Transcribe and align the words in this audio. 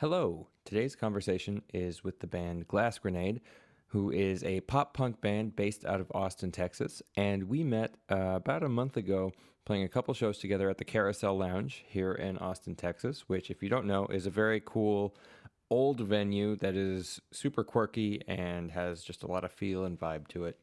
Hello. 0.00 0.46
Today's 0.64 0.94
conversation 0.94 1.60
is 1.74 2.04
with 2.04 2.20
the 2.20 2.28
band 2.28 2.68
Glass 2.68 3.00
Grenade, 3.00 3.40
who 3.88 4.12
is 4.12 4.44
a 4.44 4.60
pop 4.60 4.94
punk 4.94 5.20
band 5.20 5.56
based 5.56 5.84
out 5.84 6.00
of 6.00 6.12
Austin, 6.14 6.52
Texas. 6.52 7.02
And 7.16 7.48
we 7.48 7.64
met 7.64 7.96
uh, 8.08 8.36
about 8.36 8.62
a 8.62 8.68
month 8.68 8.96
ago 8.96 9.32
playing 9.64 9.82
a 9.82 9.88
couple 9.88 10.14
shows 10.14 10.38
together 10.38 10.70
at 10.70 10.78
the 10.78 10.84
Carousel 10.84 11.36
Lounge 11.36 11.84
here 11.88 12.12
in 12.12 12.38
Austin, 12.38 12.76
Texas, 12.76 13.24
which, 13.28 13.50
if 13.50 13.60
you 13.60 13.68
don't 13.68 13.86
know, 13.86 14.06
is 14.06 14.24
a 14.24 14.30
very 14.30 14.62
cool 14.64 15.16
old 15.68 15.98
venue 15.98 16.54
that 16.54 16.76
is 16.76 17.20
super 17.32 17.64
quirky 17.64 18.22
and 18.28 18.70
has 18.70 19.02
just 19.02 19.24
a 19.24 19.26
lot 19.26 19.42
of 19.42 19.50
feel 19.50 19.84
and 19.84 19.98
vibe 19.98 20.28
to 20.28 20.44
it. 20.44 20.60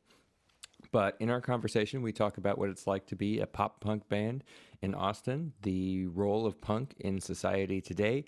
But 0.93 1.17
in 1.19 1.29
our 1.29 1.41
conversation, 1.41 2.01
we 2.01 2.13
talk 2.13 2.37
about 2.37 2.57
what 2.57 2.69
it's 2.69 2.87
like 2.87 3.05
to 3.07 3.17
be 3.17 3.41
a 3.41 3.47
pop 3.47 3.81
punk 3.81 4.07
band 4.07 4.45
in 4.81 4.95
Austin, 4.95 5.51
the 5.63 6.05
role 6.07 6.45
of 6.45 6.61
punk 6.61 6.95
in 6.99 7.19
society 7.19 7.81
today, 7.81 8.23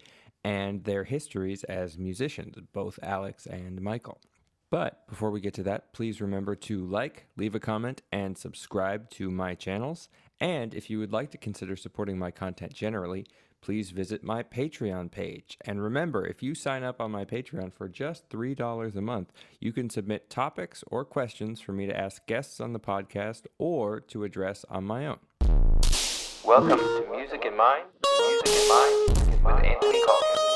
and 0.47 0.85
their 0.85 1.03
histories 1.03 1.65
as 1.65 1.97
musicians, 1.97 2.55
both 2.71 2.97
Alex 3.03 3.45
and 3.45 3.81
Michael. 3.81 4.21
But 4.69 5.05
before 5.09 5.29
we 5.29 5.41
get 5.41 5.53
to 5.55 5.63
that, 5.63 5.91
please 5.91 6.21
remember 6.21 6.55
to 6.55 6.85
like, 6.85 7.25
leave 7.35 7.53
a 7.53 7.59
comment, 7.59 8.01
and 8.13 8.37
subscribe 8.37 9.09
to 9.11 9.29
my 9.29 9.55
channels. 9.55 10.07
And 10.39 10.73
if 10.73 10.89
you 10.89 10.99
would 10.99 11.11
like 11.11 11.31
to 11.31 11.37
consider 11.37 11.75
supporting 11.75 12.17
my 12.17 12.31
content 12.31 12.73
generally, 12.73 13.25
please 13.59 13.91
visit 13.91 14.23
my 14.23 14.41
Patreon 14.41 15.11
page. 15.11 15.57
And 15.65 15.83
remember, 15.83 16.25
if 16.25 16.41
you 16.41 16.55
sign 16.55 16.81
up 16.81 17.01
on 17.01 17.11
my 17.11 17.25
Patreon 17.25 17.73
for 17.73 17.89
just 17.89 18.29
$3 18.29 18.95
a 18.95 19.01
month, 19.01 19.33
you 19.59 19.73
can 19.73 19.89
submit 19.89 20.29
topics 20.29 20.81
or 20.87 21.03
questions 21.03 21.59
for 21.59 21.73
me 21.73 21.87
to 21.87 21.97
ask 21.97 22.25
guests 22.25 22.61
on 22.61 22.71
the 22.71 22.79
podcast 22.79 23.47
or 23.57 23.99
to 23.99 24.23
address 24.23 24.63
on 24.69 24.85
my 24.85 25.07
own. 25.07 25.19
Welcome 26.45 26.79
to 26.79 27.05
Music 27.11 27.43
in 27.43 27.57
Mind, 27.57 27.87
Music 28.29 28.61
in 28.61 28.69
Mind 28.69 29.17
with 29.47 29.63
Anthony 29.63 30.01
Hello, 30.05 30.46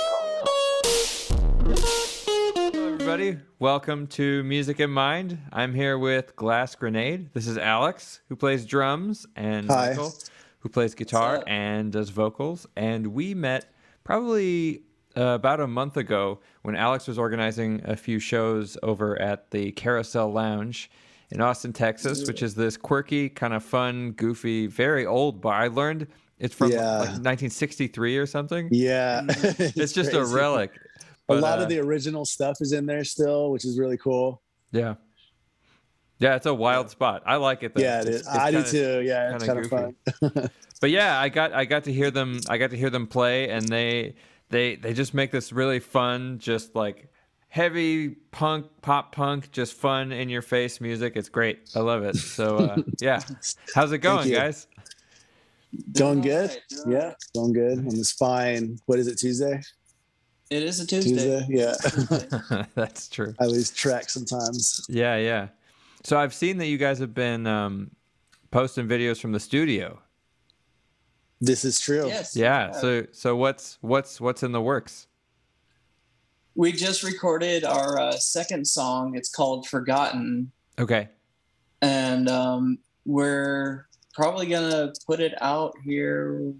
everybody. 3.11 3.43
Welcome 3.59 4.07
to 4.07 4.41
Music 4.43 4.79
in 4.79 4.89
Mind. 4.89 5.37
I'm 5.51 5.73
here 5.73 5.97
with 5.99 6.33
Glass 6.37 6.75
Grenade. 6.75 7.29
This 7.33 7.45
is 7.45 7.57
Alex, 7.57 8.21
who 8.29 8.37
plays 8.37 8.65
drums, 8.65 9.25
and 9.35 9.67
Hi. 9.69 9.89
Michael, 9.89 10.13
who 10.59 10.69
plays 10.69 10.95
guitar 10.95 11.43
and 11.45 11.91
does 11.91 12.09
vocals. 12.09 12.65
And 12.77 13.07
we 13.07 13.33
met 13.33 13.65
probably 14.05 14.83
uh, 15.17 15.23
about 15.23 15.59
a 15.59 15.67
month 15.67 15.97
ago 15.97 16.39
when 16.61 16.77
Alex 16.77 17.05
was 17.05 17.19
organizing 17.19 17.81
a 17.83 17.97
few 17.97 18.17
shows 18.17 18.77
over 18.81 19.21
at 19.21 19.51
the 19.51 19.73
Carousel 19.73 20.31
Lounge 20.31 20.89
in 21.31 21.41
Austin, 21.41 21.73
Texas, 21.73 22.25
which 22.25 22.41
is 22.41 22.55
this 22.55 22.77
quirky, 22.77 23.27
kind 23.27 23.53
of 23.53 23.61
fun, 23.61 24.11
goofy, 24.11 24.67
very 24.67 25.05
old 25.05 25.41
bar. 25.41 25.55
I 25.55 25.67
learned 25.67 26.07
it's 26.39 26.55
from 26.55 26.71
Yeah. 26.71 26.99
like 26.99 27.07
1963 27.09 28.17
or 28.17 28.25
something. 28.25 28.69
Yeah, 28.71 29.23
It's 29.27 29.91
just 29.91 30.13
a 30.13 30.19
crazy. 30.19 30.33
Relic. 31.31 31.43
A 31.43 31.47
lot 31.47 31.59
uh, 31.59 31.63
of 31.63 31.69
the 31.69 31.79
original 31.79 32.25
stuff 32.25 32.57
is 32.61 32.71
in 32.73 32.85
there 32.85 33.03
still, 33.03 33.51
which 33.51 33.65
is 33.65 33.77
really 33.79 33.97
cool. 33.97 34.41
Yeah. 34.71 34.95
Yeah, 36.19 36.35
it's 36.35 36.45
a 36.45 36.53
wild 36.53 36.89
spot. 36.91 37.23
I 37.25 37.37
like 37.37 37.63
it 37.63 37.73
though. 37.73 37.81
yeah, 37.81 38.01
it 38.01 38.07
It's- 38.07 38.19
it's 38.21 38.27
I 38.27 38.51
kinda- 38.51 38.63
do 38.65 38.71
too. 38.71 39.01
Yeah, 39.03 39.35
it's 39.35 39.43
kinda 39.43 39.67
kind 39.69 39.95
of 39.95 40.33
fun. 40.33 40.49
But 40.81 40.89
yeah, 40.89 41.19
I 41.19 41.29
got 41.29 41.53
I 41.53 41.65
got 41.65 41.83
to 41.83 41.93
hear 41.93 42.09
them 42.09 42.39
I 42.49 42.57
got 42.57 42.71
to 42.71 42.77
hear 42.77 42.89
them 42.89 43.05
play 43.05 43.49
and 43.49 43.67
they 43.67 44.15
they 44.49 44.75
they 44.77 44.93
just 44.95 45.13
make 45.13 45.29
this 45.31 45.51
really 45.53 45.79
fun 45.79 46.39
just 46.39 46.75
like 46.75 47.11
heavy 47.49 48.09
punk 48.09 48.65
pop 48.81 49.13
punk 49.13 49.51
just 49.51 49.73
fun 49.73 50.11
in 50.11 50.27
your 50.27 50.41
face 50.41 50.81
music. 50.81 51.13
It's 51.15 51.29
great. 51.29 51.69
I 51.75 51.81
love 51.81 52.01
it. 52.03 52.15
So 52.15 52.57
uh, 52.57 52.77
yeah. 52.99 53.21
How's 53.75 53.91
it 53.91 53.99
going, 53.99 54.31
guys? 54.31 54.65
Doing 55.91 56.17
all 56.17 56.23
good. 56.23 56.49
right, 56.49 56.61
doing 56.69 56.85
all 56.97 57.01
Yeah, 57.03 57.13
doing 57.35 57.53
good. 57.53 57.77
I'm 57.77 57.89
just 57.91 58.17
fine. 58.17 58.79
What 58.87 58.97
is 58.97 59.05
it? 59.07 59.17
Tuesday. 59.19 59.61
It 60.51 60.63
is 60.63 60.81
a 60.81 60.85
Tuesday. 60.85 61.45
Tuesday. 61.47 61.47
Yeah. 61.49 62.65
That's 62.75 63.07
true. 63.07 63.33
I 63.39 63.45
lose 63.45 63.71
track 63.71 64.09
sometimes. 64.09 64.85
Yeah, 64.89 65.15
yeah. 65.15 65.47
So 66.03 66.19
I've 66.19 66.33
seen 66.33 66.57
that 66.57 66.67
you 66.67 66.77
guys 66.77 66.99
have 66.99 67.13
been 67.13 67.47
um, 67.47 67.91
posting 68.51 68.85
videos 68.85 69.19
from 69.21 69.31
the 69.31 69.39
studio. 69.39 69.99
This 71.39 71.63
is 71.63 71.79
true. 71.79 72.05
Yes. 72.07 72.35
Yeah. 72.35 72.71
So 72.71 73.07
so 73.13 73.35
what's 73.37 73.77
what's 73.81 74.19
what's 74.19 74.43
in 74.43 74.51
the 74.51 74.61
works? 74.61 75.07
we 76.53 76.73
just 76.73 77.01
recorded 77.01 77.63
our 77.63 77.97
uh, 77.97 78.11
second 78.11 78.67
song. 78.67 79.15
It's 79.15 79.29
called 79.29 79.65
Forgotten, 79.69 80.51
Okay. 80.77 81.07
and 81.81 82.27
um, 82.29 82.77
we're 83.05 83.87
probably 84.13 84.47
gonna 84.47 84.91
put 85.07 85.21
it 85.21 85.33
out 85.41 85.73
here 85.85 86.53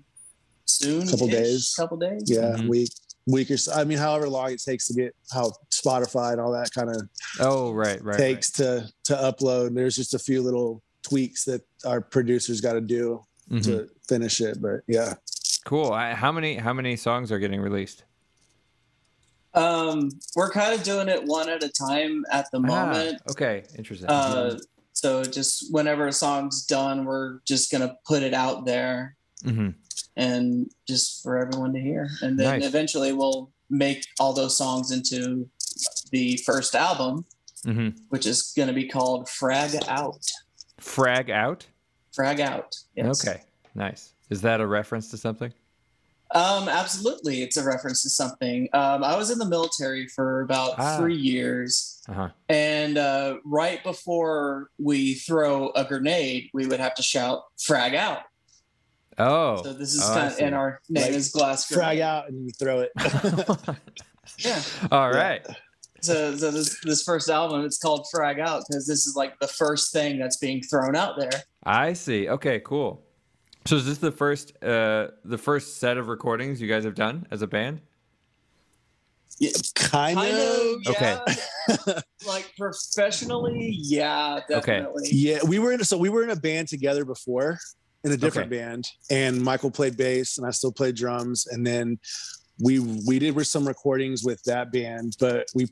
soon. 0.66 1.06
Couple 1.09 1.28
days. 1.28 1.74
Couple 1.78 1.97
days. 1.97 2.24
Yeah, 2.25 2.56
Mhm. 2.56 2.69
week 2.69 2.90
week 3.27 3.51
or 3.51 3.57
so. 3.57 3.71
I 3.73 3.83
mean, 3.83 3.97
however 3.97 4.27
long 4.29 4.51
it 4.51 4.61
takes 4.63 4.87
to 4.87 4.93
get 4.93 5.15
how 5.31 5.51
Spotify 5.69 6.31
and 6.33 6.41
all 6.41 6.51
that 6.51 6.71
kind 6.73 6.89
of 6.89 7.01
Oh, 7.39 7.71
right, 7.71 8.03
right. 8.03 8.17
takes 8.17 8.51
to 8.53 8.89
to 9.05 9.13
upload. 9.13 9.75
There's 9.75 9.95
just 9.95 10.13
a 10.13 10.19
few 10.19 10.41
little 10.41 10.81
tweaks 11.03 11.45
that 11.45 11.61
our 11.85 12.01
producers 12.01 12.61
got 12.61 12.73
to 12.73 12.81
do 12.81 13.23
right. 13.49 13.61
Mhm. 13.61 13.65
to 13.65 13.89
finish 14.07 14.41
it. 14.41 14.61
But 14.61 14.81
yeah, 14.87 15.15
Cool. 15.65 15.91
I, 15.91 16.13
how 16.13 16.31
many 16.31 16.55
how 16.55 16.73
many 16.73 16.95
songs 16.95 17.31
are 17.31 17.39
getting 17.39 17.61
released? 17.61 18.03
Um, 19.53 20.09
we're 20.35 20.49
kind 20.51 20.73
of 20.73 20.83
doing 20.83 21.09
it 21.09 21.23
one 21.25 21.49
at 21.49 21.61
a 21.63 21.69
time 21.69 22.23
at 22.31 22.49
the 22.51 22.59
moment. 22.59 23.21
Ah, 23.27 23.31
okay, 23.31 23.63
interesting. 23.77 24.09
Uh, 24.09 24.57
so 24.93 25.23
just 25.23 25.73
whenever 25.73 26.07
a 26.07 26.13
song's 26.13 26.65
done, 26.65 27.03
we're 27.05 27.39
just 27.45 27.69
gonna 27.71 27.95
put 28.05 28.23
it 28.23 28.33
out 28.33 28.65
there. 28.65 29.15
hmm 29.43 29.69
and 30.16 30.69
just 30.88 31.22
for 31.23 31.38
everyone 31.38 31.73
to 31.73 31.79
hear. 31.79 32.09
And 32.22 32.39
then 32.39 32.59
Nice. 32.59 32.67
eventually 32.67 33.13
we'll 33.13 33.51
make 33.69 34.05
all 34.19 34.33
those 34.33 34.57
songs 34.57 34.91
into 34.91 35.49
the 36.11 36.38
first 36.45 36.75
album, 36.75 37.25
hmm 37.63 37.89
which 38.09 38.25
is 38.25 38.51
going 38.55 38.67
to 38.67 38.73
be 38.73 38.88
called 38.88 39.29
Frag 39.29 39.71
Out. 39.88 40.25
Frag 40.79 41.29
out. 41.29 41.66
Frag 42.13 42.39
Out. 42.41 42.75
Yes. 42.95 43.25
Okay, 43.27 43.41
nice. 43.75 44.13
Is 44.29 44.41
that 44.41 44.59
a 44.61 44.67
reference 44.67 45.09
to 45.11 45.17
something? 45.17 45.53
Um, 46.33 46.69
absolutely. 46.69 47.41
It's 47.44 47.57
a 47.57 47.63
reference 47.63 48.03
to 48.03 48.09
something. 48.09 48.69
Um, 48.71 49.03
I 49.03 49.17
was 49.17 49.31
in 49.31 49.38
the 49.38 49.45
military 49.45 50.07
for 50.07 50.41
about 50.41 50.75
Ah. 50.77 50.97
three 50.97 51.16
years. 51.17 52.01
Uh 52.07 52.13
huh. 52.13 52.29
And 52.47 52.97
uh, 52.97 53.38
right 53.45 53.83
before 53.83 54.69
we 54.79 55.16
throw 55.16 55.71
a 55.75 55.83
grenade, 55.83 56.50
we 56.53 56.67
would 56.67 56.79
have 56.79 56.95
to 56.95 57.03
shout 57.03 57.44
"frag 57.59 57.95
out." 57.95 58.21
Oh. 59.21 59.61
So 59.63 59.73
this 59.73 59.93
is 59.93 60.03
oh, 60.03 60.13
kind 60.13 60.27
of, 60.27 60.33
see. 60.33 60.43
and 60.43 60.55
our 60.55 60.79
name 60.89 61.03
Like, 61.03 61.13
is 61.13 61.29
Glass 61.31 61.65
frag 61.65 61.99
out 61.99 62.29
and 62.29 62.45
you 62.45 62.51
throw 62.51 62.79
it. 62.81 62.91
Yeah. 64.37 64.61
All 64.91 65.11
right. 65.11 65.41
Yeah. 65.47 65.55
So, 66.01 66.35
so 66.35 66.49
this 66.49 66.79
this 66.83 67.03
first 67.03 67.29
album, 67.29 67.63
it's 67.63 67.77
called 67.77 68.07
Frag 68.11 68.39
Out 68.39 68.63
because 68.67 68.87
this 68.87 69.05
is 69.05 69.15
like 69.15 69.37
the 69.39 69.47
first 69.47 69.93
thing 69.93 70.17
that's 70.17 70.37
being 70.37 70.61
thrown 70.63 70.95
out 70.95 71.19
there. 71.19 71.43
I 71.63 71.93
see. 71.93 72.27
Okay, 72.27 72.59
cool. 72.61 73.03
So 73.65 73.75
is 73.75 73.85
this 73.85 73.99
the 73.99 74.11
first 74.11 74.51
uh 74.63 75.09
the 75.23 75.38
first 75.38 75.77
set 75.77 75.97
of 75.97 76.07
recordings 76.07 76.59
you 76.59 76.67
guys 76.67 76.83
have 76.85 76.95
done 76.95 77.27
as 77.29 77.41
a 77.41 77.47
band? 77.47 77.81
kind, 79.75 80.17
Kind 80.17 80.35
of. 80.35 80.59
of, 80.59 80.88
Okay. 80.88 81.17
like 82.27 82.51
professionally, 82.57 83.75
yeah, 83.81 84.39
definitely. 84.47 85.09
Yeah, 85.11 85.39
we 85.47 85.57
were 85.57 85.71
in 85.71 85.83
so 85.83 85.97
we 85.97 86.09
were 86.09 86.23
in 86.23 86.31
a 86.31 86.35
band 86.35 86.67
together 86.67 87.05
before 87.05 87.59
in 88.03 88.12
a 88.12 88.17
different 88.17 88.51
Okay. 88.51 88.59
band, 88.63 88.88
and 89.09 89.41
Michael 89.41 89.72
played 89.72 89.95
bass 89.97 90.38
and 90.38 90.47
I 90.47 90.51
still 90.51 90.72
played 90.72 90.95
drums, 90.95 91.47
and 91.47 91.66
then 91.66 92.00
we 92.59 92.79
we 93.07 93.19
did 93.19 93.45
some 93.45 93.67
recordings 93.67 94.23
with 94.23 94.41
that 94.44 94.72
band, 94.72 95.16
but 95.19 95.47
we 95.56 95.67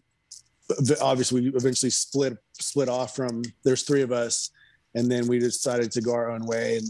obviously 1.02 1.42
we 1.42 1.56
eventually 1.56 1.90
split 1.90 2.38
split 2.54 2.90
off 2.90 3.16
from. 3.16 3.42
There's 3.64 3.84
three 3.84 4.02
of 4.02 4.12
us, 4.12 4.52
and 4.96 5.12
then 5.12 5.28
we 5.28 5.40
decided 5.40 5.92
to 5.92 6.02
go 6.02 6.14
our 6.14 6.30
own 6.32 6.46
way 6.46 6.78
and 6.78 6.88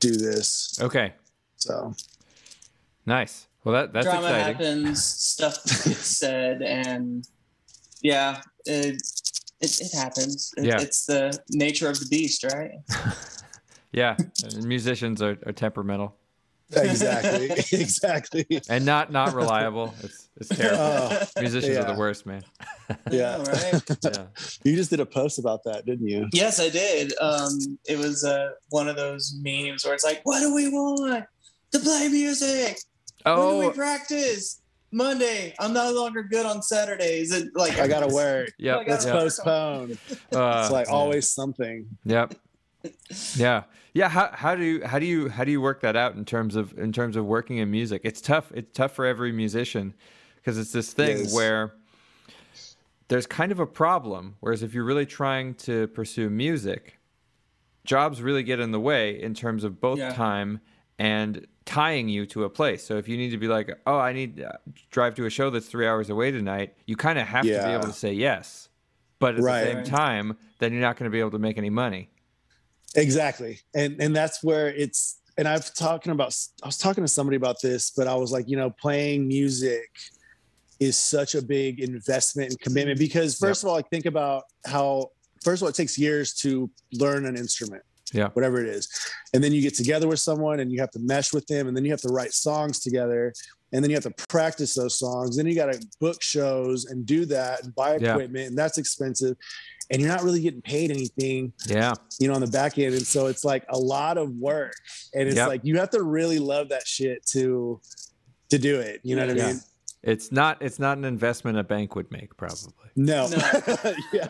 do 0.00 0.12
this. 0.16 0.78
Okay. 0.80 1.14
So 1.56 1.94
Nice. 3.06 3.46
Well, 3.64 3.74
that 3.74 3.92
that's 3.92 4.06
Drama 4.06 4.26
exciting. 4.26 4.54
happens, 4.54 5.04
stuff 5.04 5.62
gets 5.64 6.18
said, 6.18 6.62
and 6.62 7.26
yeah, 8.00 8.40
it 8.66 8.96
it, 9.60 9.80
it 9.80 9.92
happens. 9.94 10.52
It, 10.56 10.64
Yeah. 10.64 10.80
It's 10.80 11.06
the 11.06 11.38
nature 11.50 11.88
of 11.88 11.98
the 12.00 12.06
beast, 12.06 12.44
right? 12.44 12.72
Yeah, 13.92 14.16
musicians 14.64 15.20
are, 15.22 15.36
are 15.46 15.52
temperamental 15.52 16.16
exactly, 16.76 17.50
exactly. 17.80 18.46
and 18.68 18.84
not 18.86 19.12
not 19.12 19.34
reliable. 19.34 19.94
It's 20.02 20.28
it's 20.36 20.48
terrible. 20.48 20.78
Oh, 20.82 21.22
Musicians 21.38 21.76
are 21.76 21.84
the 21.92 21.98
worst, 21.98 22.24
man. 22.26 22.42
Yeah. 23.10 23.36
All 23.36 23.44
right. 23.44 23.82
Yeah. 24.04 24.24
you 24.64 24.76
just 24.76 24.90
did 24.90 25.00
a 25.00 25.06
post 25.06 25.38
about 25.38 25.62
that, 25.64 25.84
didn't 25.86 26.08
you? 26.08 26.28
Yes, 26.32 26.58
I 26.60 26.68
did. 26.70 27.12
Um, 27.20 27.78
it 27.86 27.98
was 27.98 28.24
uh, 28.24 28.52
one 28.70 28.88
of 28.88 28.96
those 28.96 29.34
memes 29.42 29.84
where 29.84 29.94
it's 29.94 30.04
like, 30.04 30.20
"What 30.24 30.40
do 30.40 30.54
we 30.54 30.68
want 30.70 31.24
to 31.72 31.78
play 31.78 32.08
music? 32.08 32.78
Oh, 33.26 33.48
When 33.48 33.54
do 33.54 33.60
we 33.60 33.66
Oh, 33.66 33.70
practice? 33.72 34.60
Monday. 34.94 35.54
I'm 35.58 35.72
no 35.72 35.90
longer 35.92 36.22
good 36.22 36.44
on 36.44 36.60
Saturdays. 36.62 37.32
And 37.32 37.50
like, 37.54 37.78
I 37.78 37.88
gotta 37.88 38.12
work. 38.14 38.50
yep. 38.58 38.80
I 38.86 38.90
Let's 38.90 39.06
yep. 39.06 39.14
postpone. 39.14 39.96
Uh, 40.34 40.60
It's 40.62 40.70
like 40.70 40.88
yeah. 40.88 40.92
always 40.92 41.30
something. 41.30 41.86
Yep. 42.04 42.34
Yeah. 43.36 43.64
Yeah. 43.94 44.08
How, 44.08 44.30
how 44.32 44.54
do 44.54 44.64
you 44.64 44.84
how 44.86 44.98
do 44.98 45.06
you 45.06 45.28
how 45.28 45.44
do 45.44 45.50
you 45.50 45.60
work 45.60 45.80
that 45.82 45.96
out 45.96 46.14
in 46.14 46.24
terms 46.24 46.56
of 46.56 46.78
in 46.78 46.92
terms 46.92 47.16
of 47.16 47.24
working 47.26 47.58
in 47.58 47.70
music? 47.70 48.02
It's 48.04 48.20
tough. 48.20 48.50
It's 48.54 48.70
tough 48.72 48.92
for 48.92 49.04
every 49.06 49.32
musician 49.32 49.94
because 50.36 50.58
it's 50.58 50.72
this 50.72 50.92
thing 50.92 51.18
Yes. 51.18 51.34
where 51.34 51.74
there's 53.08 53.26
kind 53.26 53.52
of 53.52 53.60
a 53.60 53.66
problem. 53.66 54.36
Whereas 54.40 54.62
if 54.62 54.72
you're 54.74 54.84
really 54.84 55.06
trying 55.06 55.54
to 55.56 55.86
pursue 55.88 56.30
music, 56.30 56.98
jobs 57.84 58.22
really 58.22 58.42
get 58.42 58.58
in 58.60 58.70
the 58.72 58.80
way 58.80 59.20
in 59.20 59.34
terms 59.34 59.64
of 59.64 59.80
both 59.80 59.98
Yeah. 59.98 60.12
time 60.12 60.60
and 60.98 61.46
tying 61.64 62.08
you 62.08 62.26
to 62.26 62.44
a 62.44 62.50
place. 62.50 62.82
So 62.84 62.96
if 62.96 63.08
you 63.08 63.16
need 63.16 63.30
to 63.30 63.38
be 63.38 63.48
like, 63.48 63.70
oh, 63.86 63.98
I 63.98 64.12
need 64.12 64.36
to 64.38 64.58
drive 64.90 65.14
to 65.16 65.26
a 65.26 65.30
show 65.30 65.50
that's 65.50 65.66
three 65.66 65.86
hours 65.86 66.10
away 66.10 66.30
tonight, 66.30 66.74
you 66.86 66.96
kind 66.96 67.18
of 67.18 67.26
have 67.26 67.44
to 67.44 67.50
be 67.50 67.72
able 67.72 67.86
to 67.86 67.92
say 67.92 68.12
yes. 68.12 68.68
But 69.18 69.36
at 69.36 69.42
Right. 69.42 69.64
the 69.64 69.66
same 69.72 69.84
time, 69.84 70.36
then 70.58 70.72
you're 70.72 70.80
not 70.82 70.96
going 70.96 71.08
to 71.10 71.12
be 71.12 71.20
able 71.20 71.30
to 71.32 71.38
make 71.38 71.58
any 71.58 71.70
money. 71.70 72.08
Exactly. 72.96 73.60
And 73.74 74.00
and 74.00 74.14
that's 74.14 74.42
where 74.42 74.68
it's 74.68 75.20
and 75.38 75.48
I've 75.48 75.72
talking 75.74 76.12
about 76.12 76.36
I 76.62 76.66
was 76.66 76.78
talking 76.78 77.04
to 77.04 77.08
somebody 77.08 77.36
about 77.36 77.60
this, 77.62 77.90
but 77.90 78.06
I 78.06 78.14
was 78.14 78.32
like, 78.32 78.48
you 78.48 78.56
know, 78.56 78.70
playing 78.70 79.26
music 79.26 79.88
is 80.80 80.98
such 80.98 81.34
a 81.34 81.42
big 81.42 81.80
investment 81.80 82.50
and 82.50 82.60
commitment 82.60 82.98
because 82.98 83.38
first 83.38 83.62
of 83.62 83.68
all, 83.68 83.76
I 83.76 83.82
think 83.82 84.06
about 84.06 84.44
how 84.66 85.10
first 85.42 85.62
of 85.62 85.66
all 85.66 85.68
it 85.70 85.74
takes 85.74 85.98
years 85.98 86.34
to 86.34 86.70
learn 86.92 87.26
an 87.26 87.36
instrument. 87.36 87.82
Yeah. 88.12 88.28
Whatever 88.34 88.60
it 88.60 88.68
is. 88.68 88.88
And 89.34 89.42
then 89.42 89.52
you 89.52 89.62
get 89.62 89.74
together 89.74 90.06
with 90.08 90.20
someone 90.20 90.60
and 90.60 90.70
you 90.72 90.80
have 90.80 90.90
to 90.92 90.98
mesh 90.98 91.32
with 91.32 91.46
them 91.46 91.66
and 91.68 91.76
then 91.76 91.84
you 91.84 91.90
have 91.90 92.00
to 92.02 92.08
write 92.08 92.32
songs 92.32 92.80
together 92.80 93.32
and 93.72 93.82
then 93.82 93.90
you 93.90 93.96
have 93.96 94.04
to 94.04 94.26
practice 94.28 94.74
those 94.74 94.98
songs. 94.98 95.36
Then 95.36 95.46
you 95.46 95.54
got 95.54 95.72
to 95.72 95.86
book 96.00 96.22
shows 96.22 96.84
and 96.86 97.06
do 97.06 97.24
that 97.26 97.64
and 97.64 97.74
buy 97.74 97.96
Yeah. 97.96 98.12
equipment 98.14 98.48
and 98.48 98.58
that's 98.58 98.76
expensive. 98.78 99.36
And 99.90 100.00
you're 100.00 100.10
not 100.10 100.22
really 100.22 100.40
getting 100.40 100.62
paid 100.62 100.90
anything 100.90 101.52
Yeah. 101.66 101.94
you 102.20 102.28
know, 102.28 102.34
on 102.34 102.40
the 102.42 102.46
back 102.46 102.78
end. 102.78 102.94
And 102.94 103.06
so 103.06 103.26
it's 103.26 103.44
like 103.44 103.64
a 103.70 103.78
lot 103.78 104.18
of 104.18 104.30
work. 104.36 104.74
And 105.14 105.26
it's 105.28 105.36
Yep. 105.36 105.48
like 105.48 105.60
you 105.64 105.78
have 105.78 105.90
to 105.90 106.02
really 106.02 106.38
love 106.38 106.68
that 106.70 106.86
shit 106.86 107.24
to 107.32 107.80
to 108.50 108.58
do 108.58 108.78
it. 108.80 109.00
You 109.02 109.16
know 109.16 109.26
what 109.26 109.36
Yeah. 109.36 109.44
I 109.44 109.52
mean? 109.54 109.60
It's 110.02 110.30
not 110.30 110.60
it's 110.60 110.78
not 110.78 110.98
an 110.98 111.04
investment 111.06 111.56
a 111.58 111.64
bank 111.64 111.94
would 111.96 112.10
make 112.10 112.36
probably. 112.36 112.72
No. 112.96 113.28
No. 113.28 113.38
yeah. 114.12 114.28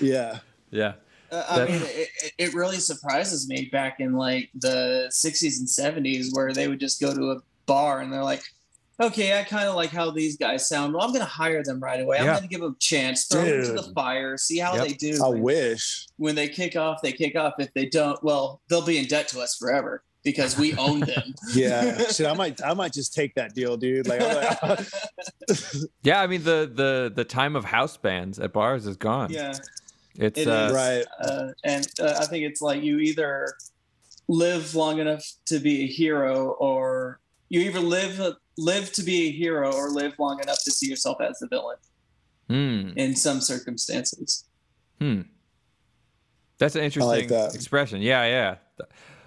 Yeah. 0.00 0.38
Yeah. 0.70 0.92
Uh, 1.30 1.44
I 1.48 1.64
mean, 1.66 1.82
it, 1.82 2.08
it- 2.22 2.32
it 2.38 2.54
really 2.54 2.78
surprises 2.78 3.48
me 3.48 3.68
back 3.72 4.00
in 4.00 4.12
like 4.14 4.48
the 4.54 5.08
60s 5.12 5.58
and 5.58 5.68
70s 5.68 6.26
where 6.32 6.52
they 6.52 6.68
would 6.68 6.80
just 6.80 7.00
go 7.00 7.14
to 7.14 7.30
a 7.32 7.36
bar 7.66 8.00
and 8.00 8.12
they're 8.12 8.22
like, 8.24 8.42
okay, 9.00 9.38
I 9.38 9.44
kind 9.44 9.68
of 9.68 9.74
like 9.76 9.90
how 9.90 10.10
these 10.10 10.36
guys 10.36 10.68
sound. 10.68 10.92
Well, 10.94 11.02
I'm 11.02 11.10
going 11.10 11.20
to 11.24 11.26
hire 11.30 11.62
them 11.62 11.80
right 11.80 12.00
away. 12.00 12.18
I'm 12.18 12.24
Yeah. 12.26 12.32
going 12.32 12.42
to 12.42 12.48
give 12.48 12.60
them 12.60 12.72
a 12.72 12.78
chance, 12.80 13.26
throw 13.26 13.44
them 13.44 13.64
to 13.64 13.72
the 13.82 13.92
fire, 13.94 14.36
see 14.36 14.58
how 14.58 14.74
Yep. 14.74 14.86
they 14.86 14.92
do. 14.94 15.20
I 15.24 15.28
when, 15.28 15.42
wish. 15.42 16.06
when 16.16 16.34
they 16.34 16.48
kick 16.48 16.76
off, 16.76 17.00
they 17.02 17.12
kick 17.12 17.36
off. 17.36 17.54
If 17.58 17.72
they 17.74 17.86
don't, 17.86 18.22
well, 18.24 18.60
they'll 18.68 18.84
be 18.84 18.98
in 18.98 19.06
debt 19.06 19.28
to 19.28 19.40
us 19.40 19.56
forever 19.56 20.02
because 20.24 20.58
we 20.58 20.74
own 20.76 21.00
them. 21.00 21.34
Yeah. 21.54 21.96
Shit, 22.08 22.26
I 22.26 22.34
might 22.34 22.60
I 22.64 22.74
might 22.74 22.92
just 22.92 23.14
take 23.14 23.34
that 23.36 23.54
deal, 23.54 23.76
dude. 23.76 24.06
Like, 24.08 24.20
I'm 24.20 24.68
like 24.70 24.86
Yeah, 26.02 26.20
I 26.20 26.26
mean 26.26 26.42
the 26.42 26.70
the 26.72 27.12
the 27.14 27.24
time 27.24 27.54
of 27.56 27.64
house 27.64 27.96
bands 27.96 28.38
at 28.38 28.52
bars 28.52 28.86
is 28.86 28.96
gone. 28.96 29.30
yeah. 29.30 29.52
It's 30.18 30.38
It 30.38 30.48
uh 30.48 30.72
right. 30.74 31.04
uh, 31.20 31.52
and 31.64 31.88
uh, 32.00 32.16
I 32.18 32.26
think 32.26 32.44
it's 32.44 32.60
like 32.60 32.82
you 32.82 32.98
either 32.98 33.54
live 34.26 34.74
long 34.74 34.98
enough 34.98 35.24
to 35.46 35.60
be 35.60 35.84
a 35.84 35.86
hero, 35.86 36.50
or 36.58 37.20
you 37.48 37.60
either 37.60 37.80
live 37.80 38.20
live 38.58 38.92
to 38.92 39.02
be 39.02 39.28
a 39.28 39.30
hero, 39.30 39.72
or 39.72 39.90
live 39.90 40.18
long 40.18 40.40
enough 40.40 40.62
to 40.64 40.72
see 40.72 40.88
yourself 40.88 41.20
as 41.20 41.38
the 41.38 41.46
villain 41.46 41.76
hmm, 42.48 42.98
in 42.98 43.14
some 43.14 43.40
circumstances. 43.40 44.44
hmm. 45.00 45.22
That's 46.58 46.74
an 46.74 46.82
interesting 46.82 47.28
that. 47.28 47.54
expression. 47.54 48.02
Yeah, 48.02 48.24
yeah. 48.24 48.56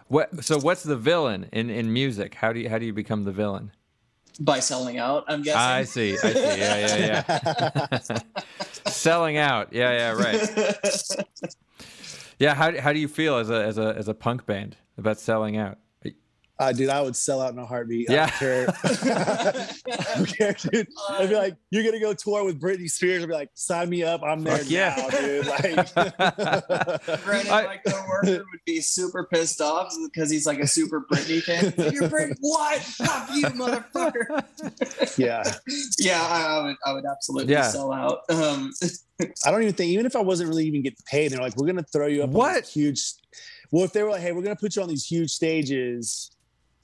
What 0.09 0.43
so 0.43 0.59
what's 0.59 0.83
the 0.83 0.97
villain 0.97 1.47
in 1.53 1.69
in 1.69 1.93
music? 1.93 2.35
How 2.35 2.51
do 2.51 2.59
you 2.59 2.69
how 2.69 2.77
do 2.77 2.85
you 2.85 2.93
become 2.93 3.23
the 3.23 3.31
villain? 3.31 3.71
By 4.43 4.59
selling 4.59 4.97
out, 4.97 5.25
I'm 5.27 5.43
guessing. 5.43 5.61
I 5.61 5.83
see. 5.83 6.13
I 6.13 6.33
see. 6.33 6.39
Yeah, 6.39 6.95
yeah, 6.97 7.23
yeah. 8.09 8.17
Selling 8.87 9.37
out. 9.37 9.71
Yeah, 9.71 9.91
yeah, 9.91 10.11
right. 10.13 11.55
Yeah, 12.39 12.55
how 12.55 12.75
how 12.81 12.91
do 12.91 12.97
you 12.97 13.07
feel 13.07 13.37
as 13.37 13.51
a 13.51 13.63
as 13.63 13.77
a 13.77 13.93
as 13.95 14.07
a 14.07 14.15
punk 14.15 14.47
band 14.47 14.75
about 14.97 15.19
selling 15.19 15.57
out? 15.57 15.77
Uh, 16.61 16.71
dude, 16.71 16.89
I 16.89 17.01
would 17.01 17.15
sell 17.15 17.41
out 17.41 17.53
in 17.53 17.57
a 17.57 17.65
heartbeat. 17.65 18.07
Yeah. 18.07 18.25
I 18.25 18.29
don't 18.29 18.37
care. 18.37 18.67
I 18.83 20.15
don't 20.15 20.37
care, 20.37 20.53
dude. 20.53 20.87
I'd 21.09 21.29
be 21.29 21.35
like, 21.35 21.55
you're 21.71 21.83
gonna 21.83 21.99
go 21.99 22.13
tour 22.13 22.43
with 22.43 22.61
Britney 22.61 22.87
Spears. 22.87 23.23
I'd 23.23 23.27
be 23.29 23.33
like, 23.33 23.49
sign 23.55 23.89
me 23.89 24.03
up. 24.03 24.21
I'm 24.21 24.43
there 24.43 24.57
Fuck 24.59 24.69
yeah. 24.69 24.95
now, 24.95 25.09
dude. 25.09 25.47
Like, 25.47 27.23
Granted, 27.23 27.51
I- 27.51 27.63
my 27.65 27.77
coworker 27.85 28.27
would 28.51 28.59
be 28.67 28.79
super 28.79 29.27
pissed 29.33 29.59
off 29.59 29.91
because 30.05 30.29
he's 30.29 30.45
like 30.45 30.59
a 30.59 30.67
super 30.67 31.01
Britney 31.11 31.41
fan. 31.41 31.73
You're 31.91 32.07
Britney, 32.07 32.35
what? 32.41 32.79
Fuck 32.79 33.29
you, 33.33 33.45
motherfucker. 33.47 35.17
yeah. 35.17 35.41
yeah, 35.97 36.21
I, 36.21 36.43
I 36.59 36.63
would, 36.63 36.75
I 36.85 36.93
would 36.93 37.05
absolutely 37.05 37.53
Yeah. 37.53 37.63
sell 37.63 37.91
out. 37.91 38.19
Um, 38.29 38.71
I 39.45 39.49
don't 39.49 39.63
even 39.63 39.73
think, 39.73 39.89
even 39.93 40.05
if 40.05 40.15
I 40.15 40.21
wasn't 40.21 40.49
really 40.49 40.65
even 40.67 40.83
getting 40.83 40.97
paid, 41.07 41.31
they're 41.31 41.41
like, 41.41 41.57
we're 41.57 41.65
gonna 41.65 41.81
throw 41.91 42.05
you 42.05 42.21
up 42.21 42.29
on 42.29 42.33
What? 42.35 42.61
this 42.65 42.73
huge. 42.73 43.01
Well, 43.71 43.83
if 43.83 43.93
they 43.93 44.03
were 44.03 44.11
like, 44.11 44.21
hey, 44.21 44.31
we're 44.31 44.43
gonna 44.43 44.55
put 44.55 44.75
you 44.75 44.83
on 44.83 44.89
these 44.89 45.05
huge 45.05 45.31
stages, 45.31 46.29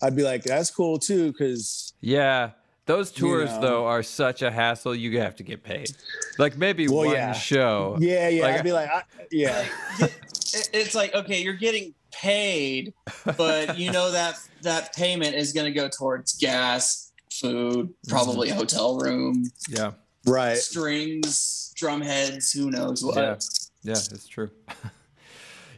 I'd 0.02 0.16
be 0.16 0.24
like, 0.24 0.44
that's 0.44 0.72
cool 0.72 1.00
too, 1.00 1.32
because 1.32 1.94
Yeah. 2.02 2.52
Those 2.86 3.12
You 3.18 3.28
tours 3.28 3.50
know. 3.50 3.62
though 3.62 3.86
are 3.86 4.02
such 4.02 4.42
a 4.42 4.50
hassle. 4.50 4.96
You 4.96 5.20
have 5.20 5.36
to 5.38 5.44
get 5.44 5.62
paid. 5.62 5.90
Like 6.38 6.56
maybe 6.58 6.88
Well, 6.88 7.06
one 7.08 7.16
yeah. 7.16 7.34
show. 7.34 7.98
yeah, 8.00 8.30
yeah, 8.30 8.44
Like- 8.44 8.56
I'd 8.60 8.64
be 8.64 8.72
like, 8.72 8.90
I, 8.90 9.04
yeah, 9.32 9.66
it- 10.00 10.70
it's 10.74 10.96
like 10.96 11.14
okay, 11.14 11.42
you're 11.42 11.54
getting 11.54 11.94
paid, 12.12 12.94
but 13.36 13.78
you 13.78 13.92
know 13.92 14.12
that 14.12 14.36
that 14.62 14.96
payment 14.96 15.36
is 15.36 15.52
going 15.52 15.66
to 15.66 15.72
go 15.78 15.90
towards 15.90 16.38
gas, 16.38 17.12
food, 17.30 17.94
probably 18.08 18.48
Mm-hmm. 18.50 18.58
hotel 18.58 18.98
room, 18.98 19.44
Yeah. 19.68 19.92
right. 20.26 20.58
strings, 20.58 21.74
drum 21.76 22.00
heads, 22.02 22.52
who 22.54 22.72
knows 22.72 23.04
what. 23.04 23.16
Yeah. 23.18 23.36
Yeah, 23.84 23.94
it's 23.94 24.28
true. 24.28 24.50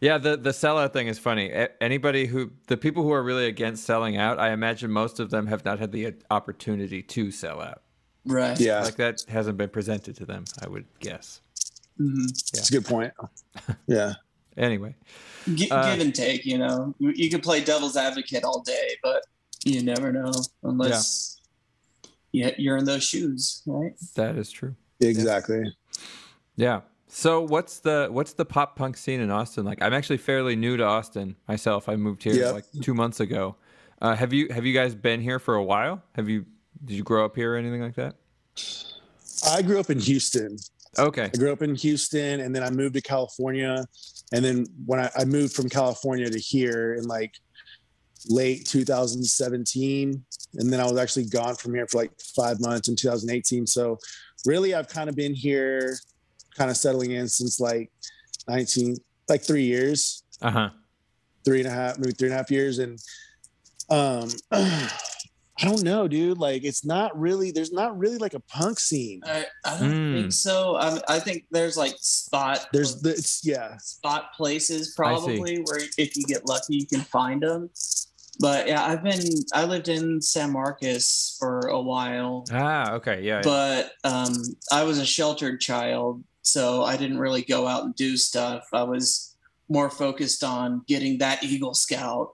yeah, 0.02 0.18
the 0.18 0.38
the 0.38 0.52
sellout 0.52 0.94
thing 0.94 1.08
is 1.08 1.20
funny. 1.20 1.52
Anybody 1.82 2.26
who 2.26 2.52
the 2.68 2.78
people 2.78 3.04
who 3.04 3.12
are 3.12 3.24
really 3.24 3.46
against 3.48 3.84
selling 3.86 4.18
out, 4.18 4.40
I 4.40 4.52
imagine 4.52 4.92
most 4.92 5.20
of 5.20 5.30
them 5.30 5.48
have 5.48 5.64
not 5.66 5.80
had 5.80 5.92
the 5.92 6.14
opportunity 6.32 7.02
to 7.04 7.32
sell 7.32 7.62
out. 7.62 7.82
Right. 8.26 8.60
Yeah, 8.60 8.82
Like 8.82 8.96
that 8.98 9.24
hasn't 9.28 9.58
been 9.58 9.70
presented 9.70 10.16
to 10.18 10.26
them, 10.26 10.46
I 10.62 10.68
would 10.68 10.86
guess. 11.00 11.42
Mhm. 12.00 12.30
it's 12.30 12.70
a 12.70 12.72
good 12.72 12.86
point. 12.86 13.14
Yeah, 13.88 14.14
Anyway, 14.58 14.96
Gi- 15.54 15.70
Uh, 15.72 15.92
give 15.92 16.02
and 16.06 16.14
take, 16.16 16.46
you 16.46 16.58
know. 16.58 16.94
You, 17.00 17.12
you 17.16 17.30
could 17.30 17.44
play 17.44 17.62
devil's 17.64 17.98
advocate 17.98 18.44
all 18.44 18.62
day, 18.62 18.96
but 19.04 19.24
you 19.66 19.84
never 19.84 20.12
know 20.12 20.32
unless 20.64 21.38
yeah. 22.32 22.52
you're 22.58 22.78
in 22.78 22.86
those 22.86 23.04
shoes, 23.04 23.64
right? 23.66 23.94
that 24.16 24.38
is 24.38 24.52
true. 24.52 24.76
exactly. 25.02 25.64
Yeah. 26.56 26.82
So 27.12 27.42
what's 27.42 27.80
the 27.80 28.08
what's 28.12 28.34
the 28.34 28.46
pop 28.46 28.76
punk 28.76 28.96
scene 28.96 29.20
in 29.20 29.32
Austin 29.32 29.66
like? 29.66 29.82
I'm 29.82 29.94
actually 29.94 30.18
fairly 30.18 30.56
new 30.56 30.78
to 30.78 30.84
Austin 30.84 31.36
myself. 31.48 31.90
I 31.90 31.96
moved 31.96 32.24
here 32.24 32.52
like 32.52 32.66
two 32.82 32.94
months 32.94 33.20
ago. 33.20 33.56
Uh, 34.02 34.16
have 34.16 34.32
you 34.32 34.48
have 34.50 34.66
you 34.66 34.74
guys 34.74 34.94
been 34.94 35.20
here 35.20 35.40
for 35.40 35.56
a 35.56 35.64
while? 35.64 36.04
Have 36.16 36.30
you 36.30 36.46
did 36.86 36.96
you 36.96 37.04
grow 37.04 37.26
up 37.26 37.36
here 37.36 37.56
or 37.56 37.58
anything 37.58 37.82
like 37.82 37.96
that? 37.96 38.16
I 39.48 39.64
grew 39.64 39.80
up 39.80 39.90
in 39.90 40.00
Houston. 40.00 40.58
Okay. 40.98 41.26
I 41.34 41.38
grew 41.38 41.52
up 41.52 41.62
in 41.62 41.76
Houston, 41.76 42.42
and 42.42 42.56
then 42.56 42.64
I 42.64 42.70
moved 42.70 42.96
to 42.96 43.02
California. 43.02 43.86
And 44.32 44.46
then 44.46 44.66
when 44.86 45.00
I, 45.00 45.10
I 45.18 45.26
moved 45.26 45.54
from 45.54 45.70
California 45.70 46.30
to 46.30 46.40
here 46.40 46.94
in 46.94 47.06
like 47.06 47.36
late 48.28 48.66
2017, 48.66 50.24
and 50.56 50.74
then 50.74 50.80
I 50.80 50.84
was 50.84 50.98
actually 50.98 51.26
gone 51.26 51.56
from 51.56 51.74
here 51.74 51.88
for 51.88 51.98
like 51.98 52.12
five 52.36 52.60
months 52.60 52.88
in 52.88 52.96
2018. 52.96 53.68
So 53.68 53.98
really, 54.46 54.74
I've 54.74 54.88
kind 54.88 55.10
of 55.10 55.16
been 55.16 55.34
here, 55.34 55.98
kind 56.60 56.70
of 56.70 56.78
settling 56.78 57.12
in 57.12 57.28
since 57.30 57.60
like 57.60 57.90
19, 58.50 58.98
like 59.30 59.42
three 59.42 59.64
years, 59.64 60.24
Uh 60.42 60.52
huh. 60.52 60.70
three 61.46 61.60
and 61.60 61.68
a 61.68 61.72
half, 61.72 61.98
maybe 61.98 62.12
three 62.14 62.28
and 62.28 62.34
a 62.36 62.38
half 62.38 62.52
years. 62.52 62.78
And 62.80 63.00
um, 63.90 64.30
I 64.52 65.66
don't 65.66 65.84
know, 65.84 66.08
dude. 66.08 66.38
Like, 66.38 66.64
it's 66.64 66.86
not 66.86 67.18
really. 67.20 67.52
There's 67.52 67.72
not 67.74 67.98
really 67.98 68.18
like 68.18 68.34
a 68.34 68.40
punk 68.42 68.80
scene. 68.80 69.22
I, 69.26 69.46
I 69.66 69.78
don't 69.80 69.90
Mm. 69.92 70.14
think 70.22 70.32
so. 70.34 70.76
I, 70.78 71.00
I 71.08 71.20
think 71.20 71.46
there's 71.52 71.76
like 71.78 71.96
spot 72.00 72.68
There's 72.74 73.02
the. 73.02 73.10
It's 73.12 73.42
yeah. 73.46 73.76
spot 73.78 74.32
places 74.36 74.94
probably 74.96 75.58
where 75.64 75.80
if 75.98 76.16
you 76.16 76.24
get 76.26 76.46
lucky 76.46 76.76
you 76.78 76.86
can 76.88 77.02
find 77.02 77.42
them. 77.42 77.70
But 78.40 78.70
yeah, 78.70 78.86
I've 78.86 79.04
been 79.04 79.20
I 79.54 79.66
lived 79.66 79.90
in 79.90 80.22
San 80.22 80.52
Marcos 80.54 81.36
for 81.40 81.60
a 81.68 81.82
while, 81.82 82.46
Ah, 82.54 82.94
okay. 82.94 83.22
Yeah. 83.22 83.38
yeah. 83.40 83.42
but 83.44 83.92
um, 84.10 84.34
I 84.72 84.84
was 84.84 84.98
a 85.00 85.06
sheltered 85.06 85.60
child, 85.60 86.24
so 86.42 86.84
I 86.84 86.98
didn't 86.98 87.20
really 87.20 87.42
go 87.44 87.68
out 87.68 87.84
and 87.84 87.96
do 87.96 88.18
stuff. 88.18 88.64
I 88.74 88.84
was 88.84 89.36
more 89.70 89.90
focused 89.90 90.44
on 90.44 90.84
getting 90.88 91.20
that 91.20 91.44
Eagle 91.44 91.74
Scout. 91.74 92.30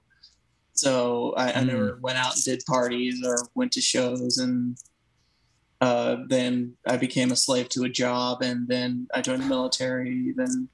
So 0.74 1.34
I, 1.38 1.52
I 1.54 1.62
Hmm. 1.62 1.68
never 1.68 2.00
went 2.02 2.18
out 2.18 2.34
and 2.36 2.44
did 2.44 2.62
parties 2.68 3.22
or 3.26 3.38
went 3.56 3.72
to 3.74 3.82
shows, 3.82 4.38
and 4.38 4.78
uh, 5.82 6.18
then 6.28 6.76
I 6.88 6.98
became 6.98 7.32
a 7.32 7.36
slave 7.36 7.70
to 7.70 7.84
a 7.84 7.90
job, 7.90 8.42
and 8.42 8.68
then 8.68 9.08
I 9.14 9.22
joined 9.22 9.44
the 9.44 9.48
military, 9.48 10.34
then 10.36 10.70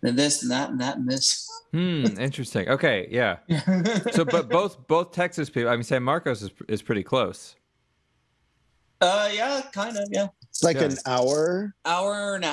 then 0.00 0.14
this 0.16 0.42
and 0.42 0.50
that 0.52 0.70
and 0.70 0.80
that 0.80 0.96
and 0.96 1.08
this. 1.08 1.48
Hmm. 1.72 2.04
Interesting. 2.18 2.68
Okay. 2.68 3.08
Yeah. 3.10 3.38
So, 4.12 4.24
but 4.24 4.48
both 4.48 4.86
both 4.88 5.12
Texas 5.12 5.50
people. 5.50 5.70
I 5.70 5.74
mean, 5.76 5.82
San 5.84 6.02
Marcos 6.02 6.42
is 6.42 6.50
is 6.68 6.82
pretty 6.82 7.02
close. 7.02 7.56
Uh, 9.00 9.30
yeah, 9.32 9.62
kind 9.72 9.96
of. 9.96 10.08
Yeah, 10.10 10.28
It's 10.58 10.64
like 10.64 10.78
Yeah. 10.78 10.86
an 10.86 10.98
hour. 11.06 11.72
hour 11.84 12.34
and 12.34 12.44
a 12.44 12.48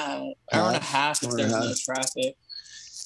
hour 0.53 0.67
and 0.67 0.77
a 0.77 0.79
half 0.79 1.23
if 1.23 1.29
Hour 1.29 1.37
and 1.39 1.39
a 1.41 1.43
there's 1.49 1.59
no 1.59 1.67
half. 1.69 1.79
traffic. 1.79 2.37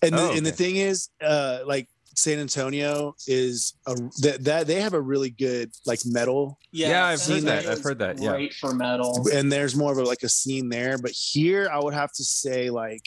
And 0.03 0.13
the, 0.13 0.21
Oh, 0.21 0.33
and 0.33 0.45
the 0.45 0.51
thing 0.51 0.75
is, 0.75 1.07
uh, 1.21 1.59
like 1.65 1.87
San 2.15 2.37
Antonio 2.39 3.15
is 3.25 3.75
a 3.87 3.95
that, 4.23 4.43
that 4.43 4.67
they 4.67 4.81
have 4.81 4.93
a 4.93 4.99
really 4.99 5.29
good 5.29 5.71
like 5.85 6.01
metal, 6.05 6.59
Yeah, 6.73 7.05
I've 7.05 7.19
San 7.21 7.35
heard 7.35 7.43
that. 7.45 7.65
I've 7.65 7.81
heard 7.81 7.99
that, 7.99 8.17
is 8.17 8.23
yeah. 8.23 8.31
Great 8.31 8.53
for 8.55 8.73
metal. 8.73 9.25
and 9.31 9.49
there's 9.49 9.73
more 9.73 9.93
of 9.93 9.99
a 9.99 10.03
like 10.03 10.23
a 10.23 10.27
scene 10.29 10.67
there. 10.67 10.97
But 10.97 11.11
here, 11.11 11.69
I 11.71 11.79
would 11.79 11.93
have 11.93 12.11
to 12.13 12.23
say 12.25 12.69
like 12.69 13.03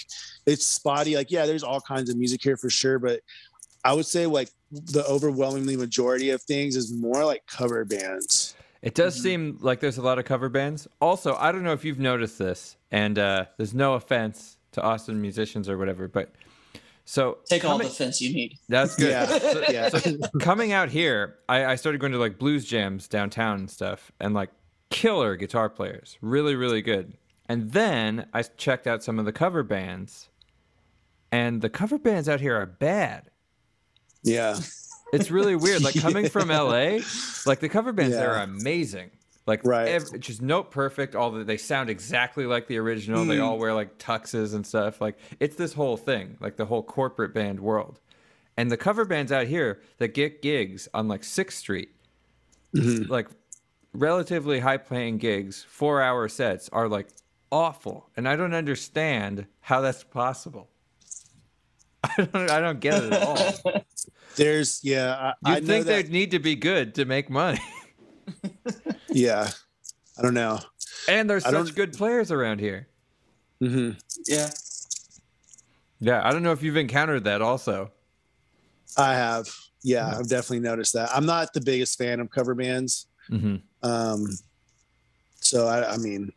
it's 0.46 0.66
spotty. 0.66 1.14
Like 1.14 1.30
yeah, 1.30 1.44
there's 1.44 1.62
all 1.62 1.82
kinds 1.82 2.08
of 2.08 2.16
music 2.16 2.42
here 2.42 2.56
for 2.56 2.70
sure, 2.70 2.98
but 2.98 3.20
I 3.84 3.92
would 3.92 4.06
say 4.06 4.24
like 4.24 4.48
the 4.70 5.04
overwhelmingly 5.04 5.76
majority 5.76 6.30
of 6.30 6.40
things 6.44 6.74
is 6.74 6.90
more 6.90 7.22
like 7.22 7.42
cover 7.46 7.84
bands. 7.84 8.54
It 8.82 8.94
does 8.94 9.16
Mhm. 9.18 9.22
seem 9.22 9.58
like 9.60 9.80
there's 9.80 9.98
a 9.98 10.02
lot 10.02 10.18
of 10.18 10.24
cover 10.24 10.48
bands. 10.48 10.88
Also, 11.00 11.36
I 11.36 11.52
don't 11.52 11.62
know 11.62 11.72
if 11.72 11.84
you've 11.84 11.98
noticed 12.00 12.38
this, 12.38 12.76
and 12.90 13.18
uh, 13.18 13.46
there's 13.56 13.74
no 13.74 13.94
offense 13.94 14.58
to 14.72 14.82
Austin 14.82 15.20
musicians 15.20 15.68
or 15.68 15.78
whatever, 15.78 16.08
but 16.08 16.32
so 17.04 17.38
Take 17.44 17.64
all 17.64 17.78
the 17.78 17.86
offense 17.86 18.20
you 18.20 18.32
need. 18.34 18.58
That's 18.68 18.96
good. 18.96 19.10
Yeah, 19.10 19.26
So- 19.88 20.00
yeah. 20.10 20.16
coming 20.40 20.72
out 20.72 20.88
here, 20.88 21.36
I, 21.48 21.64
I 21.66 21.74
started 21.76 22.00
going 22.00 22.12
to 22.12 22.18
like 22.18 22.38
blues 22.38 22.64
jams 22.64 23.06
downtown 23.08 23.60
and 23.60 23.70
stuff, 23.70 24.10
and 24.18 24.34
like 24.34 24.50
killer 24.90 25.36
guitar 25.36 25.68
players, 25.70 26.18
really, 26.20 26.54
really 26.56 26.82
good. 26.82 27.16
And 27.48 27.72
then 27.72 28.26
I 28.32 28.42
checked 28.42 28.86
out 28.86 29.02
some 29.04 29.18
of 29.18 29.24
the 29.26 29.32
cover 29.32 29.62
bands, 29.62 30.28
and 31.30 31.60
the 31.62 31.70
cover 31.70 31.98
bands 31.98 32.28
out 32.28 32.40
here 32.40 32.56
are 32.56 32.66
bad. 32.66 33.30
yeah. 34.24 34.56
It's 35.12 35.30
really 35.30 35.56
weird. 35.56 35.82
Like 35.82 35.94
coming 36.00 36.28
from 36.28 36.48
LA, 36.48 36.98
like 37.46 37.60
the 37.60 37.68
cover 37.68 37.92
bands 37.92 38.16
there 38.16 38.32
are 38.34 38.42
amazing. 38.42 39.10
Like 39.46 39.64
Right. 39.64 39.88
ev- 39.88 40.20
just 40.20 40.40
note 40.40 40.70
perfect. 40.70 41.14
All 41.16 41.30
the, 41.30 41.44
they 41.44 41.56
sound 41.56 41.90
exactly 41.90 42.46
like 42.46 42.66
the 42.68 42.78
original. 42.78 43.24
They 43.24 43.38
Mm. 43.38 43.44
all 43.44 43.58
wear 43.58 43.74
like 43.74 43.98
tuxes 43.98 44.54
and 44.54 44.66
stuff. 44.66 45.00
Like 45.00 45.18
it's 45.40 45.56
this 45.56 45.72
whole 45.74 45.96
thing, 45.96 46.36
like 46.40 46.56
the 46.56 46.64
whole 46.66 46.82
corporate 46.82 47.34
band 47.34 47.60
world. 47.60 48.00
And 48.56 48.70
the 48.70 48.76
cover 48.76 49.04
bands 49.04 49.32
out 49.32 49.46
here 49.46 49.80
that 49.98 50.14
get 50.14 50.42
gigs 50.42 50.88
on 50.94 51.08
like 51.08 51.24
Sixth 51.24 51.58
Street, 51.58 51.90
Mhm. 52.74 53.08
like 53.08 53.28
relatively 53.92 54.60
high 54.60 54.76
paying 54.76 55.18
gigs, 55.18 55.64
four 55.68 56.00
hour 56.00 56.28
sets 56.28 56.68
are 56.70 56.88
like 56.88 57.08
awful. 57.50 58.08
And 58.16 58.28
I 58.28 58.36
don't 58.36 58.54
understand 58.54 59.46
how 59.60 59.80
that's 59.80 60.04
possible. 60.04 60.68
I 62.18 62.24
don't 62.32 62.50
I 62.50 62.60
don't 62.60 62.80
get 62.80 63.04
it 63.04 63.12
at 63.12 63.22
all. 63.22 63.84
There's 64.36 64.80
yeah. 64.82 65.32
I, 65.44 65.50
I 65.50 65.54
You'd 65.56 65.64
know 65.64 65.74
think 65.74 65.86
that, 65.86 65.92
they'd 66.04 66.10
need 66.10 66.30
to 66.32 66.38
be 66.38 66.54
good 66.54 66.94
to 66.96 67.04
make 67.04 67.28
money. 67.30 67.60
yeah. 69.10 69.50
I 70.18 70.22
don't 70.22 70.34
know. 70.34 70.58
And 71.08 71.28
there's 71.28 71.44
I 71.44 71.50
such 71.50 71.66
don't- 71.66 71.74
good 71.74 71.92
players 71.94 72.30
around 72.30 72.60
here. 72.60 72.88
Mm-hmm. 73.62 73.98
Yeah. 74.26 74.50
Yeah, 76.00 76.26
I 76.26 76.32
don't 76.32 76.42
know 76.42 76.52
if 76.52 76.62
you've 76.62 76.76
encountered 76.76 77.24
that 77.24 77.40
also. 77.42 77.92
I 78.98 79.14
have. 79.14 79.48
Yeah, 79.84 80.08
I've 80.18 80.28
definitely 80.28 80.60
noticed 80.60 80.94
that. 80.94 81.10
I'm 81.14 81.26
not 81.26 81.52
the 81.52 81.60
biggest 81.60 81.96
fan 81.98 82.18
of 82.20 82.30
cover 82.30 82.54
bands. 82.54 83.06
Mm-hmm. 83.30 83.56
Um, 83.88 84.26
so 85.40 85.66
I, 85.68 85.92
I 85.94 85.96
mean, 85.98 86.32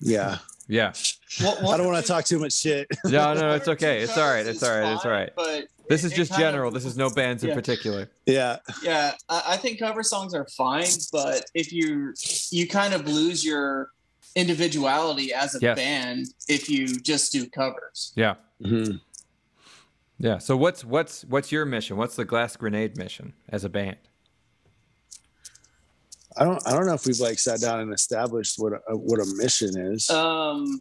yeah, 0.00 0.38
Yeah. 0.68 0.92
What, 1.40 1.64
I 1.64 1.76
don't 1.78 1.86
want 1.86 2.04
to 2.04 2.06
talk 2.12 2.24
too 2.26 2.38
much 2.38 2.52
shit. 2.52 2.86
No, 3.04 3.32
no, 3.34 3.54
it's 3.54 3.68
okay. 3.68 4.00
It's 4.02 4.16
all 4.18 4.28
right. 4.28 4.46
It's 4.46 4.62
all 4.62 4.78
right. 4.78 4.92
It's 4.92 5.04
all 5.04 5.10
right. 5.10 5.30
But 5.34 5.68
This 5.88 6.04
is 6.04 6.12
just 6.12 6.30
kind 6.30 6.42
of- 6.42 6.48
general. 6.52 6.70
This 6.70 6.84
is 6.84 6.96
no 6.96 7.08
bands 7.10 7.42
in 7.42 7.54
particular. 7.54 8.08
yeah, 8.26 8.58
yeah, 8.82 9.14
I, 9.28 9.42
I 9.48 9.56
think 9.56 9.78
cover 9.78 10.02
songs 10.02 10.34
are 10.34 10.46
fine, 10.46 10.84
but 11.10 11.46
if 11.54 11.72
you 11.72 12.12
you 12.50 12.68
kind 12.68 12.92
of 12.94 13.06
lose 13.08 13.44
your 13.44 13.90
individuality 14.36 15.32
as 15.32 15.54
a 15.54 15.58
Yes. 15.60 15.76
band 15.76 16.26
if 16.48 16.68
you 16.68 16.86
just 17.00 17.32
do 17.32 17.46
covers. 17.48 18.12
Yeah. 18.14 18.34
Mhm. 18.62 19.00
Yeah. 20.18 20.38
So 20.38 20.56
what's 20.56 20.84
what's 20.84 21.24
what's 21.24 21.50
your 21.50 21.64
mission? 21.64 21.96
What's 21.96 22.16
the 22.16 22.24
Glass 22.24 22.56
Grenade 22.56 22.96
mission 22.98 23.32
as 23.48 23.64
a 23.64 23.68
band? 23.68 23.96
I 26.38 26.44
don't. 26.44 26.62
I 26.66 26.72
don't 26.72 26.86
know 26.86 26.94
if 26.94 27.06
we've 27.06 27.18
like 27.20 27.38
sat 27.38 27.60
down 27.60 27.80
and 27.80 27.92
established 27.92 28.54
what 28.58 28.72
a, 28.88 28.96
what 28.96 29.20
a 29.20 29.26
mission 29.36 29.76
is. 29.78 30.08
Um, 30.10 30.80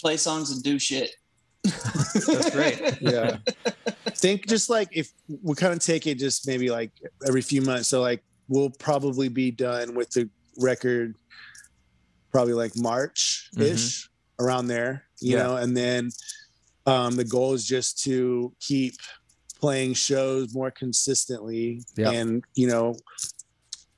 play 0.00 0.16
songs 0.16 0.50
and 0.50 0.62
do 0.62 0.78
shit. 0.78 1.10
That's 1.64 2.50
great. 2.50 3.00
yeah, 3.02 3.36
think 4.16 4.46
just 4.46 4.70
like 4.70 4.88
if 4.92 5.12
we 5.42 5.54
kind 5.54 5.72
of 5.74 5.80
take 5.80 6.06
it 6.06 6.18
just 6.18 6.46
maybe 6.46 6.70
like 6.70 6.90
every 7.26 7.42
few 7.42 7.60
months. 7.62 7.88
So 7.88 8.00
like 8.00 8.22
we'll 8.48 8.70
probably 8.70 9.28
be 9.28 9.50
done 9.50 9.94
with 9.94 10.10
the 10.10 10.28
record, 10.58 11.16
probably 12.32 12.54
like 12.54 12.72
March 12.76 13.50
ish 13.58 14.08
around 14.38 14.68
there. 14.68 15.04
You 15.20 15.36
Yeah. 15.36 15.42
know, 15.42 15.56
and 15.56 15.76
then 15.76 16.10
um, 16.86 17.14
the 17.16 17.24
goal 17.24 17.52
is 17.52 17.66
just 17.66 18.02
to 18.04 18.54
keep 18.58 18.94
playing 19.60 19.92
shows 19.92 20.54
more 20.54 20.70
consistently 20.70 21.82
Yeah. 21.94 22.12
and 22.12 22.42
you 22.54 22.66
know 22.66 22.96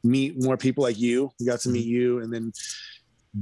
meet 0.05 0.35
more 0.43 0.57
people 0.57 0.83
like 0.83 0.99
you 0.99 1.31
we 1.39 1.47
got 1.47 1.61
to 1.61 1.69
meet 1.69 1.87
you 1.87 2.21
and 2.21 2.33
then 2.33 2.53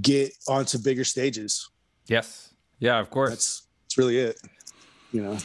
get 0.00 0.32
onto 0.48 0.78
bigger 0.78 1.04
stages 1.04 1.68
Yes. 2.06 2.52
Yeah. 2.80 2.98
Of 2.98 3.10
course. 3.10 3.30
that's 3.30 3.62
that's 3.84 3.98
really 3.98 4.18
it 4.18 4.40
you 5.12 5.22
know 5.22 5.36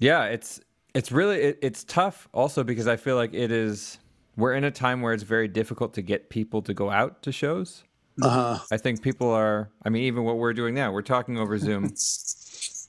Yeah, 0.00 0.24
it's 0.24 0.60
it's 0.94 1.10
really 1.12 1.38
it, 1.38 1.58
it's 1.62 1.84
tough 1.84 2.28
also 2.32 2.62
because 2.64 2.86
I 2.86 2.96
feel 2.96 3.16
like 3.16 3.34
it 3.34 3.50
is 3.52 3.98
we're 4.36 4.54
in 4.54 4.64
a 4.64 4.70
time 4.70 5.00
where 5.02 5.12
it's 5.12 5.22
very 5.24 5.48
difficult 5.48 5.94
to 5.94 6.02
get 6.02 6.30
people 6.30 6.62
to 6.62 6.72
go 6.74 6.90
out 6.90 7.22
to 7.24 7.32
shows. 7.32 7.84
uh-huh 8.22 8.58
I 8.70 8.76
think 8.76 9.02
people 9.02 9.30
are 9.30 9.70
I 9.84 9.88
mean 9.90 10.04
even 10.04 10.24
what 10.24 10.36
we're 10.38 10.54
doing 10.54 10.74
now, 10.74 10.92
we're 10.92 11.02
talking 11.02 11.38
over 11.38 11.58
Zoom. 11.58 11.92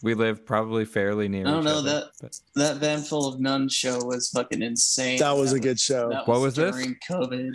we 0.02 0.14
live 0.14 0.46
probably 0.46 0.86
fairly 0.86 1.28
near 1.28 1.46
I 1.48 1.52
don't 1.52 1.60
each 1.60 1.66
know 1.66 1.78
other, 1.80 1.90
that 1.92 2.06
but- 2.22 2.40
that 2.56 2.78
Van 2.78 3.02
Full 3.02 3.28
of 3.28 3.40
Nuns 3.40 3.74
show 3.74 4.04
was 4.04 4.30
fucking 4.30 4.62
insane. 4.62 5.20
that 5.20 5.36
was 5.36 5.52
a 5.54 5.60
good 5.60 5.80
show 5.80 6.10
That 6.10 6.28
What 6.28 6.40
was 6.42 6.56
this? 6.56 6.72
during 6.76 6.96
COVID. 7.10 7.52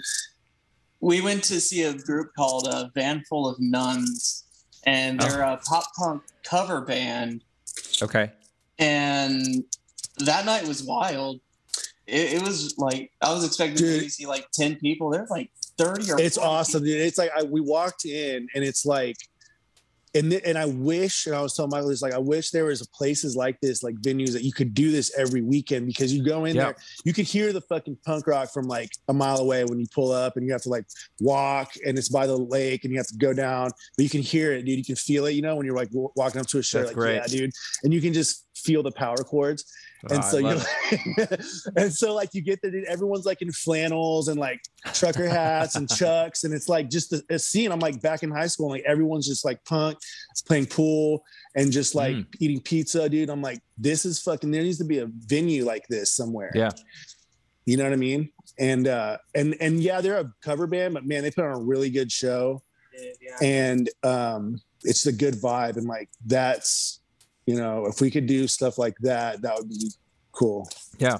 We 1.00 1.20
went 1.20 1.44
to 1.44 1.60
see 1.60 1.82
a 1.82 1.92
group 1.94 2.30
called 2.36 2.66
uh, 2.68 2.88
Van 2.94 3.22
Full 3.28 3.48
of 3.48 3.56
Nuns, 3.60 4.44
and 4.84 5.20
they're 5.20 5.42
a 5.42 5.58
pop 5.58 5.84
punk 5.96 6.22
cover 6.42 6.80
band. 6.80 7.42
Okay. 8.02 8.32
And 8.78 9.64
that 10.18 10.44
night 10.46 10.66
was 10.66 10.82
wild. 10.82 11.40
It, 12.06 12.34
it 12.34 12.42
was 12.42 12.74
like 12.78 13.10
I 13.22 13.32
was 13.32 13.44
expecting 13.44 13.76
Dude. 13.76 14.02
to 14.04 14.10
see 14.10 14.26
like 14.26 14.46
ten 14.52 14.76
people. 14.76 15.10
There's 15.10 15.30
like 15.30 15.50
thirty 15.78 16.10
or. 16.10 16.18
it's 16.20 16.36
40 16.36 16.48
awesome 16.48 16.84
dude. 16.84 17.00
it's 17.00 17.18
like 17.18 17.30
I, 17.36 17.42
we 17.42 17.60
walked 17.60 18.04
in 18.04 18.46
and 18.54 18.64
it's 18.64 18.84
like 18.86 19.16
and 20.14 20.30
th- 20.30 20.42
and 20.46 20.56
I 20.56 20.66
wish 20.66 21.26
and 21.26 21.34
I 21.34 21.40
was 21.42 21.54
telling 21.54 21.70
Michael 21.70 21.90
it's 21.90 22.02
like 22.02 22.12
I 22.14 22.18
wish 22.18 22.50
there 22.50 22.66
was 22.66 22.86
places 22.88 23.34
like 23.36 23.60
this 23.60 23.82
like 23.82 23.96
venues 23.96 24.32
that 24.32 24.42
you 24.44 24.52
could 24.52 24.72
do 24.74 24.90
this 24.90 25.12
every 25.18 25.42
weekend 25.42 25.86
because 25.86 26.12
you 26.14 26.22
go 26.24 26.44
in 26.44 26.54
Yeah. 26.56 26.64
there 26.64 26.76
you 27.04 27.12
could 27.12 27.24
hear 27.24 27.52
the 27.52 27.60
fucking 27.62 27.98
punk 28.06 28.26
rock 28.26 28.52
from 28.52 28.66
like 28.66 28.90
a 29.08 29.12
mile 29.12 29.38
away 29.38 29.64
when 29.64 29.78
you 29.80 29.86
pull 29.92 30.12
up 30.12 30.36
and 30.36 30.46
you 30.46 30.52
have 30.52 30.62
to 30.62 30.68
like 30.68 30.84
walk 31.20 31.72
and 31.86 31.98
it's 31.98 32.08
by 32.08 32.26
the 32.26 32.36
lake 32.36 32.84
and 32.84 32.92
you 32.92 32.98
have 32.98 33.08
to 33.08 33.16
go 33.16 33.32
down 33.32 33.70
but 33.96 34.02
you 34.02 34.10
can 34.10 34.22
hear 34.22 34.52
it 34.52 34.64
dude 34.64 34.78
you 34.78 34.84
can 34.84 34.96
feel 34.96 35.26
it 35.26 35.32
you 35.32 35.42
know 35.42 35.56
when 35.56 35.66
you're 35.66 35.76
like 35.76 35.90
w- 35.90 36.10
walking 36.16 36.40
up 36.40 36.46
to 36.46 36.58
a 36.58 36.62
show 36.62 36.78
That's 36.78 36.90
like 36.90 36.96
great. 36.96 37.14
yeah 37.16 37.26
dude 37.26 37.50
and 37.82 37.92
you 37.92 38.00
can 38.00 38.12
just 38.12 38.46
feel 38.56 38.82
the 38.82 38.92
power 38.92 39.16
chords 39.16 39.64
and 40.10 40.18
I 40.20 40.28
so 40.30 40.38
you're 40.38 40.54
like, 40.56 41.40
and 41.76 41.92
so 41.92 42.14
like 42.14 42.30
you 42.34 42.42
get 42.42 42.60
there, 42.62 42.70
dude, 42.70 42.84
everyone's 42.84 43.24
like 43.26 43.42
in 43.42 43.50
flannels 43.52 44.28
and 44.28 44.38
like 44.38 44.60
trucker 44.92 45.28
hats 45.28 45.76
and 45.76 45.88
chucks, 45.88 46.44
and 46.44 46.52
it's 46.54 46.68
like 46.68 46.90
just 46.90 47.12
a, 47.12 47.22
a 47.30 47.38
scene. 47.38 47.72
I'm 47.72 47.80
like 47.80 48.00
back 48.02 48.22
in 48.22 48.30
high 48.30 48.46
school, 48.46 48.66
and 48.66 48.72
like 48.80 48.84
everyone's 48.86 49.26
just 49.26 49.44
like 49.44 49.64
punk, 49.64 49.98
playing 50.46 50.66
pool 50.66 51.22
and 51.56 51.70
just 51.72 51.94
like 51.94 52.16
Mm. 52.16 52.26
eating 52.40 52.60
pizza, 52.60 53.08
dude. 53.08 53.30
I'm 53.30 53.42
like, 53.42 53.60
this 53.78 54.04
is 54.04 54.20
fucking. 54.20 54.50
There 54.50 54.62
needs 54.62 54.78
to 54.78 54.84
be 54.84 54.98
a 54.98 55.06
venue 55.26 55.64
like 55.64 55.86
this 55.88 56.12
somewhere. 56.14 56.50
Yeah. 56.54 56.70
you 57.66 57.76
know 57.76 57.84
what 57.84 57.92
I 57.92 57.96
mean. 57.96 58.30
And 58.58 58.86
uh 58.88 59.18
and 59.34 59.56
and 59.60 59.80
yeah, 59.82 60.00
they're 60.00 60.18
a 60.18 60.32
cover 60.42 60.66
band, 60.66 60.94
but 60.94 61.04
man, 61.06 61.22
they 61.22 61.30
put 61.30 61.44
on 61.44 61.54
a 61.54 61.60
really 61.62 61.90
good 61.90 62.12
show 62.12 62.62
Yeah. 63.20 63.36
and 63.42 63.88
um 64.02 64.60
it's 64.82 65.06
a 65.06 65.12
good 65.12 65.34
vibe 65.34 65.76
and 65.78 65.86
like 65.86 66.10
that's 66.26 67.00
you 67.46 67.54
know 67.56 67.86
if 67.86 68.00
we 68.00 68.10
could 68.10 68.26
do 68.26 68.46
stuff 68.46 68.78
like 68.78 68.96
that 68.98 69.42
that 69.42 69.54
would 69.56 69.68
be 69.68 69.90
cool 70.32 70.68
Yeah. 70.98 71.18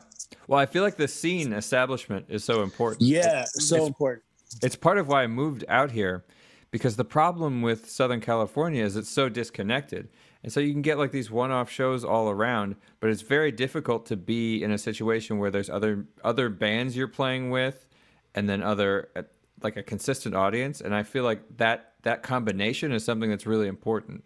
Well, 0.49 0.59
I 0.59 0.67
feel 0.67 0.83
like 0.83 0.97
the 0.97 1.09
scene 1.09 1.53
establishment 1.53 2.27
is 2.29 2.45
so 2.45 2.63
important. 2.63 3.03
yeah 3.03 3.43
it's, 3.43 3.67
so 3.69 3.77
it's- 3.77 3.89
important 3.89 4.23
It's 4.63 4.77
part 4.77 4.99
of 4.99 5.09
why 5.09 5.23
I 5.23 5.27
moved 5.27 5.65
out 5.69 5.91
here 5.93 6.25
because 6.71 6.97
the 6.97 7.05
problem 7.05 7.63
with 7.63 7.89
Southern 7.89 8.21
California 8.21 8.85
is 8.85 8.97
it's 8.97 9.09
so 9.09 9.29
disconnected. 9.29 10.09
And 10.43 10.53
so 10.53 10.59
you 10.61 10.73
can 10.73 10.83
get 10.83 10.99
like 10.99 11.13
these 11.13 11.31
one-off 11.31 11.71
shows 11.71 12.05
all 12.05 12.29
around, 12.29 12.75
but 13.01 13.09
it's 13.11 13.23
very 13.23 13.51
difficult 13.53 14.05
to 14.07 14.17
be 14.17 14.63
in 14.63 14.73
a 14.73 14.79
situation 14.79 15.39
where 15.39 15.51
there's 15.51 15.71
other 15.71 16.07
other 16.25 16.49
bands 16.51 16.97
you're 16.97 17.09
playing 17.09 17.51
with 17.51 17.87
and 18.35 18.49
then 18.49 18.61
other 18.63 19.09
uh, 19.17 19.23
like 19.63 19.77
a 19.77 19.83
consistent 19.83 20.35
audience 20.35 20.81
and 20.81 20.95
I 20.95 21.03
feel 21.05 21.25
like 21.25 21.41
that 21.57 21.93
that 22.03 22.23
combination 22.23 22.93
is 22.93 23.05
something 23.05 23.31
that's 23.31 23.47
really 23.47 23.69
important. 23.69 24.25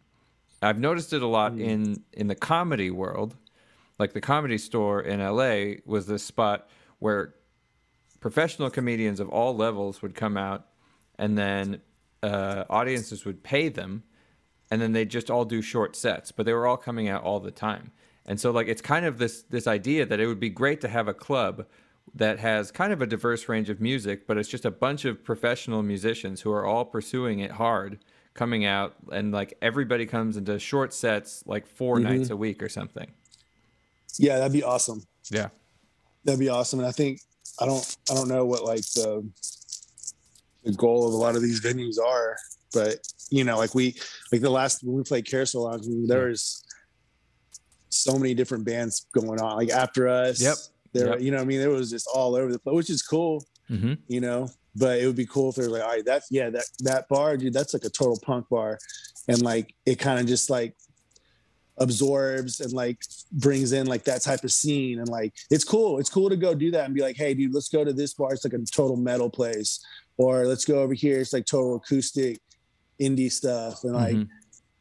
I've 0.61 0.79
noticed 0.79 1.13
it 1.13 1.23
a 1.23 1.27
lot 1.27 1.59
in 1.59 2.03
in 2.13 2.27
the 2.27 2.35
comedy 2.35 2.91
world. 2.91 3.37
Like 3.99 4.13
the 4.13 4.21
comedy 4.21 4.59
store 4.59 5.01
in 5.01 5.21
LA 5.21 5.81
was 5.85 6.07
this 6.07 6.23
spot 6.23 6.69
where 6.99 7.35
professional 8.21 8.71
comedians 8.71 9.21
of 9.21 9.29
all 9.29 9.57
levels 9.57 10.03
would 10.03 10.15
come 10.15 10.37
out, 10.37 10.67
and 11.19 11.37
then 11.37 11.81
uh, 12.23 12.65
audiences 12.71 13.25
would 13.25 13.43
pay 13.43 13.69
them, 13.69 14.05
and 14.71 14.81
then 14.81 14.93
they'd 14.93 15.11
just 15.11 15.31
all 15.31 15.45
do 15.45 15.63
short 15.63 15.97
sets. 15.97 16.33
But 16.33 16.47
they 16.47 16.53
were 16.53 16.67
all 16.67 16.77
coming 16.77 17.09
out 17.09 17.23
all 17.23 17.41
the 17.41 17.51
time, 17.51 17.93
and 18.27 18.41
so 18.41 18.51
like 18.51 18.69
it's 18.69 18.83
kind 18.83 19.07
of 19.07 19.19
this 19.19 19.43
this 19.43 19.67
idea 19.67 20.07
that 20.07 20.21
it 20.21 20.27
would 20.27 20.41
be 20.41 20.51
great 20.51 20.81
to 20.83 20.89
have 20.89 21.09
a 21.09 21.15
club 21.15 21.67
that 22.15 22.39
has 22.39 22.71
kind 22.71 22.93
of 22.93 23.03
a 23.03 23.07
diverse 23.07 23.49
range 23.49 23.69
of 23.69 23.81
music, 23.81 24.27
but 24.27 24.39
it's 24.39 24.49
just 24.49 24.65
a 24.65 24.71
bunch 24.71 25.05
of 25.05 25.23
professional 25.23 25.83
musicians 25.83 26.41
who 26.41 26.51
are 26.51 26.65
all 26.65 26.85
pursuing 26.85 27.41
it 27.41 27.53
hard 27.53 27.99
coming 28.35 28.65
out 28.65 28.95
and 29.13 29.33
like 29.33 29.55
everybody 29.63 30.07
comes 30.07 30.37
into 30.37 30.59
short 30.59 30.93
sets 30.95 31.43
like 31.47 31.67
4 31.67 31.99
Mhm. 31.99 32.03
nights 32.03 32.31
a 32.31 32.37
week 32.37 32.63
or 32.63 32.69
something. 32.69 33.11
Yeah, 34.19 34.39
that'd 34.39 34.53
be 34.53 34.63
awesome. 34.63 35.03
Yeah. 35.31 35.49
That'd 36.25 36.41
be 36.41 36.49
awesome. 36.49 36.79
And 36.81 36.89
I 36.89 36.93
think 36.93 37.21
I 37.61 37.67
don't 37.67 37.97
I 38.11 38.15
don't 38.15 38.29
know 38.29 38.45
what 38.45 38.65
like 38.65 38.83
the 38.93 39.29
the 40.65 40.73
goal 40.73 41.07
of 41.07 41.15
a 41.15 41.17
lot 41.17 41.37
of 41.37 41.43
these 41.43 41.61
venues 41.61 41.99
are, 41.99 42.37
but 42.73 42.99
you 43.31 43.45
know, 43.45 43.57
like 43.59 43.75
we 43.75 43.95
like 44.33 44.41
the 44.41 44.51
last 44.51 44.83
when 44.85 44.97
we 44.97 45.03
played 45.03 45.27
Carousel 45.27 45.65
Lounge, 45.65 45.85
I 45.87 45.89
mean, 45.89 46.07
there 46.07 46.29
was 46.29 46.63
so 47.91 48.19
many 48.19 48.35
different 48.35 48.65
bands 48.65 49.07
going 49.13 49.41
on. 49.41 49.57
Like 49.57 49.71
after 49.71 50.09
us, 50.09 50.41
Yep. 50.41 50.57
There, 50.95 51.09
Yep. 51.11 51.21
you 51.21 51.31
know, 51.31 51.37
what 51.39 51.43
I 51.43 51.47
mean, 51.47 51.61
it 51.61 51.69
was 51.69 51.91
just 51.91 52.09
all 52.15 52.35
over 52.35 52.51
the 52.53 52.59
place, 52.59 52.75
which 52.75 52.91
is 52.91 53.03
cool. 53.03 53.45
Mm-hmm. 53.71 53.95
you 54.09 54.21
know 54.23 54.49
but 54.77 54.99
it 55.01 55.07
would 55.07 55.17
be 55.17 55.27
cool 55.27 55.51
if 55.51 55.57
they're 55.57 55.69
like 55.69 55.83
all 55.83 55.89
right 55.89 56.05
that's 56.05 56.29
yeah 56.31 56.51
that 56.51 56.65
that 56.81 57.09
bar 57.09 57.37
dude 57.37 57.53
that's 57.53 57.73
like 57.75 57.85
a 57.85 57.91
total 57.91 58.19
punk 58.23 58.49
bar 58.49 58.79
and 59.29 59.43
like 59.43 59.75
it 59.87 59.99
kind 59.99 60.19
of 60.21 60.27
just 60.27 60.51
like 60.51 60.75
absorbs 61.79 62.61
and 62.61 62.73
like 62.73 62.99
brings 63.33 63.73
in 63.73 63.87
like 63.87 64.03
that 64.05 64.21
type 64.23 64.43
of 64.43 64.51
scene 64.51 64.99
and 64.99 65.09
like 65.09 65.33
it's 65.51 65.63
cool 65.65 65.99
it's 66.01 66.11
cool 66.11 66.29
to 66.29 66.37
go 66.37 66.53
do 66.53 66.71
that 66.73 66.85
and 66.85 66.95
be 66.95 67.01
like 67.03 67.17
hey 67.17 67.35
dude 67.35 67.55
let's 67.55 67.69
go 67.69 67.85
to 67.85 67.93
this 67.93 68.15
bar 68.15 68.33
it's 68.33 68.45
like 68.45 68.53
a 68.53 68.59
total 68.65 68.97
metal 68.97 69.31
place 69.31 69.85
or 70.17 70.45
let's 70.47 70.65
go 70.65 70.81
over 70.81 70.93
here 70.95 71.21
it's 71.21 71.33
like 71.33 71.47
total 71.47 71.77
acoustic 71.77 72.41
indie 73.01 73.31
stuff 73.31 73.85
and 73.85 73.93
like 73.95 74.17
Mhm. 74.17 74.29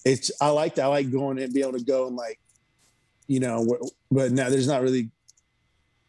it's 0.06 0.32
i 0.41 0.50
like 0.50 0.74
that 0.75 0.86
i 0.86 0.88
like 0.88 1.12
going 1.12 1.38
and 1.39 1.53
be 1.53 1.62
able 1.62 1.77
to 1.77 1.84
go 1.86 2.08
and 2.08 2.15
like 2.15 2.39
you 3.27 3.39
know 3.39 3.77
but 4.10 4.32
now 4.32 4.50
there's 4.50 4.67
not 4.67 4.82
really 4.82 5.12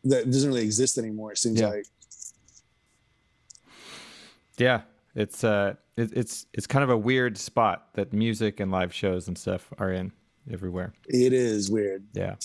that 0.05 0.25
doesn't 0.25 0.49
really 0.49 0.63
exist 0.65 0.97
anymore 0.97 1.33
it 1.33 1.39
seems 1.39 1.61
Yeah. 1.61 1.69
like 1.69 1.87
Yeah, 4.59 4.83
it's 5.15 5.45
uh, 5.45 5.75
it, 5.97 6.13
it's 6.17 6.47
it's 6.53 6.67
kind 6.67 6.85
of 6.85 6.91
a 6.91 6.97
weird 6.97 7.39
spot 7.39 7.89
that 7.95 8.13
music 8.13 8.61
and 8.61 8.71
live 8.71 8.93
shows 8.93 9.29
and 9.29 9.37
stuff 9.37 9.73
are 9.79 9.93
in 9.93 10.13
everywhere. 10.51 10.93
it 11.07 11.33
is 11.33 11.71
weird 11.71 12.05
Yeah. 12.15 12.37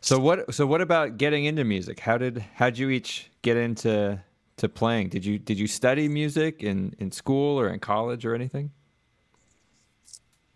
So 0.00 0.18
what? 0.18 0.52
So 0.54 0.66
what 0.66 0.80
about 0.80 1.16
getting 1.16 1.44
into 1.44 1.64
music? 1.64 2.00
How 2.00 2.18
did 2.18 2.44
how'd 2.54 2.76
you 2.76 2.90
each 2.90 3.30
get 3.42 3.56
into 3.56 4.20
to 4.56 4.68
playing? 4.68 5.08
Did 5.08 5.24
you 5.24 5.38
did 5.38 5.58
you 5.58 5.66
study 5.66 6.08
music 6.08 6.62
in 6.62 6.94
in 6.98 7.12
school 7.12 7.58
or 7.58 7.68
in 7.68 7.78
college 7.78 8.24
or 8.24 8.34
anything? 8.34 8.70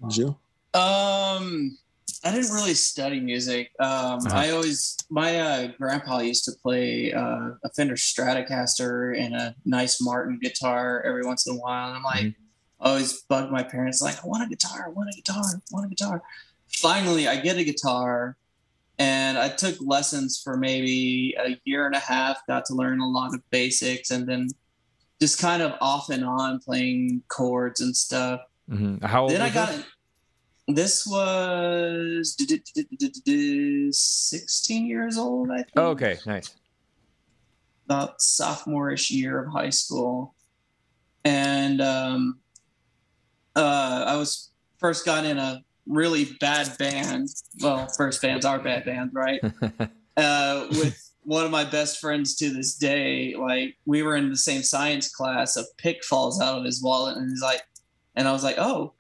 Did 0.03 0.17
you? 0.17 0.37
Um, 0.75 1.79
I 2.25 2.33
didn't 2.33 2.53
really 2.53 2.75
study 2.75 3.21
music. 3.21 3.71
Um, 3.81 4.27
Uh-huh. 4.27 4.31
I 4.35 4.51
always 4.51 4.97
my 5.11 5.39
uh, 5.41 5.69
grandpa 5.79 6.19
used 6.21 6.45
to 6.47 6.53
play 6.63 7.13
uh, 7.13 7.51
a 7.65 7.69
Fender 7.75 7.95
Stratocaster 7.97 9.19
and 9.19 9.35
a 9.35 9.55
nice 9.65 10.01
Martin 10.01 10.39
guitar 10.43 11.03
every 11.07 11.25
once 11.25 11.47
in 11.47 11.55
a 11.57 11.59
while. 11.59 11.89
And 11.89 11.97
I'm 11.97 12.03
like, 12.03 12.35
I 12.81 12.91
always 12.91 13.23
bug 13.23 13.51
my 13.51 13.63
parents 13.63 14.03
like, 14.03 14.23
I 14.23 14.27
want 14.27 14.43
a 14.45 14.49
guitar, 14.49 14.87
I 14.87 14.91
want 14.91 15.09
a 15.11 15.17
guitar, 15.17 15.45
I 15.45 15.59
want 15.71 15.87
a 15.87 15.89
guitar. 15.89 16.23
Finally, 16.69 17.27
I 17.29 17.37
get 17.41 17.57
a 17.57 17.65
guitar, 17.65 18.37
and 18.99 19.39
I 19.39 19.49
took 19.49 19.77
lessons 19.81 20.41
for 20.43 20.57
maybe 20.57 21.35
a 21.39 21.59
year 21.65 21.87
and 21.87 21.95
a 21.95 22.01
half. 22.01 22.45
Got 22.47 22.65
to 22.67 22.75
learn 22.75 23.01
a 23.01 23.09
lot 23.09 23.35
of 23.35 23.41
basics, 23.51 24.11
and 24.11 24.27
then 24.29 24.49
just 25.21 25.39
kind 25.41 25.63
of 25.63 25.73
off 25.81 26.11
and 26.11 26.25
on 26.25 26.59
playing 26.59 27.23
chords 27.29 27.81
and 27.81 27.97
stuff 27.97 28.41
hmm 28.69 28.97
How 29.03 29.23
old? 29.23 29.31
then 29.31 29.41
I 29.41 29.49
got 29.49 29.73
it. 29.73 29.85
This 30.69 31.07
was 31.07 32.37
16 33.93 34.87
years 34.87 35.17
old, 35.17 35.51
I 35.51 35.59
think. 35.59 35.69
Oh, 35.77 35.91
okay, 35.91 36.19
nice. 36.27 36.55
About 37.85 38.21
sophomore-ish 38.21 39.13
year 39.13 39.45
of 39.45 39.53
high 39.53 39.71
school, 39.71 40.35
and 41.25 41.81
um, 41.81 42.41
uh, 43.55 44.05
I 44.09 44.17
was 44.17 44.51
first 44.79 45.07
got 45.07 45.25
in 45.25 45.39
a 45.39 45.63
really 45.87 46.37
bad 46.41 46.77
band. 46.79 47.29
Well, 47.61 47.87
first 47.97 48.21
bands 48.21 48.45
are 48.45 48.59
bad 48.59 48.85
bands, 48.85 49.15
right? 49.15 49.41
uh, 50.17 50.67
with 50.71 51.13
one 51.23 51.45
of 51.45 51.53
my 51.53 51.65
best 51.65 52.01
friends 52.01 52.35
to 52.37 52.51
this 52.51 52.75
day. 52.75 53.35
Like 53.37 53.77
we 53.85 54.03
were 54.03 54.17
in 54.17 54.31
the 54.31 54.37
same 54.37 54.63
science 54.63 55.15
class. 55.15 55.57
A 55.57 55.65
pick 55.79 56.03
falls 56.05 56.41
out 56.41 56.59
of 56.59 56.65
his 56.65 56.83
wallet, 56.83 57.17
and 57.17 57.31
he's 57.31 57.43
like, 57.43 57.63
and 58.17 58.27
I 58.27 58.33
was 58.33 58.43
like, 58.43 58.59
"Oh, 58.59 58.95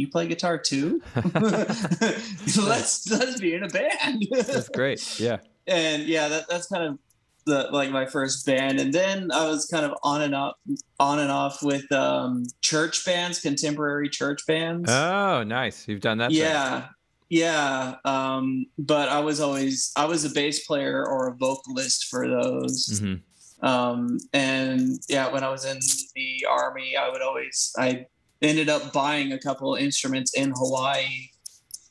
you 0.00 0.08
play 0.08 0.26
guitar 0.26 0.58
too? 0.58 1.02
let's 1.34 3.10
let's 3.10 3.40
be 3.40 3.54
in 3.54 3.62
a 3.64 3.68
band." 3.68 4.26
That's 4.30 4.68
great. 4.68 5.18
Yeah. 5.20 5.38
and 5.66 6.04
yeah, 6.04 6.28
that, 6.28 6.48
that's 6.48 6.66
kind 6.66 6.84
of 6.84 6.98
the 7.46 7.68
like 7.72 7.90
my 7.90 8.06
first 8.06 8.44
band, 8.44 8.80
and 8.80 8.92
then 8.92 9.30
I 9.32 9.48
was 9.48 9.66
kind 9.66 9.86
of 9.86 9.94
on 10.02 10.22
and 10.22 10.34
off, 10.34 10.54
on 10.98 11.20
and 11.20 11.30
off 11.30 11.62
with 11.62 11.90
um, 11.92 12.44
church 12.60 13.04
bands, 13.06 13.40
contemporary 13.40 14.08
church 14.08 14.46
bands. 14.46 14.90
Oh, 14.90 15.44
nice. 15.44 15.86
You've 15.86 16.00
done 16.00 16.18
that. 16.18 16.32
Yeah, 16.32 16.88
yeah. 17.28 17.96
Um, 18.04 18.66
but 18.78 19.08
I 19.08 19.20
was 19.20 19.40
always 19.40 19.92
I 19.96 20.06
was 20.06 20.24
a 20.24 20.30
bass 20.30 20.66
player 20.66 21.06
or 21.06 21.28
a 21.28 21.36
vocalist 21.36 22.06
for 22.06 22.28
those. 22.28 23.00
Mhm. 23.00 23.20
Um, 23.62 24.18
and 24.34 24.98
yeah, 25.08 25.32
when 25.32 25.42
I 25.42 25.48
was 25.48 25.64
in 25.64 25.78
the 26.14 26.46
army, 26.50 26.96
I 26.96 27.08
would 27.08 27.22
always 27.22 27.72
I 27.78 28.06
ended 28.42 28.68
up 28.68 28.92
buying 28.92 29.32
a 29.32 29.38
couple 29.38 29.74
instruments 29.74 30.34
in 30.34 30.52
Hawaii. 30.56 31.28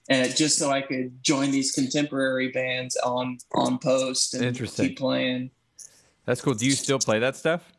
And 0.07 0.35
just 0.35 0.59
so 0.59 0.69
I 0.69 0.81
could 0.81 1.23
join 1.23 1.49
these 1.51 1.71
contemporary 1.71 2.49
bands 2.49 2.95
on 2.97 3.39
on 3.55 3.79
post 3.79 4.33
and 4.35 4.43
Interesting. 4.45 4.89
keep 4.89 4.97
playing. 4.99 5.49
That's 6.25 6.41
cool. 6.41 6.53
Do 6.53 6.65
you 6.65 6.73
still 6.73 6.99
play 6.99 7.19
that 7.19 7.35
stuff? 7.35 7.71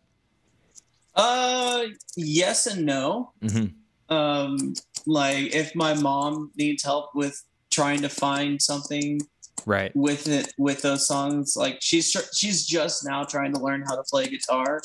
Uh, 1.14 1.84
yes 2.16 2.66
and 2.66 2.84
no. 2.84 3.32
hmm 3.42 3.66
um 4.08 4.72
like 5.04 5.52
if 5.52 5.74
my 5.74 5.94
mom 5.94 6.52
needs 6.56 6.84
help 6.84 7.10
with 7.16 7.42
trying 7.70 8.00
to 8.02 8.08
find 8.08 8.62
something 8.62 9.20
Right. 9.64 9.90
with 9.96 10.28
it 10.28 10.52
with 10.58 10.82
those 10.82 11.08
songs 11.08 11.56
like 11.56 11.78
she's 11.82 12.12
tr- 12.12 12.30
she's 12.32 12.64
just 12.64 13.04
now 13.04 13.24
trying 13.24 13.52
to 13.54 13.60
learn 13.60 13.82
how 13.84 13.96
to 13.96 14.04
play 14.04 14.28
guitar 14.28 14.80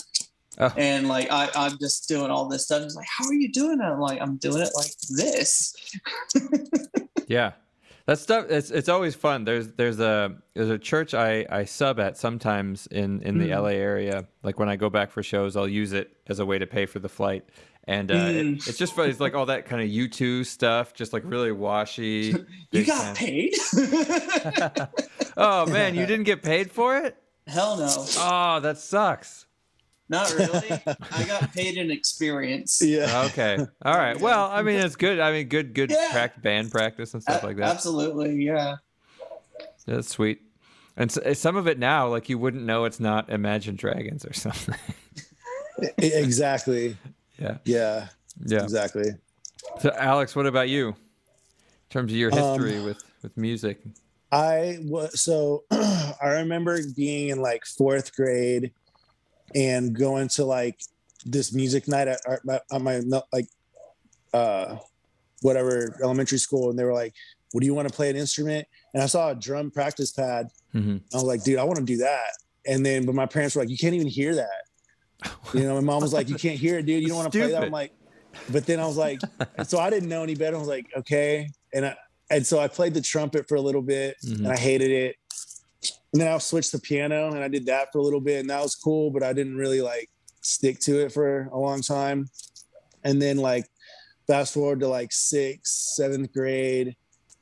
Oh. 0.60 0.72
and 0.76 1.08
like 1.08 1.32
I, 1.32 1.50
i'm 1.56 1.78
just 1.80 2.10
doing 2.10 2.30
all 2.30 2.50
this 2.50 2.66
stuff 2.66 2.84
she's 2.84 2.96
like 2.96 3.08
how 3.08 3.26
are 3.26 3.34
you 3.34 3.50
doing 3.52 3.80
it 3.80 3.84
i'm 3.86 4.00
like 4.02 4.20
i'm 4.22 4.36
doing 4.36 4.62
it 4.62 4.70
like 4.76 4.92
this 5.10 5.74
Yeah. 7.28 7.54
That 8.08 8.20
stuff 8.20 8.48
it's 8.50 8.72
it's 8.72 8.90
always 8.90 9.16
fun. 9.16 9.46
There's 9.46 9.70
there's 9.74 10.00
a 10.02 10.36
there's 10.54 10.70
a 10.70 10.78
church 10.80 11.14
I, 11.14 11.46
I 11.50 11.64
sub 11.66 11.98
at 12.00 12.18
sometimes 12.18 12.88
in, 12.88 13.22
in 13.22 13.38
the 13.38 13.50
Mm. 13.50 13.62
LA 13.62 13.70
area. 13.70 14.28
Like 14.44 14.60
when 14.60 14.68
I 14.68 14.76
go 14.76 14.90
back 14.90 15.12
for 15.12 15.24
shows, 15.24 15.56
I'll 15.56 15.68
use 15.68 15.94
it 15.94 16.12
as 16.28 16.40
a 16.40 16.46
way 16.46 16.58
to 16.60 16.68
pay 16.68 16.86
for 16.88 17.00
the 17.00 17.08
flight. 17.08 17.46
And 17.86 18.12
uh, 18.12 18.16
it- 18.16 18.46
Mm. 18.46 18.68
it's 18.68 18.78
just 18.78 18.96
fun. 18.96 19.10
It's 19.10 19.20
like 19.22 19.34
all 19.36 19.46
that 19.46 19.66
kind 19.66 19.82
of 19.82 19.88
U2 19.88 20.46
stuff, 20.46 20.94
just 20.94 21.14
like 21.14 21.24
really 21.26 21.52
washy. 21.54 22.36
you 22.72 22.84
got 22.84 23.16
fan. 23.16 23.16
paid 23.16 23.54
oh 25.38 25.66
man, 25.68 25.96
you 25.96 26.06
didn't 26.06 26.26
get 26.26 26.44
paid 26.44 26.72
for 26.72 26.98
it? 26.98 27.16
hell 27.48 27.78
no 27.78 28.06
Oh, 28.18 28.60
that 28.62 28.78
sucks. 28.78 29.46
Not 30.12 30.32
really 30.36 30.70
i 31.12 31.24
got 31.24 31.52
paid 31.54 31.78
in 31.78 31.90
experience 31.90 32.82
Yeah. 32.84 33.24
Okay. 33.28 33.58
All 33.86 33.98
right. 33.98 34.20
Well, 34.20 34.52
I 34.52 34.62
mean, 34.62 34.80
it's 34.80 34.96
good. 34.96 35.20
I 35.20 35.32
mean, 35.32 35.48
good, 35.48 35.74
good 35.74 35.90
Yeah. 35.90 36.10
prac- 36.12 36.42
band 36.44 36.70
practice 36.72 37.14
and 37.16 37.24
stuff 37.24 37.42
A- 37.42 37.48
like 37.48 37.58
that. 37.58 37.74
absolutely 37.76 38.44
yeah 38.46 38.76
That's 39.88 40.10
sweet. 40.10 40.42
And 40.98 41.10
s 41.18 41.40
some 41.40 41.56
of 41.56 41.68
it 41.68 41.80
now, 41.80 42.08
like 42.10 42.30
you 42.30 42.38
wouldn't 42.38 42.64
know 42.64 42.84
it's 42.86 43.00
not 43.00 43.30
Imagine 43.30 43.76
Dragons 43.78 44.26
or 44.26 44.34
something. 44.46 44.76
Exactly. 45.98 46.98
yeah. 47.40 47.58
Yeah. 47.66 48.08
Yeah. 48.46 48.64
Exactly. 48.64 49.12
So, 49.80 49.92
Alex, 49.98 50.36
what 50.36 50.46
about 50.46 50.70
you? 50.70 50.90
In 50.90 50.96
terms 51.90 52.12
of 52.12 52.18
your 52.18 52.30
history 52.32 52.78
Um, 52.78 52.86
with 52.86 53.04
with 53.24 53.36
music. 53.38 53.82
I 54.32 54.80
was 54.84 55.20
so 55.22 55.64
I 55.72 56.14
remember 56.42 56.80
being 56.96 57.30
in 57.30 57.42
like 57.42 57.66
fourth 57.66 58.16
grade 58.16 58.72
and 59.56 59.98
going 59.98 60.28
to 60.30 60.46
like 60.46 60.80
this 61.26 61.54
music 61.54 61.88
night 61.88 62.08
at, 62.08 62.20
at 62.28 62.44
my, 62.46 62.60
at 62.72 62.82
my 62.82 63.02
like 63.32 63.48
uh 64.34 64.78
whatever 65.42 65.98
elementary 66.04 66.38
school 66.38 66.70
and 66.70 66.78
they 66.80 66.84
were 66.84 66.94
like 66.94 67.14
what 67.52 67.60
do 67.60 67.66
you 67.68 67.74
want 67.74 67.86
to 67.88 67.94
play 67.94 68.10
an 68.10 68.16
instrument? 68.16 68.66
And 68.94 69.04
I 69.04 69.08
saw 69.08 69.30
a 69.32 69.36
drum 69.36 69.72
practice 69.72 70.12
pad. 70.12 70.48
Hmm 70.72 70.98
I 71.14 71.18
was 71.18 71.24
like 71.26 71.44
dude 71.44 71.60
I 71.60 71.64
want 71.64 71.80
to 71.80 71.86
do 71.86 71.98
that. 71.98 72.30
And 72.66 72.86
then 72.86 73.06
but 73.06 73.16
my 73.16 73.26
parents 73.26 73.56
were 73.56 73.62
like 73.62 73.70
you 73.70 73.78
can't 73.78 73.94
even 73.94 74.08
hear 74.08 74.36
that. 74.36 74.62
You 75.54 75.64
know 75.64 75.76
my 75.76 75.82
mom 75.82 76.02
was 76.02 76.14
like 76.14 76.30
you 76.30 76.36
can't 76.36 76.58
hear 76.58 76.78
it 76.80 76.86
dude. 76.86 77.02
You 77.04 77.10
don't 77.10 77.18
want 77.18 77.32
to 77.32 77.38
play 77.38 77.52
that. 77.52 77.64
I'm 77.64 77.72
like 77.72 77.92
but 78.50 78.66
then 78.66 78.80
I 78.80 78.86
was 78.86 78.98
like 78.98 79.20
so 79.66 79.78
I 79.80 79.90
didn't 79.90 80.08
know 80.10 80.24
any 80.24 80.36
better. 80.36 80.56
I 80.56 80.60
was 80.60 80.68
like 80.70 80.88
okay. 80.98 81.50
And 81.74 81.86
I 81.86 81.96
and 82.30 82.48
so 82.48 82.60
I 82.60 82.68
played 82.70 82.94
the 82.94 83.02
trumpet 83.02 83.48
for 83.50 83.56
a 83.56 83.62
little 83.62 83.82
bit 83.82 84.16
Mhm. 84.26 84.38
and 84.40 84.48
I 84.48 84.58
hated 84.58 84.90
it. 84.92 85.16
And 86.14 86.22
then 86.22 86.28
I'll 86.30 86.40
switch 86.40 86.72
to 86.72 86.80
piano, 86.80 87.32
and 87.34 87.44
I 87.44 87.48
did 87.48 87.66
that 87.68 87.92
for 87.92 88.00
a 88.00 88.02
little 88.02 88.22
bit, 88.22 88.42
and 88.42 88.50
that 88.50 88.62
was 88.62 88.76
cool, 88.76 89.12
but 89.12 89.24
I 89.24 89.34
didn't 89.34 89.56
really 89.58 89.82
like 89.82 90.10
stick 90.42 90.80
to 90.82 91.00
it 91.06 91.12
for 91.12 91.50
a 91.52 91.58
long 91.58 91.82
time. 91.82 92.28
And 93.04 93.22
then 93.22 93.38
like 93.38 93.66
fast 94.28 94.54
forward 94.54 94.80
to 94.82 94.88
like 94.88 95.12
sixth, 95.12 95.74
seventh 95.96 96.34
grade, 96.34 96.96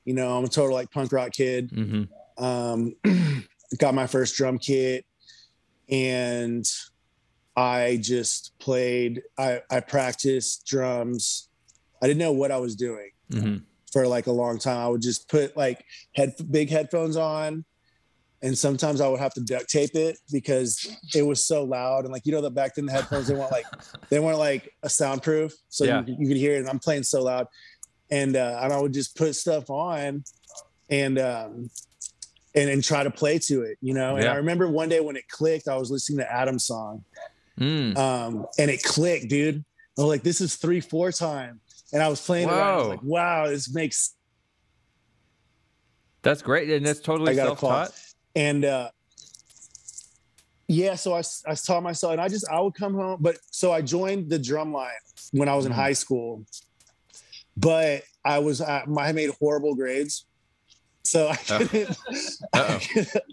you 0.06 0.14
know, 0.14 0.38
I'm 0.38 0.46
a 0.46 0.48
total 0.48 0.74
like 0.74 0.92
punk 0.92 1.12
rock 1.12 1.32
kid. 1.32 1.72
Mm-hmm. 1.72 2.44
Um, 2.44 2.96
got 3.80 3.94
my 3.94 4.08
first 4.08 4.36
drum 4.36 4.58
kit, 4.58 5.06
and 5.90 6.66
I 7.56 8.00
just 8.02 8.58
played. 8.60 9.24
I 9.38 9.62
I 9.70 9.82
practiced 9.82 10.66
drums. 10.66 11.50
I 12.02 12.08
didn't 12.08 12.20
know 12.20 12.32
what 12.32 12.52
I 12.52 12.58
was 12.58 12.76
doing 12.76 13.12
Mm-hmm. 13.32 13.58
for 13.94 14.08
like 14.08 14.26
a 14.26 14.32
long 14.32 14.58
time. 14.58 14.78
I 14.78 14.88
would 14.88 15.02
just 15.04 15.30
put 15.30 15.56
like 15.56 15.86
head 16.16 16.34
big 16.50 16.72
headphones 16.72 17.16
on, 17.16 17.64
and 18.42 18.58
sometimes 18.58 19.02
I 19.02 19.08
would 19.08 19.20
have 19.20 19.34
to 19.34 19.42
duct 19.42 19.70
tape 19.70 19.96
it 19.96 20.18
because 20.32 20.88
it 21.14 21.24
was 21.24 21.46
so 21.46 21.64
loud. 21.64 22.06
And 22.06 22.14
like 22.14 22.26
you 22.26 22.32
know 22.32 22.42
that 22.42 22.52
back 22.52 22.76
then 22.76 22.86
the 22.86 22.92
headphones 22.94 23.28
they 23.28 23.36
weren't 23.36 23.52
like 23.52 23.66
they 24.10 24.20
weren't 24.20 24.40
like 24.40 24.74
a 24.84 24.90
soundproof, 24.90 25.52
so 25.70 25.84
Yeah. 25.86 26.00
you, 26.00 26.06
could- 26.06 26.20
you 26.20 26.28
could 26.28 26.38
hear 26.38 26.54
it. 26.56 26.60
And 26.60 26.70
I'm 26.70 26.80
playing 26.80 27.04
so 27.04 27.24
loud, 27.24 27.48
and 28.12 28.36
uh, 28.36 28.60
and 28.64 28.72
I 28.74 28.80
would 28.80 28.94
just 28.94 29.16
put 29.18 29.36
stuff 29.36 29.70
on, 29.70 30.24
and 30.90 31.20
um, 31.20 31.70
and 32.56 32.70
and 32.70 32.84
try 32.84 33.04
to 33.04 33.12
play 33.12 33.40
to 33.40 33.62
it, 33.64 33.78
you 33.82 33.94
know. 33.94 34.16
And 34.16 34.24
Yeah. 34.24 34.34
I 34.34 34.36
remember 34.36 34.68
one 34.70 34.90
day 34.90 35.00
when 35.02 35.16
it 35.18 35.28
clicked, 35.28 35.68
I 35.68 35.76
was 35.78 35.92
listening 35.92 36.20
to 36.20 36.32
Adam's 36.32 36.66
song, 36.66 37.04
Mm. 37.60 37.98
um, 37.98 38.46
and 38.58 38.72
it 38.72 38.82
clicked, 38.84 39.28
dude. 39.30 39.64
I 39.98 40.02
was 40.02 40.08
like, 40.10 40.24
this 40.24 40.40
is 40.40 40.56
three 40.56 40.80
four 40.80 41.12
time, 41.12 41.60
and 41.92 42.02
I 42.02 42.08
was 42.08 42.22
playing 42.26 42.48
it. 42.48 42.52
around. 42.54 42.74
I 42.74 42.78
was 42.78 42.88
like, 42.88 43.04
wow, 43.04 43.48
this 43.48 43.74
makes 43.74 44.16
That's 46.22 46.42
great, 46.42 46.70
and 46.70 46.86
that's 46.86 47.00
totally 47.00 47.32
I 47.34 47.36
got 47.36 47.52
a 47.52 47.56
call. 47.56 47.70
self-taught. 47.86 48.09
And 48.36 48.66
uh 48.66 48.90
yeah 50.68 50.96
so 50.96 51.14
I, 51.16 51.22
I 51.48 51.56
taught 51.56 51.82
myself 51.84 52.14
and 52.14 52.22
i 52.22 52.28
just 52.28 52.48
i 52.50 52.60
would 52.60 52.76
come 52.76 52.94
home 52.94 53.18
but 53.22 53.38
so 53.52 53.72
i 53.72 53.82
joined 53.82 54.30
the 54.30 54.38
drum 54.40 54.72
line 54.74 54.92
when 55.32 55.50
i 55.50 55.56
was 55.56 55.66
in 55.66 55.72
Mhm. 55.72 55.76
high 55.76 55.94
school 55.94 56.46
but 57.58 58.04
i 58.24 58.40
was 58.40 58.62
I, 58.62 58.84
I 58.98 59.12
made 59.12 59.32
horrible 59.40 59.74
grades 59.76 60.26
so 61.04 61.28
i 61.30 61.38
Oh. 61.50 61.58
couldn't 61.68 61.90
Uh-oh. 62.54 62.80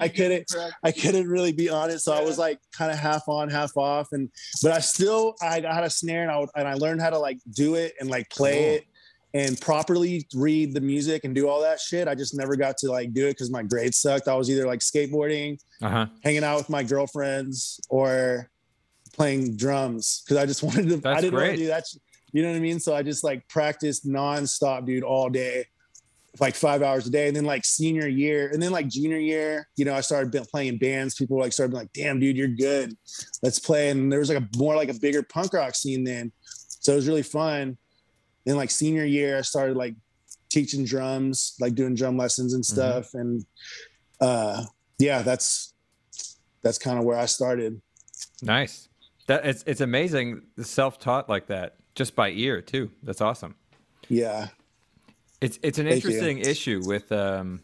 I 0.00 0.08
couldn't 0.08 0.54
i 0.82 0.92
couldn't 0.92 1.28
really 1.28 1.52
be 1.52 1.68
on 1.68 1.90
it 1.90 1.98
so 2.00 2.12
i 2.14 2.22
was 2.22 2.38
like 2.38 2.58
kind 2.72 2.90
of 2.90 2.98
half 2.98 3.28
on 3.28 3.50
half 3.50 3.76
off 3.76 4.08
and 4.12 4.30
but 4.62 4.72
i 4.72 4.78
still 4.78 5.34
i 5.42 5.54
had 5.60 5.84
a 5.84 5.90
snare 5.90 6.22
and 6.22 6.30
i 6.30 6.38
would, 6.38 6.48
and 6.56 6.66
i 6.66 6.74
learned 6.74 7.00
how 7.02 7.10
to 7.10 7.18
like 7.18 7.38
do 7.54 7.74
it 7.74 7.94
and 8.00 8.08
like 8.08 8.30
play 8.30 8.54
Cool. 8.64 8.74
it 8.76 8.86
and 9.40 9.60
properly 9.60 10.14
read 10.34 10.68
the 10.76 10.80
music 10.92 11.18
and 11.24 11.34
do 11.34 11.44
all 11.50 11.60
that 11.68 11.78
shit 11.86 12.04
i 12.08 12.14
just 12.22 12.34
never 12.40 12.54
got 12.64 12.74
to 12.82 12.86
like 12.90 13.08
do 13.12 13.24
it 13.28 13.32
because 13.36 13.50
my 13.58 13.62
grades 13.72 13.98
sucked 14.04 14.28
i 14.28 14.34
was 14.40 14.48
either 14.52 14.66
like 14.72 14.80
skateboarding 14.90 15.50
Uh-huh. 15.82 16.06
hanging 16.26 16.44
out 16.48 16.56
with 16.60 16.70
my 16.76 16.82
girlfriends 16.92 17.80
or 17.96 18.48
playing 19.12 19.56
drums 19.56 20.22
because 20.24 20.36
I 20.42 20.44
just 20.46 20.62
wanted 20.68 20.88
to. 21.02 21.08
I 21.08 21.20
didn't 21.20 21.34
want 21.34 21.46
great. 21.46 21.56
to 21.56 21.62
do 21.64 21.66
that. 21.68 21.84
You 22.32 22.42
know 22.42 22.50
what 22.50 22.56
I 22.56 22.60
mean? 22.60 22.78
So 22.80 22.94
I 22.94 23.02
just 23.02 23.24
like 23.24 23.46
practiced 23.48 24.06
nonstop, 24.06 24.84
dude, 24.84 25.02
all 25.02 25.30
day, 25.30 25.64
like 26.38 26.54
five 26.54 26.82
hours 26.82 27.06
a 27.06 27.10
day. 27.10 27.26
And 27.28 27.34
then 27.36 27.44
like 27.46 27.64
senior 27.64 28.08
year, 28.08 28.50
and 28.52 28.60
then 28.62 28.72
like 28.72 28.88
junior 28.88 29.16
year, 29.18 29.68
you 29.76 29.84
know, 29.86 29.94
I 29.94 30.02
started 30.02 30.30
playing 30.52 30.76
bands. 30.78 31.14
People 31.14 31.38
like 31.38 31.52
started 31.54 31.70
being 31.72 31.80
like, 31.84 31.92
"Damn, 31.94 32.20
dude, 32.20 32.36
you're 32.36 32.48
good. 32.68 32.94
Let's 33.42 33.58
play." 33.58 33.88
And 33.90 34.12
there 34.12 34.18
was 34.18 34.28
like 34.28 34.42
a 34.42 34.48
more 34.58 34.76
like 34.76 34.90
a 34.90 34.98
bigger 35.06 35.22
punk 35.22 35.54
rock 35.54 35.74
scene 35.74 36.04
then, 36.04 36.30
so 36.42 36.92
it 36.92 36.96
was 36.96 37.08
really 37.08 37.22
fun. 37.22 37.78
Then 38.46 38.56
like 38.56 38.70
senior 38.70 39.04
year, 39.04 39.36
I 39.36 39.40
started 39.42 39.76
like 39.76 39.94
teaching 40.48 40.84
drums, 40.84 41.54
like 41.60 41.74
doing 41.74 41.94
drum 41.94 42.16
lessons 42.16 42.54
and 42.54 42.64
stuff, 42.64 43.12
and 43.14 43.44
uh 44.20 44.64
yeah, 44.98 45.20
that's 45.22 45.74
that's 46.62 46.78
kind 46.78 46.98
of 46.98 47.04
where 47.04 47.18
I 47.18 47.26
started. 47.26 47.82
Nice. 48.40 48.88
That 49.26 49.44
it's 49.44 49.64
it's 49.66 49.80
amazing 49.80 50.42
the 50.56 50.64
self-taught 50.64 51.28
like 51.28 51.48
that 51.48 51.76
just 51.94 52.14
by 52.14 52.30
ear 52.30 52.62
too. 52.62 52.90
That's 53.02 53.20
awesome. 53.20 53.56
Yeah. 54.08 54.48
It's 55.40 55.58
it's 55.62 55.78
an 55.78 55.86
Thank 55.86 56.04
you. 56.04 56.10
interesting 56.10 56.38
issue 56.38 56.82
with 56.86 57.10
um, 57.12 57.60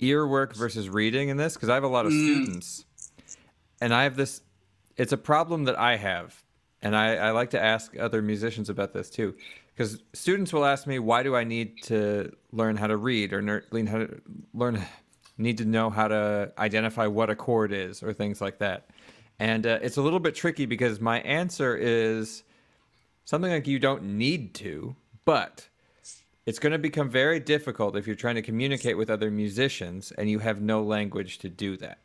ear 0.00 0.26
work 0.26 0.56
versus 0.56 0.88
reading 0.88 1.28
in 1.28 1.36
this 1.36 1.54
because 1.54 1.68
I 1.68 1.74
have 1.74 1.84
a 1.84 1.88
lot 1.88 2.06
of 2.06 2.12
Mm. 2.12 2.24
students, 2.24 2.84
and 3.80 3.94
I 3.94 4.02
have 4.04 4.16
this. 4.16 4.40
It's 4.96 5.12
a 5.12 5.16
problem 5.16 5.64
that 5.64 5.78
I 5.78 5.96
have, 5.96 6.42
and 6.82 6.96
I, 6.96 7.14
I 7.16 7.30
like 7.30 7.50
to 7.50 7.62
ask 7.62 7.96
other 7.98 8.20
musicians 8.20 8.68
about 8.68 8.92
this 8.92 9.10
too, 9.10 9.34
because 9.74 10.02
students 10.12 10.52
will 10.52 10.64
ask 10.64 10.86
me, 10.86 10.98
"Why 10.98 11.22
do 11.22 11.34
I 11.34 11.44
need 11.44 11.82
to 11.84 12.32
learn 12.52 12.76
how 12.76 12.86
to 12.86 12.96
read 12.96 13.32
or 13.32 13.42
ner- 13.42 13.64
learn 13.70 13.86
how 13.86 13.98
to 13.98 14.20
learn 14.54 14.82
need 15.38 15.58
to 15.58 15.64
know 15.64 15.90
how 15.90 16.08
to 16.08 16.52
identify 16.58 17.06
what 17.06 17.30
a 17.30 17.34
chord 17.34 17.72
is 17.72 18.02
or 18.02 18.12
things 18.12 18.40
like 18.40 18.58
that?" 18.58 18.90
And 19.38 19.66
uh, 19.66 19.78
it's 19.82 19.96
a 19.96 20.02
little 20.02 20.20
bit 20.20 20.34
tricky 20.34 20.66
because 20.66 21.00
my 21.00 21.20
answer 21.20 21.76
is 21.76 22.44
something 23.24 23.50
like 23.50 23.66
you 23.66 23.78
don't 23.78 24.02
need 24.02 24.54
to, 24.54 24.94
but 25.24 25.68
it's 26.44 26.58
going 26.58 26.72
to 26.72 26.78
become 26.78 27.08
very 27.08 27.40
difficult 27.40 27.96
if 27.96 28.06
you're 28.06 28.16
trying 28.16 28.34
to 28.34 28.42
communicate 28.42 28.96
with 28.96 29.08
other 29.08 29.30
musicians 29.30 30.12
and 30.12 30.28
you 30.28 30.40
have 30.40 30.60
no 30.60 30.82
language 30.82 31.38
to 31.38 31.48
do 31.48 31.76
that. 31.78 31.98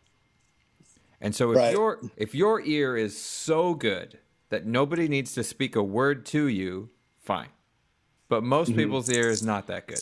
And 1.20 1.36
so 1.36 1.52
if 1.52 1.58
Right. 1.58 1.72
your 1.72 2.00
if 2.16 2.36
your 2.36 2.62
ear 2.62 2.96
is 2.96 3.20
so 3.20 3.74
good 3.74 4.20
that 4.50 4.66
nobody 4.66 5.08
needs 5.08 5.34
to 5.34 5.44
speak 5.44 5.76
a 5.76 5.84
word 5.84 6.26
to 6.28 6.48
you, 6.48 6.90
fine. 7.18 7.50
But 8.30 8.44
most 8.44 8.76
people's 8.76 9.10
ear 9.10 9.30
is 9.30 9.42
not 9.42 9.68
that 9.68 9.88
good. 9.88 10.02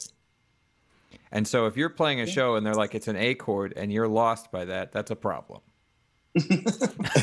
And 1.32 1.48
so 1.48 1.66
if 1.68 1.76
you're 1.78 1.90
playing 1.90 2.22
a 2.22 2.28
show 2.28 2.56
and 2.56 2.66
they're 2.66 2.74
like 2.74 2.96
it's 2.96 3.08
an 3.08 3.16
A 3.16 3.36
chord 3.36 3.74
and 3.76 3.92
you're 3.92 4.08
lost 4.08 4.52
by 4.52 4.66
that, 4.66 4.92
that's 4.92 5.12
a 5.12 5.16
problem. 5.16 5.62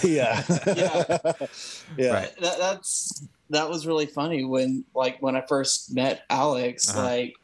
yeah. 0.02 0.42
Yeah. 0.66 1.20
yeah. 1.96 2.12
Right. 2.12 2.36
that, 2.40 2.56
that's 2.58 3.26
that 3.50 3.68
was 3.68 3.86
really 3.86 4.06
funny 4.06 4.44
when 4.44 4.84
like 4.94 5.20
when 5.20 5.36
I 5.36 5.42
first 5.48 5.94
met 5.94 6.22
Alex, 6.30 6.88
Uh-huh. 6.90 7.02
like 7.02 7.34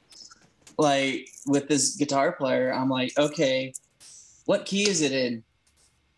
like 0.78 1.28
with 1.46 1.68
this 1.68 1.96
guitar 1.96 2.32
player, 2.32 2.72
I'm 2.72 2.88
like, 2.88 3.12
okay, 3.18 3.72
what 4.46 4.64
key 4.64 4.88
is 4.88 5.00
it 5.02 5.12
in? 5.12 5.42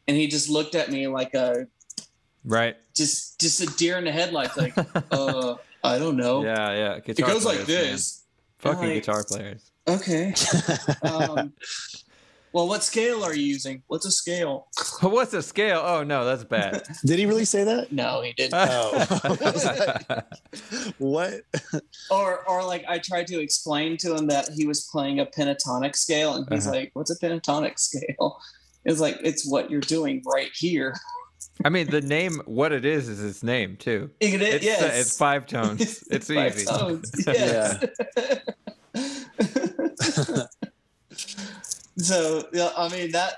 And 0.07 0.17
he 0.17 0.27
just 0.27 0.49
looked 0.49 0.75
at 0.75 0.91
me 0.91 1.07
like 1.09 1.35
a 1.35 1.67
Right? 2.45 2.77
just 2.95 3.41
just 3.41 3.61
a 3.61 3.67
deer 3.77 3.97
in 3.99 4.05
the 4.05 4.13
headlights, 4.13 4.57
like, 4.57 4.75
uh, 5.11 5.57
I 5.85 5.99
don't 5.99 6.17
know. 6.17 6.45
Yeah, 6.45 6.73
yeah. 6.73 6.95
Guitar 7.01 7.11
it 7.11 7.17
Guitar 7.17 7.31
goes 7.33 7.45
like 7.45 7.59
players, 7.65 7.69
man. 7.69 7.93
this. 7.93 8.25
Fucking 8.59 8.83
Like- 8.85 8.95
guitar 8.95 9.25
players. 9.25 9.71
Okay. 9.89 10.35
Um, 11.03 11.53
well, 12.53 12.67
what 12.67 12.83
scale 12.83 13.23
are 13.23 13.33
you 13.35 13.45
using? 13.45 13.83
What's 13.87 14.05
a 14.07 14.11
scale? 14.11 14.67
What's 15.01 15.33
a 15.35 15.41
scale? 15.43 15.81
Oh 15.85 16.03
no, 16.03 16.25
that's 16.25 16.43
bad. 16.45 16.83
Did 17.07 17.19
he 17.21 17.27
really 17.27 17.45
say 17.45 17.63
that? 17.65 17.93
No, 17.93 18.23
he 18.23 18.33
didn't. 18.33 18.55
Oh. 18.57 20.21
what? 20.99 21.35
or 22.11 22.45
or 22.49 22.65
like 22.65 22.85
I 22.89 22.99
tried 22.99 23.27
to 23.29 23.41
explain 23.41 23.97
to 23.99 24.15
him 24.17 24.27
that 24.29 24.49
he 24.51 24.67
was 24.67 24.89
playing 24.91 25.21
a 25.21 25.27
pentatonic 25.27 25.95
scale, 25.97 26.35
and 26.35 26.47
he's 26.51 26.67
Uh-huh. 26.67 26.77
like, 26.77 26.91
"What's 26.95 27.11
a 27.11 27.19
pentatonic 27.19 27.79
scale?" 27.79 28.39
It's 28.85 29.01
like 29.01 29.19
it's 29.23 29.49
what 29.49 29.71
you're 29.71 29.81
doing 29.81 30.23
right 30.27 30.51
here. 30.55 30.95
I 31.65 31.69
mean, 31.69 31.89
the 31.91 32.01
name, 32.01 32.41
what 32.47 32.73
it 32.73 32.85
is, 32.85 33.09
is 33.09 33.23
its 33.23 33.43
name 33.43 33.77
too. 33.77 34.11
It, 34.21 34.41
It's, 34.41 34.67
uh, 34.83 34.91
it's 34.95 35.17
five 35.19 35.47
tones. 35.47 36.03
It's 36.11 36.29
Five 36.29 36.55
easy. 36.57 36.67
tones, 36.67 37.11
Yes. 37.27 37.85
so 41.97 42.49
yeah, 42.53 42.71
I 42.77 42.89
mean 42.89 43.13
that 43.13 43.35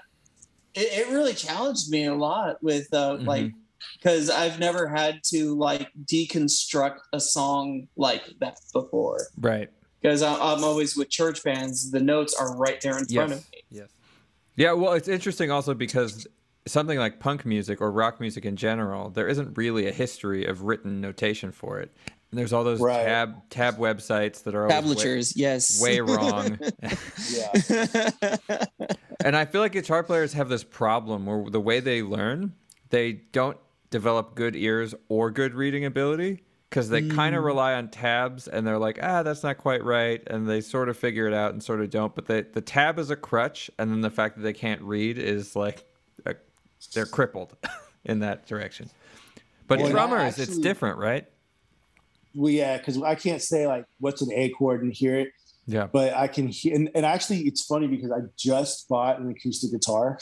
it, 0.74 1.06
it 1.08 1.12
really 1.12 1.34
challenged 1.34 1.90
me 1.90 2.04
a 2.06 2.14
lot 2.14 2.62
with 2.62 2.86
uh, 2.92 3.16
Mhm. 3.16 3.26
like 3.26 3.52
because 3.98 4.30
I've 4.30 4.58
never 4.58 4.88
had 4.88 5.20
to 5.24 5.54
like 5.56 5.88
deconstruct 6.04 6.98
a 7.12 7.20
song 7.20 7.88
like 7.96 8.22
that 8.40 8.58
before. 8.72 9.18
Right. 9.40 9.68
Because 10.00 10.22
I'm 10.22 10.64
always 10.64 10.96
with 10.96 11.10
church 11.10 11.44
bands, 11.44 11.90
the 11.92 12.00
notes 12.00 12.34
are 12.34 12.56
right 12.56 12.80
there 12.80 12.98
in 12.98 13.04
front 13.06 13.32
of 13.32 13.38
me. 13.52 13.62
Yes. 13.70 13.90
Yeah. 14.56 14.72
Well, 14.72 14.94
it's 14.94 15.06
interesting 15.08 15.50
also 15.52 15.74
because 15.74 16.26
something 16.66 16.98
like 16.98 17.18
punk 17.20 17.44
music 17.44 17.80
or 17.80 17.90
rock 17.90 18.20
music 18.20 18.44
in 18.44 18.56
general, 18.56 19.10
there 19.10 19.28
isn't 19.28 19.56
really 19.56 19.86
a 19.88 19.92
history 19.92 20.44
of 20.44 20.62
written 20.62 21.00
notation 21.00 21.50
for 21.52 21.80
it. 21.80 21.90
And 22.30 22.38
there's 22.38 22.52
all 22.52 22.64
those 22.64 22.80
Right. 22.80 23.04
tab 23.04 23.50
tab 23.50 23.76
websites 23.78 24.44
that 24.44 24.54
are 24.54 24.62
always 24.70 24.74
way, 24.74 24.80
Tablatures, 24.80 25.36
yes. 25.36 25.82
way 25.82 26.00
wrong. 26.00 26.58
Yeah. 27.30 28.26
and 29.24 29.36
I 29.36 29.44
feel 29.44 29.60
like 29.60 29.72
guitar 29.72 30.02
players 30.02 30.32
have 30.32 30.48
this 30.48 30.64
problem 30.64 31.26
where 31.26 31.50
the 31.50 31.60
way 31.60 31.80
they 31.80 32.02
learn, 32.02 32.54
they 32.90 33.12
don't 33.12 33.58
develop 33.90 34.34
good 34.34 34.56
ears 34.56 34.94
or 35.08 35.30
good 35.30 35.54
reading 35.54 35.84
ability 35.84 36.42
because 36.70 36.88
they 36.88 37.06
kind 37.06 37.36
of 37.36 37.44
rely 37.44 37.74
on 37.74 37.88
tabs 37.88 38.48
and 38.48 38.66
they're 38.66 38.78
like, 38.78 38.98
ah, 39.02 39.22
that's 39.22 39.42
not 39.42 39.58
quite 39.58 39.84
right, 39.84 40.22
and 40.28 40.48
they 40.48 40.62
sort 40.62 40.88
of 40.88 40.96
figure 40.96 41.26
it 41.26 41.34
out 41.34 41.52
and 41.52 41.62
sort 41.62 41.82
of 41.82 41.90
don't. 41.90 42.14
But 42.14 42.26
they, 42.26 42.40
the 42.42 42.62
tab 42.62 42.98
is 42.98 43.10
a 43.10 43.16
crutch, 43.16 43.70
and 43.78 43.90
then 43.90 44.00
the 44.00 44.08
fact 44.10 44.36
that 44.36 44.42
they 44.42 44.54
can't 44.54 44.80
read 44.80 45.18
is 45.18 45.54
like 45.54 45.80
a, 45.80 45.82
they're 46.94 47.06
crippled 47.06 47.56
in 48.04 48.20
that 48.20 48.46
direction. 48.46 48.90
But 49.68 49.78
Well, 49.80 49.90
drummers, 49.90 50.38
it's 50.38 50.58
different, 50.58 50.98
right? 50.98 51.26
well, 52.34 52.50
yeah, 52.50 52.78
because 52.78 53.00
I 53.02 53.14
can't 53.14 53.42
say 53.42 53.66
like 53.66 53.84
what's 54.00 54.22
an 54.22 54.32
A 54.32 54.48
chord 54.50 54.82
and 54.82 54.92
hear 54.92 55.18
it. 55.18 55.32
Yeah. 55.66 55.86
but 55.86 56.12
I 56.14 56.26
can 56.26 56.48
hear. 56.48 56.74
And, 56.74 56.90
and 56.94 57.06
actually, 57.06 57.40
it's 57.42 57.64
funny 57.64 57.86
because 57.86 58.10
I 58.10 58.18
just 58.36 58.88
bought 58.88 59.20
an 59.20 59.30
acoustic 59.30 59.70
guitar. 59.70 60.18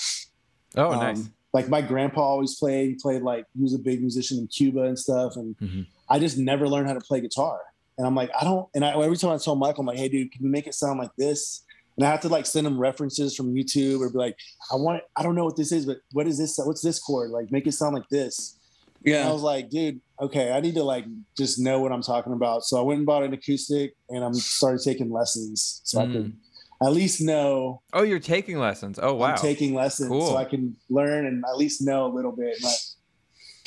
Oh, 0.77 0.93
Um, 0.93 0.99
nice. 1.01 1.29
Like 1.55 1.69
my 1.69 1.81
grandpa 1.81 2.21
always 2.21 2.57
played. 2.57 2.91
He 2.91 2.95
played 2.97 3.23
like 3.23 3.47
he 3.57 3.63
was 3.63 3.73
a 3.75 3.79
big 3.79 4.01
musician 4.03 4.39
in 4.39 4.47
Cuba 4.49 4.83
and 4.83 4.99
stuff. 4.99 5.37
And 5.37 5.57
Mhm. 5.59 5.87
I 6.11 6.19
just 6.19 6.37
never 6.37 6.69
learned 6.69 6.89
how 6.89 6.93
to 6.95 7.01
play 7.01 7.21
guitar. 7.23 7.59
And 7.97 8.07
I'm 8.07 8.15
like, 8.15 8.31
I 8.39 8.45
don't. 8.45 8.69
And 8.75 8.85
I, 8.85 8.93
every 9.03 9.17
time 9.17 9.31
I 9.31 9.39
tell 9.39 9.57
Michael, 9.57 9.81
I'm 9.81 9.87
like, 9.87 9.99
Hey, 9.99 10.09
dude, 10.09 10.31
can 10.31 10.45
you 10.45 10.51
make 10.51 10.67
it 10.67 10.75
sound 10.75 10.99
like 10.99 11.11
this? 11.17 11.63
And 12.01 12.07
I 12.09 12.11
have 12.13 12.21
to 12.21 12.29
like 12.31 12.47
send 12.47 12.67
them 12.67 12.79
references 12.79 13.37
from 13.37 13.55
YouTube 13.55 14.01
or 14.01 14.09
be 14.09 14.17
like, 14.17 14.37
I 14.73 14.77
want. 14.77 15.03
I 15.17 15.23
don't 15.23 15.35
know 15.35 15.45
what 15.45 15.57
this 15.57 15.71
is, 15.71 15.85
but 15.85 15.99
what 16.13 16.27
is 16.27 16.39
this? 16.39 16.59
What's 16.59 16.81
this 16.81 16.99
chord? 16.99 17.31
Like, 17.31 17.53
make 17.53 17.67
it 17.67 17.73
sound 17.73 17.95
like 17.95 18.09
this. 18.09 18.57
Yeah. 19.05 19.21
And 19.21 19.29
I 19.29 19.33
was 19.33 19.43
like, 19.43 19.69
dude, 19.69 20.01
okay, 20.19 20.51
I 20.51 20.61
need 20.61 20.75
to 20.77 20.83
like 20.83 21.05
just 21.37 21.59
know 21.59 21.79
what 21.81 21.93
I'm 21.93 22.01
talking 22.01 22.33
about. 22.33 22.65
So 22.65 22.79
I 22.79 22.81
went 22.81 22.99
and 22.99 23.07
bought 23.07 23.23
an 23.23 23.35
acoustic, 23.35 23.95
and 24.09 24.25
I'm 24.25 24.33
started 24.33 24.81
taking 24.83 25.11
lessons 25.13 25.83
so 25.85 26.01
I 26.01 26.07
Mm. 26.07 26.13
could 26.13 26.37
at 26.83 26.93
least 26.93 27.21
know 27.21 27.83
Oh, 27.93 28.03
you're 28.03 28.19
taking 28.19 28.59
lessons. 28.59 28.99
Oh, 29.03 29.13
wow. 29.13 29.33
I'm 29.33 29.37
taking 29.37 29.75
lessons 29.75 30.09
Cool. 30.09 30.27
so 30.29 30.37
I 30.39 30.47
can 30.47 30.77
learn 30.89 31.27
and 31.27 31.45
at 31.47 31.59
least 31.59 31.83
know 31.83 32.07
a 32.07 32.13
little 32.15 32.33
bit, 32.33 32.63
like 32.63 32.79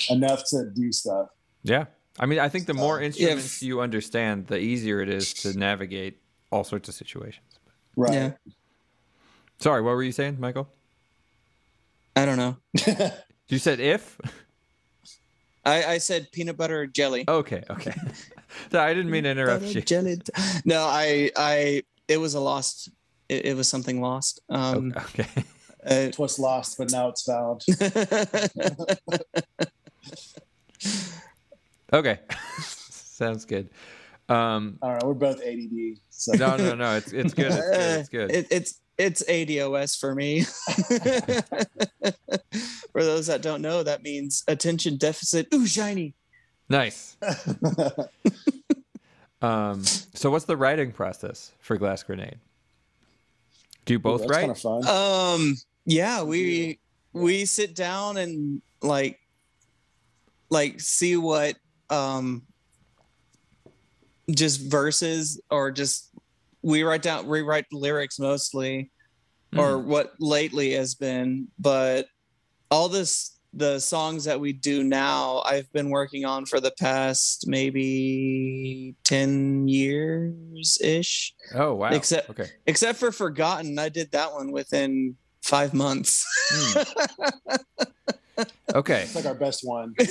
enough 0.09 0.43
to 0.49 0.71
do 0.75 0.91
stuff. 0.91 1.27
yeah. 1.63 1.85
I 2.19 2.25
mean, 2.27 2.37
I 2.39 2.47
think 2.49 2.65
the 2.67 2.73
more 2.75 2.99
instruments 3.01 3.61
you 3.63 3.81
understand, 3.81 4.45
the 4.47 4.57
easier 4.59 5.01
it 5.01 5.09
is 5.09 5.33
to 5.41 5.57
navigate 5.57 6.17
all 6.51 6.63
sorts 6.63 6.87
of 6.89 6.93
situations. 6.95 7.52
Right. 7.95 8.13
Yeah. 8.13 8.31
Sorry, 9.59 9.81
what 9.81 9.91
were 9.95 10.03
you 10.03 10.11
saying, 10.11 10.37
Michael? 10.39 10.67
I 12.15 12.25
don't 12.25 12.37
know. 12.37 12.57
You 13.49 13.59
said 13.59 13.79
if? 13.81 14.17
I, 15.65 15.83
I 15.85 15.97
said 15.99 16.31
peanut 16.31 16.57
butter 16.57 16.87
jelly. 16.87 17.25
Okay, 17.27 17.63
okay. 17.69 17.93
So 18.71 18.79
I 18.79 18.93
didn't 18.93 19.11
mean 19.11 19.23
to 19.23 19.31
interrupt 19.31 19.63
Butter 19.63 19.73
you. 19.79 19.81
jelly. 19.81 20.21
No, 20.65 20.83
I 20.83 21.29
I 21.35 21.83
it 22.07 22.17
was 22.17 22.33
a 22.35 22.39
lost. 22.39 22.89
It, 23.29 23.45
it 23.47 23.55
was 23.57 23.67
something 23.67 23.99
lost. 24.01 24.39
Um, 24.49 24.93
Okay. 24.95 25.27
it 25.83 26.17
was 26.19 26.39
lost, 26.39 26.77
but 26.77 26.91
now 26.91 27.09
it's 27.09 27.23
found. 27.23 27.63
Okay. 31.91 32.19
Sounds 32.61 33.45
good. 33.45 33.69
Um, 34.29 34.77
I 34.81 34.89
don't 34.89 35.01
know. 35.01 35.07
We're 35.09 35.13
both 35.13 35.41
ADD. 35.41 35.99
So 36.09 36.33
no, 36.33 36.57
no, 36.57 36.75
no. 36.75 36.95
It's 36.95 37.11
it's 37.11 37.33
good. 37.33 37.51
It's 37.51 37.59
good. 37.59 37.99
It's 37.99 38.09
good. 38.09 38.31
It, 38.31 38.47
it's 38.49 38.79
it's 38.97 39.23
ADOS 39.23 39.99
for 39.99 40.15
me. 40.15 40.41
for 42.91 43.03
those 43.03 43.27
that 43.27 43.41
don't 43.41 43.61
know, 43.61 43.83
that 43.83 44.03
means 44.03 44.43
attention 44.47 44.97
deficit. 44.97 45.47
Ooh, 45.53 45.67
shiny. 45.67 46.13
Nice. 46.69 47.17
Um, 49.43 49.83
so 49.83 50.31
what's 50.31 50.45
the 50.45 50.55
writing 50.55 50.93
process 50.93 51.51
for 51.59 51.75
Glass 51.75 52.01
Grenade? 52.01 52.39
Do 53.85 53.93
you 53.93 53.99
both 53.99 54.21
That's 54.21 54.31
write? 54.31 54.39
kind 54.39 54.51
of 54.51 54.59
fun. 54.59 54.87
Um, 54.87 55.57
yeah, 55.85 56.23
we 56.23 56.79
we 57.11 57.43
sit 57.43 57.75
down 57.75 58.15
and 58.15 58.61
like 58.81 59.19
like 60.49 60.79
see 60.79 61.17
what 61.17 61.57
um 61.89 62.43
just 64.31 64.61
verses 64.71 65.41
or 65.49 65.71
just 65.71 66.11
we 66.61 66.83
write 66.83 67.01
down 67.01 67.27
rewrite 67.27 67.65
lyrics 67.71 68.19
mostly 68.19 68.89
or 69.57 69.77
Hmm. 69.79 69.87
what 69.89 70.13
lately 70.19 70.71
has 70.73 70.95
been 70.95 71.47
but 71.59 72.07
all 72.71 72.89
this 72.89 73.37
the 73.55 73.77
songs 73.79 74.23
that 74.23 74.39
we 74.39 74.51
do 74.53 74.83
now 74.83 75.43
i've 75.45 75.71
been 75.73 75.89
working 75.89 76.25
on 76.25 76.45
for 76.45 76.59
the 76.59 76.71
past 76.79 77.45
maybe 77.47 78.95
10 79.03 79.67
years 79.67 80.79
ish 80.81 81.35
Oh 81.53 81.75
wow. 81.75 81.89
Except- 81.89 82.29
okay. 82.31 82.47
except 82.65 82.97
for 82.97 83.11
forgotten 83.11 83.77
i 83.77 83.89
did 83.89 84.11
that 84.13 84.31
one 84.33 84.51
within 84.51 85.15
five 85.43 85.73
months 85.73 86.25
Hmm. 86.49 86.81
Okay. 88.73 89.03
It's 89.03 89.15
like 89.15 89.25
our 89.25 89.35
best 89.35 89.61
one. 89.63 89.93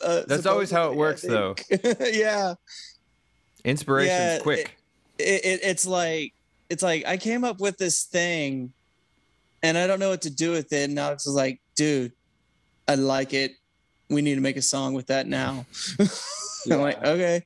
Uh, 0.00 0.22
That's 0.26 0.46
always 0.46 0.70
how 0.70 0.90
it 0.90 0.96
works, 0.96 1.22
though. 1.22 1.54
yeah 2.00 2.54
Inspiration's 3.64 4.18
Yeah, 4.18 4.38
quick. 4.40 4.76
it, 5.18 5.44
it, 5.44 5.60
it's 5.62 5.86
like 5.86 6.32
it's 6.68 6.82
like 6.82 7.06
I 7.06 7.16
came 7.16 7.44
up 7.44 7.60
with 7.60 7.78
this 7.78 8.04
thing, 8.04 8.72
and 9.62 9.78
I 9.78 9.86
don't 9.86 9.98
know 10.00 10.10
what 10.10 10.22
to 10.22 10.30
do 10.30 10.50
with 10.50 10.72
it. 10.72 10.90
And 10.90 10.98
Alex 10.98 11.24
was 11.26 11.34
like, 11.34 11.60
"Dude, 11.74 12.12
I 12.88 12.94
like 12.96 13.32
it. 13.32 13.52
We 14.10 14.20
need 14.22 14.34
to 14.34 14.40
make 14.42 14.56
a 14.58 14.62
song 14.62 14.92
with 14.94 15.06
that 15.06 15.26
now." 15.26 15.64
I'm 16.70 16.80
like, 16.80 17.02
"Okay, 17.04 17.42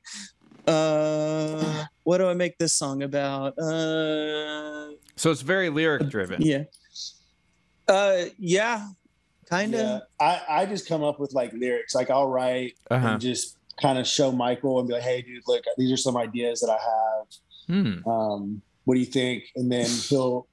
uh, 0.67 1.85
what 2.03 2.17
do 2.17 2.27
I 2.27 2.33
make 2.33 2.57
this 2.57 2.73
song 2.73 3.03
about?" 3.03 3.57
Uh, 3.57 4.91
so 5.15 5.31
it's 5.31 5.41
very 5.41 5.69
lyric 5.69 6.09
driven. 6.09 6.41
yeah, 6.41 6.63
uh, 7.87 8.23
yeah, 8.37 8.87
kind 9.49 9.73
of. 9.75 9.79
Yeah. 9.81 9.99
I, 10.19 10.41
I 10.61 10.65
just 10.65 10.87
come 10.87 11.03
up 11.03 11.19
with 11.19 11.33
like 11.33 11.51
lyrics. 11.53 11.95
Like 11.95 12.09
I'll 12.09 12.27
write 12.29 12.73
Uh-huh. 12.91 13.07
and 13.07 13.21
just 13.21 13.57
kind 13.81 13.97
of 13.97 14.05
show 14.07 14.31
Michael 14.31 14.79
and 14.79 14.87
be 14.87 14.93
like, 14.93 15.03
hey, 15.03 15.21
dude, 15.21 15.43
look, 15.47 15.63
these 15.77 15.91
are 15.91 15.97
some 15.97 16.17
ideas 16.17 16.59
that 16.61 16.69
I 16.69 16.77
have. 16.77 17.27
Hmm. 17.67 18.09
um, 18.09 18.61
what 18.85 18.95
do 18.95 18.99
you 18.99 19.05
think? 19.05 19.43
And 19.55 19.71
then 19.71 19.85
he'll, 19.87 20.47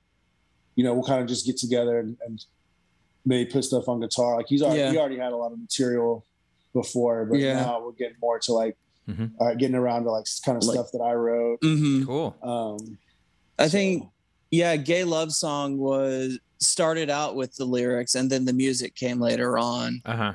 you 0.75 0.85
know, 0.85 0.93
we'll 0.95 1.05
kind 1.05 1.23
of 1.23 1.27
just 1.27 1.47
get 1.47 1.57
together 1.57 1.99
and, 1.99 2.17
and 2.27 2.45
maybe 3.25 3.51
put 3.51 3.65
stuff 3.65 3.89
on 3.89 4.01
guitar. 4.01 4.37
Like 4.37 4.47
he's 4.49 4.61
already, 4.63 4.81
Yeah. 4.81 4.91
he 4.93 4.99
already 4.99 5.19
had 5.19 5.33
a 5.33 5.37
lot 5.37 5.53
of 5.53 5.59
material 5.59 6.25
before, 6.75 7.25
but 7.25 7.39
Yeah. 7.39 7.55
now 7.61 7.83
we're 7.83 7.93
getting 7.93 8.19
more 8.21 8.39
to 8.41 8.53
like, 8.53 8.77
Mhm. 9.09 9.31
uh, 9.41 9.55
getting 9.55 9.77
around 9.77 10.05
to 10.05 10.11
like 10.11 10.27
kind 10.45 10.59
of 10.59 10.65
Like- 10.65 10.75
stuff 10.75 10.93
that 10.93 11.01
I 11.01 11.15
wrote. 11.15 11.59
hmm 11.63 12.05
Cool. 12.05 12.37
Um, 12.43 12.99
I 13.59 13.67
so- 13.69 13.71
think 13.73 14.09
yeah, 14.51 14.77
"Gay 14.77 15.05
Love 15.05 15.33
Song" 15.33 15.79
was 15.79 16.39
started 16.61 17.11
out 17.11 17.35
with 17.37 17.55
the 17.57 17.65
lyrics, 17.65 18.15
and 18.15 18.31
then 18.31 18.45
the 18.45 18.53
music 18.53 18.95
came 18.95 19.21
later 19.21 19.59
on. 19.59 20.01
Uh 20.05 20.17
huh. 20.17 20.33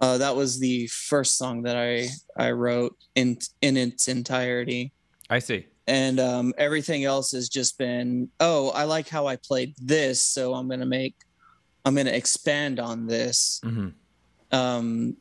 Uh, 0.00 0.18
that 0.18 0.36
was 0.36 0.58
the 0.58 0.86
first 0.88 1.38
song 1.38 1.62
that 1.62 1.76
I 1.76 2.08
I 2.36 2.50
wrote 2.52 2.96
in 3.14 3.38
in 3.62 3.76
its 3.76 4.08
entirety, 4.08 4.92
I 5.30 5.38
see. 5.38 5.66
and 5.86 6.20
um, 6.20 6.52
everything 6.58 7.04
else 7.04 7.32
has 7.32 7.48
just 7.48 7.78
been 7.78 8.28
oh 8.40 8.70
I 8.70 8.84
like 8.84 9.08
how 9.08 9.26
I 9.26 9.36
played 9.36 9.74
this, 9.80 10.22
so 10.22 10.52
I'm 10.54 10.68
gonna 10.68 10.84
make 10.86 11.14
I'm 11.84 11.94
gonna 11.94 12.10
expand 12.10 12.78
on 12.78 13.06
this. 13.06 13.60
hmm 13.64 13.88
Um, 14.52 15.16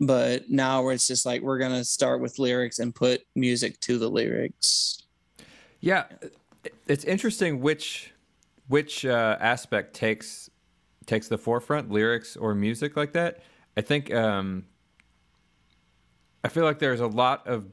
but 0.00 0.48
now 0.50 0.82
where 0.82 0.92
it's 0.94 1.06
just 1.06 1.26
like 1.26 1.42
we're 1.42 1.58
gonna 1.58 1.84
start 1.84 2.20
with 2.22 2.38
lyrics 2.38 2.78
and 2.78 2.94
put 2.94 3.22
music 3.34 3.80
to 3.80 3.98
the 3.98 4.08
lyrics. 4.08 5.02
Yeah, 5.80 6.04
it's 6.88 7.04
interesting 7.04 7.60
which 7.60 8.12
which 8.68 9.04
uh, 9.06 9.36
aspect 9.40 9.94
takes 9.94 10.50
takes 11.06 11.28
the 11.28 11.38
forefront, 11.38 11.90
lyrics 11.90 12.36
or 12.36 12.54
music 12.54 12.96
like 12.96 13.12
that. 13.12 13.40
I 13.76 13.80
think 13.80 14.12
um, 14.12 14.64
I 16.44 16.48
feel 16.48 16.64
like 16.64 16.78
there's 16.78 17.00
a 17.00 17.06
lot 17.06 17.46
of 17.46 17.66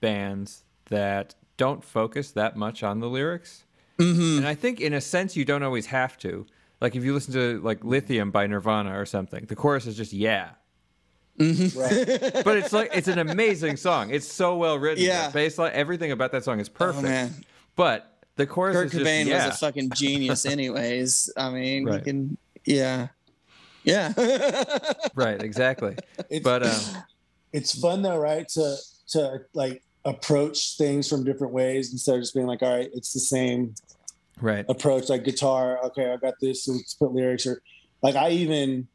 bands 0.00 0.64
that 0.90 1.34
don't 1.56 1.82
focus 1.84 2.32
that 2.32 2.56
much 2.56 2.82
on 2.82 3.00
the 3.00 3.08
lyrics, 3.08 3.64
Mm-hmm. 3.98 4.38
and 4.38 4.46
I 4.46 4.54
think 4.54 4.78
in 4.82 4.92
a 4.92 5.00
sense 5.00 5.36
you 5.36 5.46
don't 5.46 5.62
always 5.62 5.86
have 5.86 6.18
to. 6.18 6.44
Like 6.82 6.94
if 6.94 7.02
you 7.02 7.14
listen 7.14 7.32
to 7.32 7.58
like 7.62 7.82
Lithium 7.82 8.30
by 8.30 8.46
Nirvana 8.46 9.00
or 9.00 9.06
something, 9.06 9.46
the 9.46 9.56
chorus 9.56 9.86
is 9.86 9.96
just 9.96 10.12
yeah. 10.12 10.50
Mm-hmm. 11.38 11.78
Right. 12.34 12.44
But 12.44 12.58
it's 12.58 12.74
like 12.74 12.90
it's 12.94 13.08
an 13.08 13.18
amazing 13.18 13.78
song. 13.78 14.10
It's 14.10 14.30
so 14.30 14.54
well 14.58 14.78
written. 14.78 15.02
Yeah. 15.02 15.28
The 15.28 15.32
bass 15.32 15.56
line, 15.56 15.72
everything 15.72 16.12
about 16.12 16.30
that 16.32 16.44
song 16.44 16.60
is 16.60 16.68
Oh, 16.68 16.72
perfect. 16.74 17.04
man. 17.04 17.32
but 17.74 18.15
the 18.36 18.46
chorus 18.46 18.74
Kurt 18.76 18.86
is 18.86 18.92
just 18.92 19.04
Cobain 19.04 19.26
yeah. 19.26 19.46
was 19.48 19.56
a 19.56 19.58
fucking 19.58 19.90
genius, 19.94 20.46
anyways. 20.46 21.30
I 21.36 21.50
mean, 21.50 21.84
Right. 21.84 21.98
he 21.98 22.00
can, 22.02 22.38
yeah, 22.64 23.08
yeah. 23.84 24.12
right, 25.14 25.42
exactly. 25.42 25.96
It's, 26.30 26.44
But 26.44 26.62
um, 26.64 27.02
it's 27.52 27.78
fun 27.78 28.02
though, 28.02 28.18
right? 28.18 28.48
To, 28.48 28.76
to 29.08 29.40
like 29.54 29.82
approach 30.04 30.76
things 30.76 31.08
from 31.08 31.24
different 31.24 31.52
ways 31.52 31.92
instead 31.92 32.14
of 32.16 32.22
just 32.22 32.34
being 32.34 32.46
like, 32.46 32.62
all 32.62 32.76
right, 32.76 32.90
it's 32.94 33.12
the 33.12 33.20
same 33.20 33.74
right. 34.40 34.64
approach 34.68 35.08
like 35.08 35.24
guitar 35.24 35.78
okay 35.84 36.12
i 36.12 36.16
got 36.16 36.34
this 36.40 36.64
so 36.64 36.72
let's 36.72 36.94
put 36.94 37.12
lyrics 37.12 37.46
or 37.46 37.62
like 38.02 38.14
i 38.16 38.30
even 38.30 38.86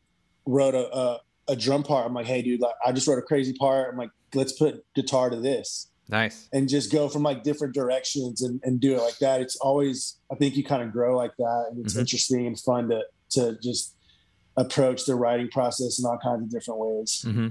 wrote 0.46 0.76
a, 0.76 0.96
a, 0.96 1.20
a 1.50 1.56
drum 1.56 1.84
part 1.84 2.06
i'm 2.06 2.14
like 2.14 2.26
hey 2.26 2.42
dude 2.42 2.62
like 2.62 2.76
i 2.86 2.92
just 2.92 3.08
wrote 3.08 3.18
a 3.20 3.24
crazy 3.24 3.54
part 3.54 3.90
i'm 3.92 3.98
like 3.98 4.12
let's 4.34 4.54
put 4.54 4.86
guitar 4.96 5.30
to 5.30 5.38
this 5.38 5.88
Nice. 6.12 6.50
and 6.52 6.68
just 6.68 6.92
go 6.92 7.08
from 7.08 7.24
like 7.24 7.42
different 7.44 7.74
directions 7.74 8.42
and, 8.42 8.60
and 8.64 8.80
do 8.82 8.96
it 8.96 9.02
like 9.02 9.18
that 9.20 9.40
it's 9.42 9.56
always 9.56 10.18
i 10.32 10.36
think 10.36 10.56
you 10.58 10.64
kind 10.64 10.84
of 10.84 10.92
grow 10.92 11.16
like 11.18 11.36
that 11.38 11.68
and 11.72 11.84
it's 11.86 11.96
Mhm. 11.96 12.00
interesting 12.02 12.46
and 12.48 12.60
fun 12.60 12.90
to 12.90 13.02
to 13.32 13.58
just 13.64 13.96
approach 14.58 15.06
the 15.06 15.16
writing 15.16 15.48
process 15.50 15.98
in 16.00 16.06
all 16.06 16.18
kinds 16.22 16.44
of 16.44 16.50
different 16.52 16.80
ways 16.82 17.22
hmm 17.24 17.48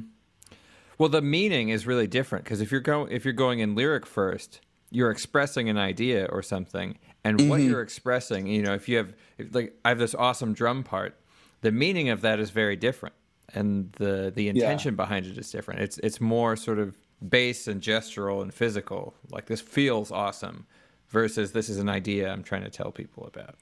Well, 0.99 1.09
the 1.09 1.23
meaning 1.23 1.70
is 1.70 1.87
really 1.87 2.07
different 2.07 2.44
because 2.44 2.61
if 2.61 2.70
you're 2.70 2.83
going 2.83 3.11
if 3.11 3.25
you're 3.25 3.33
going 3.33 3.61
in 3.61 3.75
lyric 3.75 4.05
first, 4.05 4.61
you're 4.90 5.11
expressing 5.11 5.70
an 5.70 5.79
idea 5.79 6.27
or 6.27 6.42
something, 6.42 6.99
and 7.25 7.49
what 7.49 7.61
Mhm. 7.61 7.68
you're 7.68 7.81
expressing, 7.81 8.46
you 8.46 8.61
know, 8.62 8.75
if 8.75 8.87
you 8.87 8.99
have 8.99 9.14
if, 9.38 9.55
like 9.55 9.75
I 9.83 9.88
have 9.88 9.99
this 9.99 10.14
awesome 10.14 10.53
drum 10.53 10.83
part, 10.85 11.14
the 11.62 11.73
meaning 11.73 12.11
of 12.11 12.20
that 12.20 12.38
is 12.38 12.51
very 12.51 12.77
different, 12.77 13.14
and 13.55 13.90
the 13.94 14.31
the 14.35 14.49
intention 14.51 14.94
behind 14.96 15.25
it 15.25 15.38
is 15.38 15.51
different. 15.51 15.81
It's 15.81 15.96
it's 16.03 16.20
more 16.20 16.55
sort 16.55 16.79
of 16.79 16.99
bass 17.26 17.66
and 17.68 17.80
gestural 17.80 18.42
and 18.42 18.52
physical. 18.52 19.14
Like 19.30 19.46
this 19.46 19.61
feels 19.61 20.11
awesome, 20.11 20.66
versus 21.09 21.52
this 21.52 21.68
is 21.68 21.78
an 21.78 21.88
idea 21.88 22.30
I'm 22.30 22.42
trying 22.42 22.64
to 22.64 22.70
tell 22.70 22.90
people 22.92 23.26
about. 23.26 23.56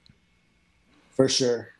For 1.10 1.28
sure. 1.28 1.70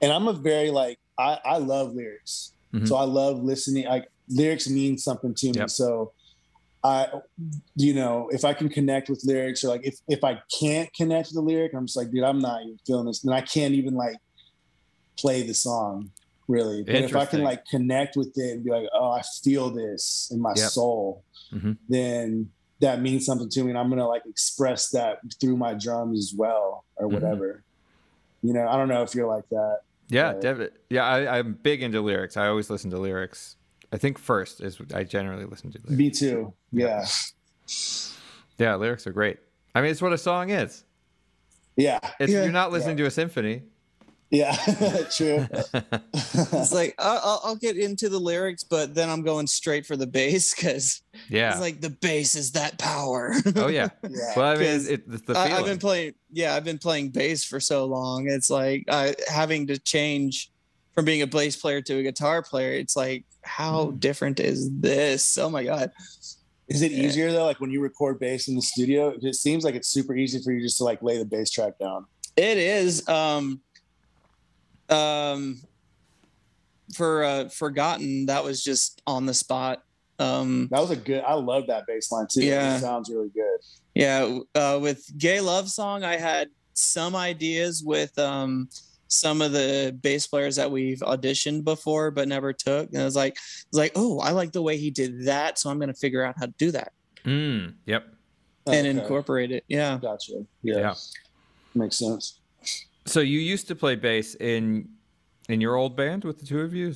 And 0.00 0.12
I'm 0.12 0.28
a 0.28 0.32
very 0.32 0.70
like 0.70 0.98
I, 1.18 1.38
I 1.44 1.58
love 1.58 1.94
lyrics. 1.94 2.52
Mhm. 2.72 2.86
So 2.88 2.96
I 2.96 3.04
love 3.04 3.42
listening. 3.42 3.86
Like 3.86 4.08
lyrics 4.28 4.68
mean 4.68 4.96
something 4.98 5.34
to 5.34 5.46
me. 5.46 5.52
Yep. 5.56 5.70
So 5.70 6.12
I 6.82 7.08
you 7.76 7.92
know, 7.94 8.28
if 8.32 8.44
I 8.44 8.54
can 8.54 8.68
connect 8.68 9.08
with 9.10 9.22
lyrics 9.24 9.64
or 9.64 9.68
like 9.68 9.84
if 9.84 9.98
if 10.08 10.22
I 10.24 10.40
can't 10.58 10.92
connect 10.94 11.28
with 11.28 11.34
the 11.34 11.42
lyric, 11.42 11.74
I'm 11.74 11.86
just 11.86 11.96
like, 11.96 12.10
dude, 12.10 12.24
I'm 12.24 12.38
not 12.38 12.62
even 12.62 12.78
feeling 12.86 13.06
this. 13.06 13.24
And 13.24 13.34
I 13.34 13.40
can't 13.40 13.74
even 13.74 13.94
like 13.94 14.16
play 15.18 15.42
the 15.42 15.54
song 15.54 16.10
really. 16.50 16.82
But 16.82 16.96
if 16.96 17.14
I 17.16 17.24
can 17.26 17.42
like 17.42 17.64
connect 17.66 18.16
with 18.16 18.32
it 18.36 18.52
and 18.54 18.64
be 18.64 18.70
like, 18.70 18.86
oh, 18.92 19.10
I 19.10 19.22
feel 19.42 19.70
this 19.70 20.28
in 20.32 20.40
my 20.40 20.52
Yep. 20.56 20.70
soul, 20.70 21.24
Mhm. 21.52 21.76
then 21.88 22.50
that 22.80 23.00
means 23.00 23.24
something 23.24 23.48
to 23.50 23.62
me. 23.64 23.70
And 23.70 23.78
I'm 23.78 23.88
gonna 23.88 24.06
like 24.08 24.22
express 24.26 24.90
that 24.90 25.18
through 25.40 25.56
my 25.56 25.74
drums 25.74 26.18
as 26.18 26.34
well 26.36 26.84
or 26.96 27.08
Mhm. 27.08 27.12
whatever. 27.12 27.62
You 28.42 28.52
know, 28.54 28.66
I 28.66 28.76
don't 28.76 28.88
know 28.88 29.02
if 29.02 29.14
you're 29.14 29.28
like 29.28 29.48
that. 29.50 29.80
Yeah. 30.08 30.32
Dev- 30.34 30.70
yeah, 30.88 31.04
I, 31.04 31.38
I'm 31.38 31.54
big 31.62 31.82
into 31.82 32.00
lyrics. 32.00 32.36
I 32.36 32.48
always 32.48 32.68
listen 32.70 32.90
to 32.90 32.98
lyrics. 32.98 33.56
I 33.92 33.98
think 33.98 34.18
first 34.18 34.60
is 34.60 34.78
I 34.94 35.04
generally 35.04 35.44
listen 35.44 35.70
to 35.72 35.78
lyrics. 35.78 35.96
Me 35.98 36.10
too. 36.10 36.52
Yeah. 36.72 37.04
Yeah, 38.58 38.74
lyrics 38.76 39.06
are 39.06 39.12
great. 39.12 39.38
I 39.74 39.80
mean, 39.80 39.90
it's 39.90 40.02
what 40.02 40.12
a 40.12 40.18
song 40.18 40.50
is. 40.50 40.84
Yeah. 41.76 41.98
It's, 42.18 42.32
Yeah. 42.32 42.42
You're 42.44 42.52
not 42.52 42.72
listening 42.72 42.96
to 42.98 43.04
a 43.06 43.10
symphony. 43.10 43.62
Yeah. 44.30 44.54
True. 45.16 45.46
It's 46.52 46.72
like 46.72 46.94
I'll, 46.98 47.20
I'll- 47.24 47.40
I'll 47.44 47.56
get 47.56 47.76
into 47.76 48.08
the 48.08 48.18
lyrics, 48.18 48.62
but 48.64 48.94
then 48.94 49.08
I'm 49.08 49.22
going 49.22 49.46
straight 49.46 49.84
for 49.86 49.96
the 49.96 50.06
bass 50.06 50.54
because 50.54 51.02
yeah. 51.28 51.50
it's 51.52 51.60
like 51.60 51.80
the 51.80 51.90
bass 51.90 52.34
is 52.34 52.52
that 52.52 52.78
power. 52.78 53.34
oh 53.56 53.68
yeah. 53.68 53.88
Yeah. 54.08 54.32
Well, 54.36 54.46
I 54.52 54.54
mean, 54.56 54.64
'Cause 54.66 54.86
it, 54.88 55.02
it's 55.10 55.22
the 55.22 55.38
I, 55.38 55.48
feeling. 55.48 55.60
I've 55.60 55.66
been 55.66 55.78
playing, 55.78 56.14
yeah, 56.32 56.54
I've 56.54 56.64
been 56.64 56.78
playing 56.78 57.10
bass 57.10 57.44
for 57.44 57.58
so 57.60 57.84
long. 57.86 58.28
It's 58.28 58.50
like 58.50 58.84
I 58.88 59.14
having 59.28 59.66
to 59.68 59.78
change 59.78 60.50
from 60.94 61.04
being 61.04 61.22
a 61.22 61.26
bass 61.26 61.56
player 61.56 61.80
to 61.82 61.98
a 61.98 62.02
guitar 62.02 62.42
player. 62.42 62.72
It's 62.72 62.96
like, 62.96 63.24
how 63.42 63.86
Mm. 63.86 64.00
different 64.00 64.40
is 64.40 64.70
this? 64.80 65.38
Oh 65.38 65.48
my 65.50 65.64
god! 65.64 65.90
Is 66.68 66.82
it 66.82 66.92
Yeah. 66.92 67.04
easier 67.04 67.32
though? 67.32 67.44
Like 67.46 67.60
when 67.60 67.70
you 67.70 67.80
record 67.80 68.18
bass 68.20 68.48
in 68.48 68.54
the 68.56 68.62
studio, 68.62 69.14
it 69.20 69.34
seems 69.34 69.64
like 69.64 69.74
it's 69.74 69.88
super 69.88 70.14
easy 70.14 70.40
for 70.42 70.52
you 70.52 70.60
just 70.60 70.78
to 70.78 70.84
like 70.84 71.02
lay 71.02 71.18
the 71.18 71.24
bass 71.24 71.50
track 71.50 71.78
down. 71.78 72.06
It 72.36 72.58
is. 72.58 73.06
Um, 73.08 73.60
um, 74.90 75.60
for 76.94 77.22
uh, 77.24 77.48
forgotten, 77.48 78.26
that 78.26 78.42
was 78.44 78.62
just 78.62 79.00
on 79.06 79.26
the 79.26 79.34
spot. 79.34 79.82
Um, 80.18 80.68
That 80.70 80.80
was 80.80 80.90
a 80.90 80.96
good. 80.96 81.22
I 81.24 81.34
love 81.34 81.66
that 81.68 81.86
bass 81.86 82.10
line 82.12 82.26
too. 82.30 82.44
Yeah. 82.44 82.76
It 82.76 82.80
sounds 82.80 83.08
really 83.08 83.30
good. 83.30 83.58
Yeah, 83.94 84.38
uh, 84.54 84.78
with 84.80 85.10
"Gay 85.18 85.40
Love 85.40 85.68
Song," 85.70 86.04
I 86.04 86.16
had 86.16 86.48
some 86.74 87.16
ideas 87.16 87.82
with 87.84 88.16
um, 88.18 88.68
some 89.08 89.42
of 89.42 89.52
the 89.52 89.96
bass 90.02 90.26
players 90.26 90.56
that 90.56 90.70
we've 90.70 91.00
auditioned 91.00 91.64
before 91.64 92.10
but 92.10 92.28
never 92.28 92.52
took, 92.52 92.88
and 92.92 93.00
I 93.02 93.04
was 93.04 93.16
like, 93.16 93.36
I 93.36 93.66
was 93.72 93.78
like, 93.78 93.92
oh, 93.96 94.20
I 94.20 94.30
like 94.30 94.52
the 94.52 94.62
way 94.62 94.76
he 94.76 94.90
did 94.90 95.24
that, 95.24 95.58
so 95.58 95.68
I'm 95.70 95.78
going 95.78 95.92
to 95.92 95.98
figure 95.98 96.22
out 96.22 96.36
how 96.38 96.46
to 96.46 96.54
do 96.58 96.70
that 96.70 96.92
Mm, 97.24 97.74
yep. 97.86 98.06
and 98.66 98.86
Okay. 98.86 98.90
incorporate 98.90 99.50
it. 99.50 99.64
Yeah, 99.68 99.98
Gotcha. 100.00 100.44
Yeah. 100.62 100.78
Yeah. 100.78 100.94
Makes 101.74 101.96
sense. 101.96 102.38
So 103.10 103.18
you 103.20 103.40
used 103.40 103.66
to 103.68 103.74
play 103.74 103.96
bass 103.96 104.36
in 104.36 104.88
in 105.48 105.60
your 105.60 105.74
old 105.74 105.96
band 105.96 106.22
with 106.24 106.38
the 106.38 106.46
two 106.46 106.60
of 106.60 106.72
you? 106.72 106.94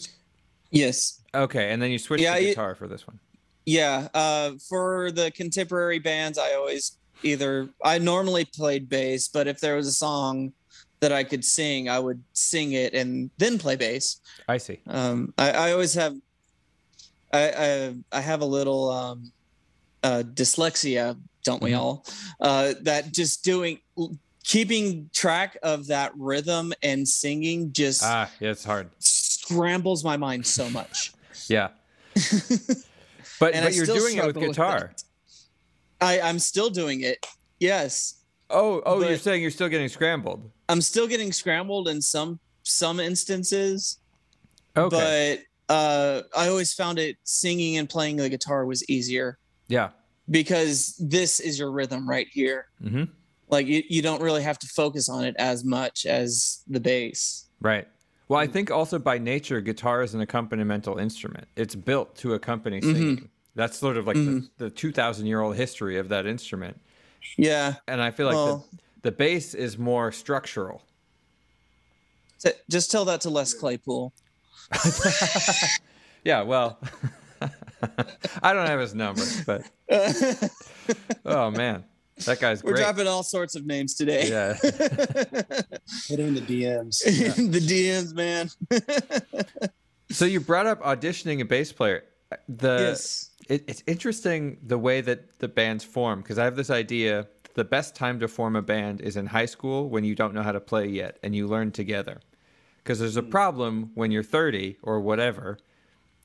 yes, 0.71 1.21
Okay, 1.35 1.73
and 1.73 1.83
then 1.83 1.91
you 1.91 1.99
switched 1.99 2.23
Yeah, 2.23 2.37
to 2.37 2.41
it- 2.45 2.49
guitar 2.51 2.75
for 2.77 2.87
this 2.87 3.05
one. 3.07 3.19
yeah. 3.67 4.09
Uh, 4.15 4.53
for 4.69 5.11
the 5.11 5.33
contemporary 5.33 5.99
bands, 5.99 6.39
I 6.39 6.55
always 6.55 6.97
either 7.25 7.69
I 7.85 7.99
normally 7.99 8.45
played 8.45 8.89
bass, 8.89 9.27
but 9.27 9.49
if 9.49 9.59
there 9.59 9.75
was 9.75 9.89
a 9.89 9.93
song 9.93 10.53
that 11.01 11.11
I 11.11 11.25
could 11.25 11.45
sing, 11.45 11.89
I 11.89 11.99
would 11.99 12.23
sing 12.33 12.73
it 12.73 12.95
and 12.95 13.31
then 13.39 13.59
play 13.59 13.75
bass. 13.77 14.21
I 14.49 14.59
see. 14.59 14.79
um 14.87 15.35
i, 15.37 15.51
I 15.51 15.73
always 15.73 15.95
have 15.95 16.15
I, 17.33 17.43
I 17.67 17.95
i 18.13 18.21
have 18.21 18.41
a 18.43 18.51
little 18.59 18.91
um 18.91 19.33
uh 20.05 20.23
dyslexia 20.41 21.17
don't 21.43 21.63
we 21.63 21.73
Mhm. 21.73 21.79
all 21.81 22.07
uh 22.41 22.75
that 22.83 23.13
just 23.13 23.43
doing 23.45 23.81
keeping 24.45 25.09
track 25.13 25.57
of 25.63 25.87
that 25.89 26.13
rhythm 26.17 26.73
and 26.83 27.07
singing 27.09 27.73
just 27.73 28.03
Ah, 28.05 28.31
yeah, 28.41 28.51
it's 28.51 28.65
hard. 28.65 28.91
scrambles 28.99 30.05
my 30.05 30.17
mind 30.17 30.47
so 30.47 30.69
much 30.71 31.13
Yeah. 31.49 31.69
But 33.41 33.55
I 33.57 33.63
but 33.65 33.75
you're 33.75 33.85
doing 33.87 34.17
it 34.17 34.25
with 34.25 34.37
struggle 34.37 34.43
with 34.43 34.51
guitar. 34.57 34.93
i 36.01 36.21
i'm 36.21 36.39
still 36.39 36.71
doing 36.71 37.01
it 37.03 37.27
yes 37.59 38.17
Oh, 38.51 38.83
oh, 38.87 39.03
you're 39.03 39.17
saying 39.19 39.41
you're 39.43 39.51
still 39.51 39.69
getting 39.69 39.89
scrambled. 39.89 40.49
i'm 40.69 40.81
still 40.81 41.07
getting 41.09 41.33
scrambled 41.33 41.89
in 41.89 42.01
some 42.01 42.39
some 42.63 43.01
instances 43.01 43.99
Okay. 44.77 45.41
but 45.69 45.75
uh 45.75 46.23
i 46.37 46.49
always 46.49 46.73
found 46.73 46.99
it 46.99 47.17
singing 47.25 47.77
and 47.79 47.89
playing 47.89 48.17
the 48.17 48.29
guitar 48.29 48.65
was 48.67 48.89
easier 48.89 49.39
yeah. 49.69 49.91
because 50.31 50.95
this 51.01 51.41
is 51.41 51.59
your 51.59 51.71
rhythm 51.73 52.09
right 52.09 52.29
here. 52.31 52.67
Mm-hmm. 52.83 53.05
Like 53.55 53.67
you, 53.69 53.83
you 53.89 54.03
don't 54.03 54.21
really 54.21 54.43
have 54.43 54.59
to 54.59 54.67
focus 54.67 55.09
on 55.09 55.25
it 55.25 55.37
as 55.39 55.65
much 55.65 56.07
as 56.07 56.63
the 56.67 56.81
bass. 56.81 57.47
Right. 57.61 57.87
Well, 58.29 58.41
I 58.41 58.47
think 58.49 58.71
also 58.71 58.99
by 58.99 59.19
nature, 59.19 59.61
guitar 59.61 60.03
is 60.03 60.13
an 60.15 60.27
accompanimental 60.27 61.01
instrument. 61.01 61.47
It's 61.57 61.75
built 61.77 62.17
to 62.17 62.35
accompany 62.35 62.81
Mhm. 62.81 62.93
singing. 62.93 63.29
That's 63.55 63.79
sort 63.79 63.97
of 63.97 64.07
like 64.09 64.17
Mhm. 64.17 64.49
the, 64.59 64.65
the 64.65 64.71
2,000 64.71 65.27
year 65.27 65.41
old 65.41 65.55
history 65.57 65.99
of 65.99 66.09
that 66.09 66.27
instrument. 66.27 66.81
Yeah. 67.37 67.75
And 67.87 68.03
I 68.03 68.11
feel 68.11 68.27
like 68.27 68.35
well, 68.35 68.67
the, 69.03 69.11
the 69.11 69.13
bass 69.13 69.55
is 69.55 69.79
more 69.79 70.11
structural. 70.11 70.83
just 72.69 72.91
tell 72.91 73.05
that 73.07 73.21
to 73.23 73.31
Les 73.31 73.55
Claypool. 73.55 74.13
Yeah, 76.25 76.41
well, 76.41 76.79
I 78.43 78.55
don't 78.55 78.67
have 78.67 78.81
his 78.81 78.95
number, 78.95 79.23
but 79.45 79.63
oh 81.27 81.51
man, 81.51 81.85
that 82.19 82.41
guy's 82.41 82.63
We're 82.63 82.73
great. 82.73 82.83
dropping 82.83 83.07
all 83.07 83.23
sorts 83.23 83.57
of 83.57 83.67
names 83.67 83.95
today. 83.95 84.29
Yeah. 84.29 84.55
Hitting 86.09 86.35
the 86.35 86.41
DMs. 86.41 87.03
the 87.51 87.61
DMs, 87.61 88.15
man. 88.15 88.51
so 90.11 90.25
you 90.25 90.41
brought 90.41 90.67
up 90.67 90.81
auditioning 90.83 91.41
a 91.41 91.45
bass 91.45 91.73
player. 91.73 92.05
The 92.49 92.77
yes. 92.91 93.31
it, 93.49 93.65
it's 93.67 93.83
interesting 93.87 94.59
the 94.63 94.79
way 94.79 95.01
that 95.01 95.39
the 95.41 95.49
bands 95.49 95.85
form 95.85 96.21
because 96.21 96.39
I 96.39 96.45
have 96.45 96.57
this 96.57 96.71
idea 96.71 97.27
the 97.55 97.65
best 97.65 97.95
time 97.95 98.21
to 98.21 98.29
form 98.29 98.57
a 98.57 98.63
band 98.63 99.01
is 99.01 99.17
in 99.17 99.27
high 99.27 99.47
school 99.47 99.89
when 99.89 100.05
you 100.05 100.15
don't 100.15 100.35
know 100.35 100.43
how 100.43 100.53
to 100.53 100.61
play 100.61 100.87
yet 100.87 101.19
and 101.23 101.35
you 101.35 101.47
learn 101.47 101.71
together. 101.71 102.21
Because 102.79 102.99
there's 102.99 103.17
a 103.17 103.23
hmm. 103.23 103.31
problem 103.31 103.91
when 103.95 104.11
you're 104.11 104.23
30 104.23 104.77
or 104.83 105.01
whatever 105.01 105.59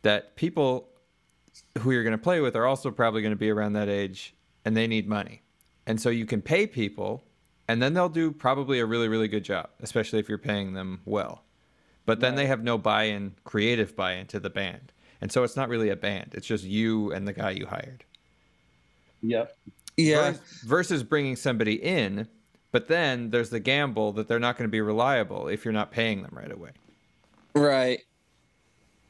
that 0.02 0.36
people 0.36 0.90
who 1.80 1.92
you're 1.92 2.04
going 2.04 2.12
to 2.12 2.18
play 2.18 2.42
with 2.42 2.56
are 2.56 2.66
also 2.66 2.92
probably 2.92 3.22
going 3.22 3.32
to 3.32 3.38
be 3.38 3.50
around 3.50 3.74
that 3.74 3.90
age 3.90 4.36
and 4.66 4.76
they 4.78 4.88
need 4.88 5.08
money. 5.08 5.42
And 5.90 6.00
so 6.00 6.10
you 6.10 6.28
can 6.28 6.42
pay 6.42 6.68
people 6.68 7.24
and 7.68 7.82
then 7.82 7.96
they'll 7.96 8.10
do 8.10 8.32
probably 8.32 8.80
a 8.80 8.86
really, 8.86 9.08
really 9.08 9.28
good 9.28 9.44
job, 9.44 9.70
especially 9.82 10.20
if 10.20 10.30
you're 10.30 10.38
paying 10.38 10.74
them 10.74 11.02
well. 11.06 11.44
But 12.06 12.20
then 12.20 12.36
they 12.36 12.46
have 12.48 12.64
no 12.64 12.78
buy 12.78 13.04
in, 13.04 13.36
creative 13.44 13.96
buy 13.96 14.14
in 14.14 14.28
to 14.28 14.40
the 14.40 14.50
band. 14.50 14.92
And 15.22 15.32
so 15.32 15.44
it's 15.44 15.56
not 15.56 15.68
really 15.68 15.90
a 15.90 15.96
band, 15.96 16.32
it's 16.34 16.48
just 16.48 16.64
you 16.64 17.12
and 17.12 17.28
the 17.28 17.34
guy 17.34 17.52
you 17.52 17.66
hired. 17.66 18.04
Yep. 19.22 19.58
Yeah. 19.98 20.32
Vers- 20.32 20.40
Versus 20.64 21.04
bringing 21.04 21.36
somebody 21.36 21.74
in, 21.74 22.28
but 22.72 22.88
then 22.88 23.32
there's 23.32 23.50
the 23.50 23.60
gamble 23.60 24.14
that 24.14 24.28
they're 24.28 24.40
not 24.40 24.58
going 24.58 24.68
to 24.68 24.72
be 24.72 24.82
reliable 24.82 25.48
if 25.48 25.66
you're 25.66 25.74
not 25.74 25.92
paying 25.92 26.22
them 26.22 26.32
right 26.34 26.52
away. 26.52 26.72
Right. 27.56 28.02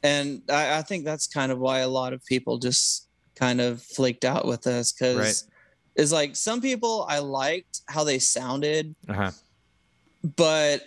And 0.02 0.42
I, 0.50 0.78
I 0.78 0.82
think 0.82 1.04
that's 1.04 1.28
kind 1.28 1.52
of 1.52 1.60
why 1.60 1.80
a 1.80 1.90
lot 1.90 2.14
of 2.14 2.26
people 2.26 2.58
just 2.58 3.08
kind 3.36 3.60
of 3.62 3.82
flaked 3.82 4.24
out 4.26 4.46
with 4.46 4.66
us 4.66 4.92
because 4.94 5.18
Right. 5.18 5.52
It's 5.96 6.12
like 6.12 6.36
some 6.36 6.62
people 6.62 7.06
I 7.10 7.20
liked 7.20 7.82
how 7.88 8.04
they 8.04 8.20
sounded, 8.20 8.96
Uh 9.08 9.14
huh. 9.14 9.32
but 10.38 10.84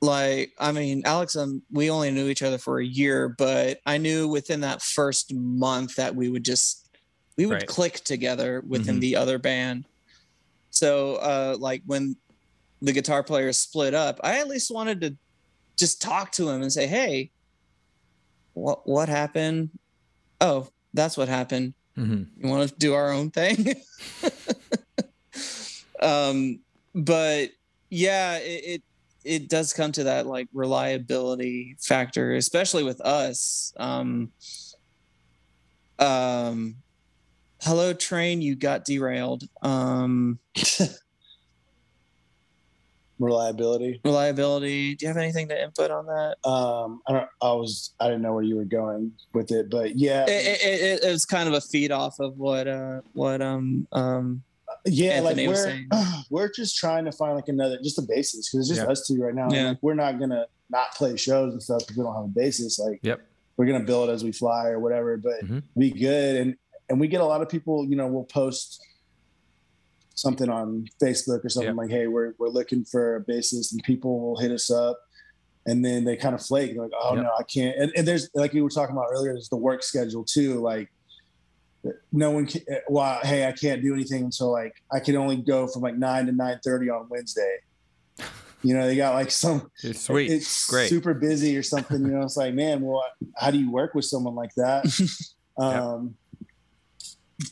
like 0.00 0.52
I 0.58 0.72
mean, 0.72 1.02
Alex, 1.04 1.36
um, 1.36 1.62
we 1.70 1.90
only 1.90 2.10
knew 2.10 2.28
each 2.28 2.42
other 2.42 2.58
for 2.58 2.80
a 2.80 2.84
year, 2.84 3.34
but 3.38 3.78
I 3.86 3.98
knew 3.98 4.26
within 4.28 4.60
that 4.62 4.82
first 4.82 5.32
month 5.32 5.94
that 5.96 6.14
we 6.16 6.28
would 6.28 6.44
just 6.44 6.88
we 7.38 7.46
would 7.46 7.58
Right. 7.58 7.68
click 7.68 7.94
together 8.04 8.62
within 8.66 8.96
Mhm. 8.96 9.00
the 9.00 9.16
other 9.16 9.38
band. 9.38 9.86
So 10.70 11.16
uh 11.16 11.56
like 11.58 11.82
when 11.86 12.16
the 12.80 12.92
guitar 12.92 13.22
players 13.22 13.58
split 13.58 13.94
up, 13.94 14.18
I 14.24 14.40
at 14.40 14.48
least 14.48 14.70
wanted 14.70 15.00
to 15.02 15.16
just 15.78 16.02
talk 16.02 16.32
to 16.32 16.48
him 16.50 16.62
and 16.62 16.72
say, 16.72 16.86
"Hey, 16.86 17.30
what 18.54 18.88
what 18.88 19.08
happened? 19.08 19.70
Oh, 20.40 20.68
that's 20.92 21.16
what 21.16 21.28
happened 21.28 21.74
hmm 21.96 22.22
you 22.36 22.48
want 22.48 22.68
to 22.68 22.74
do 22.76 22.94
our 22.94 23.12
own 23.12 23.30
thing 23.30 23.74
um 26.00 26.58
but 26.94 27.50
yeah 27.90 28.38
it, 28.38 28.64
it 28.64 28.82
it 29.24 29.48
does 29.48 29.72
come 29.72 29.92
to 29.92 30.04
that 30.04 30.26
like 30.26 30.48
reliability 30.52 31.76
factor 31.80 32.34
especially 32.34 32.82
with 32.82 33.00
us 33.02 33.72
um 33.78 34.32
um 35.98 36.76
Hello, 37.64 37.92
train. 37.92 38.42
You 38.42 38.56
got 38.56 38.84
derailed. 38.84 39.44
Um, 39.62 40.40
Reliability. 43.22 44.00
reliability. 44.04 44.96
Do 44.96 45.04
you 45.04 45.08
have 45.08 45.16
anything 45.16 45.48
to 45.48 45.62
input 45.62 45.90
on 45.90 46.06
that? 46.06 46.36
Um, 46.48 47.00
I 47.06 47.12
don't. 47.12 47.28
I 47.40 47.52
was. 47.52 47.94
I 48.00 48.06
didn't 48.06 48.22
know 48.22 48.32
where 48.34 48.42
you 48.42 48.56
were 48.56 48.64
going 48.64 49.12
with 49.32 49.52
it, 49.52 49.70
but 49.70 49.96
yeah, 49.96 50.24
It, 50.24 50.30
it, 50.30 50.80
it, 50.82 51.04
it 51.04 51.10
was 51.12 51.24
kind 51.24 51.48
of 51.48 51.54
a 51.54 51.60
feed 51.60 51.92
off 51.92 52.18
of 52.18 52.36
what 52.36 52.66
uh 52.66 53.00
what 53.12 53.40
um 53.40 53.86
um 53.92 54.42
yeah. 54.84 55.12
Anthony 55.12 55.46
like 55.46 55.56
we're 55.56 55.62
saying. 55.62 55.88
we're 56.30 56.50
just 56.50 56.76
trying 56.76 57.04
to 57.04 57.12
find 57.12 57.36
like 57.36 57.48
another 57.48 57.78
just 57.82 57.98
a 57.98 58.02
basis 58.02 58.50
because 58.50 58.68
it's 58.68 58.76
just 58.76 58.86
Yeah. 58.86 58.90
us 58.92 59.06
two 59.06 59.22
right 59.22 59.34
now. 59.34 59.48
Yeah. 59.50 59.68
like, 59.70 59.78
we're 59.82 59.94
not 59.94 60.18
gonna 60.18 60.46
not 60.70 60.92
play 60.96 61.16
shows 61.16 61.52
and 61.52 61.62
stuff 61.62 61.80
because 61.80 61.96
we 61.96 62.02
don't 62.02 62.14
have 62.16 62.24
a 62.24 62.28
basis. 62.28 62.78
Like 62.80 62.98
Yep. 63.02 63.20
we're 63.56 63.66
gonna 63.66 63.84
build 63.84 64.10
as 64.10 64.24
we 64.24 64.32
fly 64.32 64.66
or 64.66 64.80
whatever, 64.80 65.16
but 65.16 65.44
Mhm. 65.44 65.62
be 65.78 65.90
good 65.92 66.36
and 66.40 66.56
and 66.88 66.98
we 67.00 67.06
get 67.06 67.20
a 67.20 67.24
lot 67.24 67.40
of 67.40 67.48
people. 67.48 67.86
You 67.86 67.94
know, 67.96 68.08
we'll 68.08 68.24
post 68.24 68.84
something 70.14 70.48
on 70.48 70.86
Facebook 71.02 71.44
or 71.44 71.48
something 71.48 71.76
like, 71.76 71.90
"Hey, 71.90 72.06
we're 72.06 72.34
we're 72.38 72.48
looking 72.48 72.84
for 72.84 73.16
a 73.16 73.24
bassist," 73.24 73.72
and 73.72 73.82
people 73.82 74.20
will 74.20 74.38
hit 74.38 74.50
us 74.52 74.70
up. 74.70 74.98
And 75.66 75.84
then 75.84 76.04
they 76.04 76.16
kind 76.16 76.34
of 76.34 76.44
flake, 76.44 76.72
They're 76.74 76.82
like, 76.82 76.92
"Oh 77.00 77.14
Yep. 77.14 77.24
no, 77.24 77.30
I 77.38 77.42
can't." 77.44 77.76
And, 77.78 77.92
and 77.96 78.06
there's 78.08 78.28
like 78.34 78.52
we 78.52 78.62
were 78.62 78.68
talking 78.70 78.96
about 78.96 79.06
earlier, 79.12 79.32
there's 79.32 79.48
the 79.48 79.56
work 79.56 79.82
schedule 79.82 80.24
too. 80.24 80.60
Like, 80.60 80.88
no 82.12 82.30
one 82.30 82.46
can. 82.46 82.62
Well, 82.88 83.18
hey, 83.22 83.46
I 83.46 83.52
can't 83.52 83.82
do 83.82 83.92
anything 83.94 84.24
until 84.24 84.50
like 84.52 84.74
I 84.92 85.00
can 85.00 85.16
only 85.16 85.36
go 85.36 85.66
from 85.66 85.82
like 85.82 85.96
nine 85.96 86.26
to 86.26 86.32
nine 86.32 86.58
thirty 86.64 86.90
on 86.90 87.06
Wednesday. 87.08 87.56
You 88.64 88.74
know, 88.74 88.86
they 88.86 88.94
got 88.94 89.14
like 89.14 89.32
some 89.32 89.72
It's 89.82 90.02
sweet. 90.02 90.30
it's 90.30 90.70
Great. 90.70 90.88
super 90.88 91.14
busy 91.14 91.56
or 91.56 91.64
something. 91.64 92.00
You 92.00 92.12
know, 92.12 92.22
it's 92.22 92.36
like, 92.36 92.54
man, 92.54 92.80
well, 92.80 93.02
how 93.36 93.50
do 93.50 93.58
you 93.58 93.72
work 93.72 93.92
with 93.96 94.04
someone 94.04 94.36
like 94.36 94.54
that? 94.56 94.84
Um, 95.58 96.14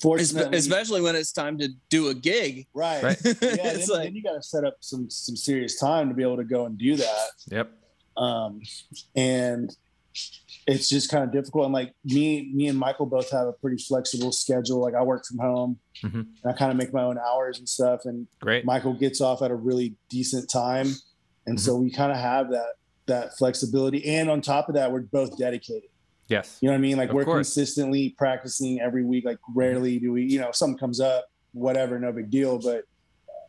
fortunately, 0.01 0.57
especially 0.59 1.01
when 1.01 1.17
it's 1.17 1.33
time 1.33 1.59
to 1.59 1.69
do 1.89 2.09
a 2.09 2.15
gig. 2.15 2.67
right, 2.75 3.03
Right. 3.03 3.19
yeah. 3.25 3.33
Then, 3.41 3.79
like 3.89 4.05
then 4.05 4.15
you 4.15 4.23
got 4.23 4.35
to 4.35 4.43
set 4.43 4.65
up 4.65 4.77
some 4.81 5.09
some 5.11 5.37
serious 5.37 5.79
time 5.79 6.09
to 6.09 6.15
be 6.15 6.23
able 6.23 6.37
to 6.37 6.45
go 6.45 6.67
and 6.67 6.77
do 6.79 6.97
that. 6.97 7.29
Yep. 7.51 7.71
Um, 8.17 8.61
and 9.17 9.75
it's 10.67 10.89
just 10.89 11.11
kind 11.11 11.25
of 11.25 11.33
difficult. 11.33 11.65
And 11.65 11.73
like 11.73 11.95
me, 12.05 12.51
me 12.55 12.69
and 12.69 12.79
Michael 12.79 13.07
both 13.07 13.31
have 13.31 13.47
a 13.47 13.53
pretty 13.53 13.79
flexible 13.83 14.33
schedule. 14.33 14.81
Like 14.81 14.95
I 14.95 15.03
work 15.03 15.25
from 15.25 15.39
home, 15.39 15.79
Mhm. 16.03 16.15
and 16.15 16.27
I 16.45 16.53
kind 16.53 16.71
of 16.71 16.77
make 16.77 16.93
my 16.93 17.03
own 17.03 17.19
hours 17.19 17.59
and 17.59 17.69
stuff. 17.69 18.01
And 18.05 18.27
Great. 18.41 18.65
Michael 18.65 18.93
gets 18.95 19.21
off 19.21 19.43
at 19.43 19.51
a 19.51 19.55
really 19.55 19.95
decent 20.09 20.51
time, 20.51 20.95
and 21.47 21.61
so 21.61 21.77
we 21.77 21.91
kind 21.91 22.13
of 22.13 22.19
have 22.19 22.51
that 22.51 22.75
that 23.07 23.37
flexibility. 23.39 24.05
And 24.07 24.31
on 24.31 24.41
top 24.41 24.69
of 24.69 24.75
that, 24.77 24.93
we're 24.93 25.01
both 25.01 25.37
dedicated. 25.37 25.90
Yes. 26.31 26.59
You 26.61 26.69
know 26.69 26.73
what 26.75 26.79
I 26.79 26.81
mean? 26.81 26.97
Like 26.97 27.09
Of 27.11 27.17
we're 27.17 27.25
course. 27.25 27.49
consistently 27.49 28.11
practicing 28.17 28.81
every 28.81 29.05
week. 29.05 29.25
Like 29.27 29.39
rarely 29.55 29.99
do 29.99 30.13
we, 30.13 30.23
you 30.23 30.39
know, 30.41 30.53
something 30.53 30.79
comes 30.79 31.01
up, 31.01 31.27
whatever, 31.53 31.99
no 31.99 32.13
big 32.13 32.31
deal. 32.31 32.59
But 32.59 32.85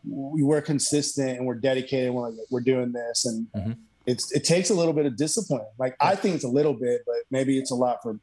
we 0.04 0.42
we're 0.42 0.62
consistent 0.64 1.38
and 1.38 1.46
we're 1.46 1.56
dedicated. 1.56 2.12
We're 2.12 2.30
like 2.30 2.40
we're 2.50 2.60
doing 2.62 2.92
this, 2.92 3.26
and 3.26 3.48
Mhm. 3.56 3.78
it's 4.08 4.32
it 4.32 4.44
takes 4.44 4.72
a 4.72 4.74
little 4.74 4.94
bit 4.94 5.06
of 5.06 5.16
discipline. 5.16 5.62
Like 5.78 5.96
I 6.02 6.16
think 6.16 6.34
it's 6.36 6.44
a 6.44 6.50
little 6.50 6.74
bit, 6.74 7.04
but 7.06 7.18
maybe 7.30 7.60
it's 7.60 7.70
a 7.70 7.76
lot 7.76 8.00
for 8.02 8.20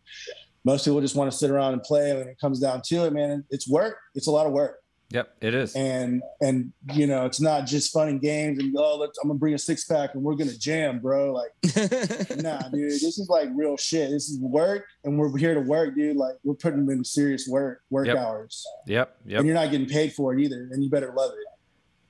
most 0.64 0.84
people. 0.84 1.00
Just 1.00 1.14
want 1.14 1.30
to 1.30 1.38
sit 1.38 1.50
around 1.52 1.74
and 1.74 1.82
play. 1.84 2.12
When 2.16 2.26
it 2.26 2.40
comes 2.40 2.58
down 2.58 2.82
to 2.86 3.04
it, 3.06 3.12
man, 3.12 3.44
it's 3.50 3.68
work. 3.68 3.96
It's 4.16 4.26
a 4.26 4.32
lot 4.32 4.46
of 4.46 4.52
work 4.52 4.77
Yep. 5.10 5.36
It 5.40 5.54
is. 5.54 5.74
and 5.74 6.22
and 6.42 6.70
you 6.92 7.06
know 7.06 7.24
it's 7.24 7.40
not 7.40 7.64
just 7.66 7.92
fun 7.94 8.08
and 8.08 8.20
games 8.20 8.58
and 8.58 8.74
oh 8.76 8.98
let's, 8.98 9.18
i'm 9.22 9.28
gonna 9.28 9.38
bring 9.38 9.54
a 9.54 9.58
six 9.58 9.84
pack 9.84 10.14
and 10.14 10.22
we're 10.22 10.34
gonna 10.34 10.52
jam 10.52 10.98
bro 10.98 11.32
like 11.32 11.50
nah 12.42 12.58
dude 12.68 12.90
this 12.90 13.18
is 13.18 13.26
like 13.30 13.48
real 13.54 13.76
shit 13.78 14.10
this 14.10 14.28
is 14.28 14.38
work 14.40 14.84
and 15.04 15.18
we're 15.18 15.34
here 15.38 15.54
to 15.54 15.60
work 15.60 15.94
dude 15.94 16.14
like 16.16 16.34
we're 16.44 16.52
putting 16.54 16.90
in 16.90 17.02
serious 17.04 17.48
work 17.48 17.80
work 17.88 18.06
Yep. 18.06 18.16
hours 18.18 18.66
Yep. 18.86 19.16
Yep. 19.24 19.38
and 19.38 19.46
you're 19.46 19.54
not 19.56 19.70
getting 19.70 19.86
paid 19.88 20.12
for 20.12 20.34
it 20.34 20.40
either 20.42 20.68
and 20.72 20.84
you 20.84 20.90
better 20.90 21.12
love 21.16 21.32
it 21.32 21.46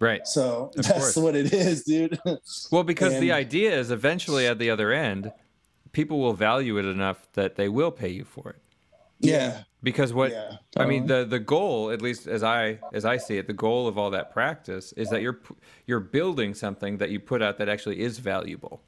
Right. 0.00 0.26
so 0.26 0.72
Of 0.76 0.84
that's 0.86 0.98
course. 1.14 1.16
what 1.16 1.36
it 1.36 1.52
is 1.52 1.84
dude 1.84 2.18
Well, 2.72 2.82
because 2.84 3.18
the 3.20 3.30
idea 3.32 3.78
is 3.78 3.90
eventually 3.92 4.46
at 4.46 4.58
the 4.58 4.70
other 4.70 4.92
end, 4.92 5.32
people 5.92 6.18
will 6.20 6.34
value 6.34 6.78
it 6.78 6.84
enough 6.84 7.26
that 7.34 7.56
they 7.56 7.68
will 7.68 7.90
pay 7.90 8.08
you 8.10 8.24
for 8.24 8.50
it. 8.50 8.56
Yeah. 9.20 9.62
Because 9.82 10.12
what 10.12 10.32
yeah 10.32 10.56
I 10.76 10.86
mean, 10.86 11.10
uh-huh. 11.10 11.20
the 11.20 11.28
the 11.28 11.38
goal, 11.38 11.90
at 11.90 12.02
least 12.02 12.26
as 12.26 12.42
I 12.42 12.80
as 12.92 13.04
I 13.04 13.16
see 13.16 13.38
it, 13.38 13.46
the 13.46 13.52
goal 13.52 13.86
of 13.86 13.96
all 13.96 14.10
that 14.10 14.32
practice 14.32 14.92
is 14.92 15.08
that 15.10 15.22
you're 15.22 15.40
you're 15.86 16.00
building 16.00 16.54
something 16.54 16.98
that 16.98 17.10
you 17.10 17.20
put 17.20 17.42
out 17.42 17.58
that 17.58 17.68
actually 17.68 18.00
is 18.00 18.18
valuable. 18.18 18.82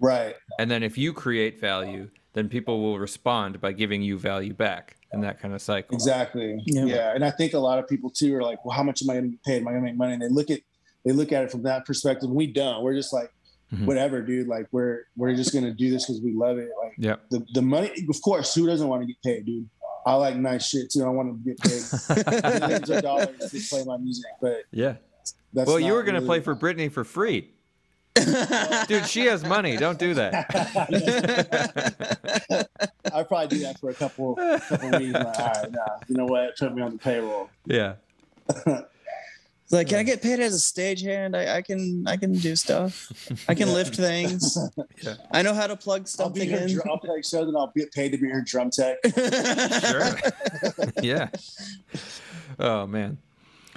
right 0.00 0.36
And 0.58 0.70
then 0.70 0.82
if 0.82 0.96
you 0.96 1.12
create 1.12 1.60
value, 1.60 2.08
then 2.32 2.48
people 2.48 2.80
will 2.80 2.98
respond 2.98 3.60
by 3.60 3.72
giving 3.72 4.02
you 4.02 4.18
value 4.18 4.54
back, 4.54 4.96
and 5.12 5.22
that 5.22 5.40
kind 5.40 5.54
of 5.54 5.60
cycle. 5.60 5.94
Exactly. 5.94 6.62
Yeah. 6.64 6.84
Yeah. 6.84 7.14
And 7.14 7.24
I 7.24 7.30
think 7.30 7.54
a 7.54 7.58
lot 7.58 7.78
of 7.78 7.88
people 7.88 8.10
too 8.10 8.34
are 8.36 8.42
like, 8.42 8.64
well, 8.64 8.76
how 8.76 8.82
much 8.82 9.02
am 9.02 9.10
I 9.10 9.14
going 9.14 9.24
to 9.24 9.30
get 9.30 9.44
paid? 9.44 9.62
Am 9.62 9.68
I 9.68 9.72
going 9.72 9.82
to 9.82 9.88
make 9.90 9.96
money? 9.96 10.12
And 10.14 10.22
they 10.22 10.28
look 10.28 10.50
at 10.50 10.60
they 11.04 11.12
look 11.12 11.32
at 11.32 11.44
it 11.44 11.50
from 11.50 11.62
that 11.62 11.86
perspective. 11.86 12.30
We 12.30 12.46
don't. 12.46 12.82
We're 12.82 12.94
just 12.94 13.12
like, 13.12 13.32
Mhm. 13.72 13.86
whatever, 13.86 14.22
dude. 14.22 14.48
Like 14.48 14.66
we're 14.72 15.04
we're 15.16 15.34
just 15.34 15.52
going 15.52 15.64
to 15.64 15.72
do 15.72 15.90
this 15.90 16.06
because 16.06 16.20
we 16.22 16.32
love 16.32 16.58
it. 16.58 16.70
Like 16.82 16.94
Yep. 16.98 17.30
the 17.30 17.46
the 17.54 17.62
money. 17.62 17.90
Of 18.08 18.20
course, 18.22 18.54
who 18.54 18.66
doesn't 18.66 18.88
want 18.88 19.02
to 19.02 19.06
get 19.06 19.22
paid, 19.22 19.46
dude? 19.46 19.68
I 20.06 20.14
like 20.14 20.36
nice 20.36 20.66
shit 20.66 20.90
too. 20.90 21.04
I 21.04 21.08
want 21.08 21.44
to 21.44 21.48
get 21.48 21.60
paid 21.60 21.82
millions 22.60 22.90
of 22.90 23.02
dollars 23.02 23.50
to 23.50 23.60
play 23.68 23.84
my 23.84 23.96
music, 23.98 24.24
but 24.40 24.62
Yeah. 24.72 24.94
that's 25.52 25.68
well, 25.68 25.78
you 25.78 25.92
were 25.92 26.02
going 26.02 26.14
to 26.14 26.20
really- 26.20 26.26
play 26.26 26.40
for 26.40 26.56
Britney 26.56 26.90
for 26.90 27.04
free. 27.04 27.50
Dude, 28.88 29.06
she 29.06 29.26
has 29.26 29.44
money. 29.44 29.76
Don't 29.76 29.98
do 29.98 30.14
that. 30.14 30.46
I 33.14 33.22
probably 33.22 33.48
do 33.48 33.58
that 33.64 33.78
for 33.78 33.90
a 33.90 33.94
couple 33.94 34.34
couple 34.36 34.90
weeks. 34.98 35.12
Like, 35.14 35.38
all 35.38 35.46
right, 35.46 35.70
nah, 35.72 35.86
you 36.08 36.16
know 36.16 36.26
what? 36.26 36.56
Put 36.56 36.74
me 36.74 36.82
on 36.82 36.92
the 36.92 36.98
payroll. 36.98 37.48
Yeah. 37.66 37.94
It's 39.70 39.74
like, 39.76 39.88
can 39.88 39.98
I 40.00 40.02
get 40.02 40.20
paid 40.20 40.40
as 40.40 40.52
a 40.52 40.58
stagehand? 40.58 41.36
I, 41.36 41.58
I 41.58 41.62
can 41.62 42.02
I 42.04 42.16
can 42.16 42.32
do 42.32 42.56
stuff. 42.56 43.12
I 43.48 43.54
can 43.54 43.68
Yeah. 43.68 43.74
lift 43.74 43.94
things. 43.94 44.58
Yeah. 45.02 45.14
I 45.30 45.42
know 45.42 45.54
how 45.54 45.68
to 45.68 45.76
plug 45.76 46.08
stuff 46.08 46.26
I'll 46.26 46.32
be 46.32 46.40
something 46.40 46.50
your 46.58 46.66
in. 46.66 46.74
drum, 46.74 46.88
I'll 46.90 46.98
play 46.98 47.22
shows 47.22 47.46
and 47.46 47.56
I'll 47.56 47.72
get 47.76 47.92
paid 47.92 48.10
to 48.10 48.18
be 48.18 48.26
your 48.26 48.42
drum 48.42 48.70
tech. 48.70 48.96
Sure. 49.04 50.08
yeah. 51.02 51.28
Oh 52.58 52.86
man. 52.88 53.18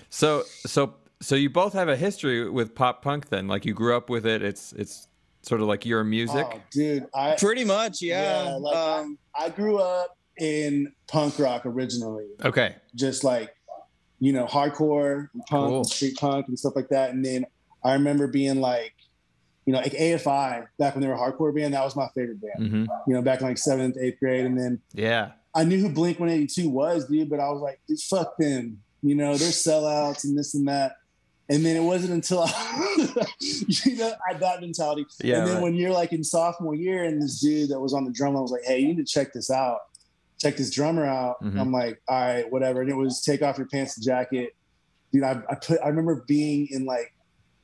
So 0.10 0.44
so 0.66 0.96
so 1.22 1.36
you 1.36 1.50
both 1.52 1.74
have 1.74 1.90
a 1.90 1.96
history 1.96 2.50
with 2.50 2.74
pop 2.74 3.04
punk 3.04 3.30
then. 3.30 3.48
Like 3.48 3.64
you 3.64 3.74
grew 3.76 3.96
up 3.96 4.10
with 4.10 4.26
it. 4.26 4.42
It's 4.42 4.74
it's 4.74 5.08
sort 5.44 5.62
of 5.62 5.68
like 5.68 5.86
your 5.86 6.04
music. 6.04 6.48
Oh, 6.52 6.60
dude, 6.72 7.06
I 7.14 7.36
Pretty 7.38 7.66
much, 7.66 8.02
yeah. 8.02 8.46
Yeah, 8.46 8.56
like, 8.56 8.76
um, 8.76 9.18
I 9.40 9.50
grew 9.50 9.78
up 9.78 10.18
in 10.40 10.92
punk 11.08 11.38
rock 11.38 11.66
originally, 11.66 12.28
Okay. 12.44 12.76
just 12.96 13.24
like 13.24 13.53
you 14.24 14.32
know, 14.32 14.46
hardcore 14.46 15.28
and 15.34 15.46
punk, 15.48 15.68
Cool. 15.70 15.78
and 15.80 15.86
street 15.88 16.16
punk, 16.18 16.48
and 16.48 16.58
stuff 16.58 16.78
like 16.78 16.88
that. 16.90 17.10
And 17.10 17.26
then 17.26 17.46
I 17.84 17.92
remember 17.94 18.26
being 18.28 18.62
like, 18.62 18.94
you 19.66 19.74
know, 19.74 19.80
like 19.80 19.92
AFI 19.92 20.66
back 20.80 20.96
when 20.96 21.02
they 21.02 21.08
were 21.10 21.14
a 21.16 21.18
hardcore 21.18 21.54
band. 21.54 21.74
That 21.74 21.84
was 21.84 21.96
my 21.98 22.08
favorite 22.16 22.40
band. 22.42 22.70
hmm 22.70 22.86
You 23.08 23.16
know, 23.16 23.22
back 23.22 23.42
in 23.42 23.48
like 23.48 23.58
seventh, 23.58 23.98
eighth 24.00 24.20
grade, 24.20 24.46
and 24.46 24.58
then 24.58 24.80
Yeah. 24.94 25.32
I 25.54 25.66
knew 25.66 25.78
who 25.80 25.90
Blink 25.90 26.20
One 26.22 26.30
Eighty 26.30 26.48
Two 26.48 26.70
was, 26.70 27.06
dude. 27.08 27.30
But 27.30 27.42
I 27.42 27.50
was 27.50 27.62
like, 27.62 27.82
dude, 27.88 28.00
fuck 28.00 28.38
them. 28.38 28.82
You 29.02 29.16
know, 29.16 29.36
they're 29.36 29.50
sellouts 29.52 30.24
and 30.24 30.38
this 30.38 30.54
and 30.56 30.66
that. 30.70 30.94
And 31.50 31.66
then 31.66 31.76
it 31.76 31.82
wasn't 31.84 32.14
until 32.14 32.44
I, 32.48 32.96
you 33.42 33.98
know, 33.98 34.14
I 34.28 34.32
had 34.32 34.40
that 34.40 34.62
mentality. 34.62 35.06
Yeah, 35.22 35.40
and 35.40 35.48
then 35.48 35.54
right. 35.56 35.64
when 35.64 35.76
you're 35.76 35.92
like 35.92 36.14
in 36.14 36.24
sophomore 36.24 36.74
year, 36.76 37.04
and 37.04 37.22
this 37.22 37.42
dude 37.42 37.70
that 37.72 37.80
was 37.82 37.94
on 37.94 38.06
the 38.06 38.12
drum, 38.12 38.38
I 38.38 38.40
was 38.40 38.52
like, 38.52 38.64
hey, 38.66 38.80
you 38.80 38.88
need 38.88 38.98
to 38.98 39.04
check 39.04 39.34
this 39.34 39.52
out. 39.52 39.80
Check 40.44 40.58
this 40.58 40.70
drummer 40.72 41.06
out. 41.06 41.42
Mhm. 41.44 41.60
I'm 41.60 41.72
like, 41.72 42.02
all 42.08 42.20
right, 42.20 42.52
whatever. 42.52 42.82
And 42.82 42.90
it 42.92 42.96
was 42.96 43.22
take 43.24 43.42
off 43.42 43.58
your 43.58 43.68
pants 43.68 43.98
and 43.98 44.06
jacket. 44.06 44.56
Dude, 45.12 45.24
I, 45.24 45.42
I 45.50 45.56
put 45.56 45.80
I 45.84 45.88
remember 45.88 46.24
being 46.28 46.68
in 46.70 46.86
like 46.86 47.14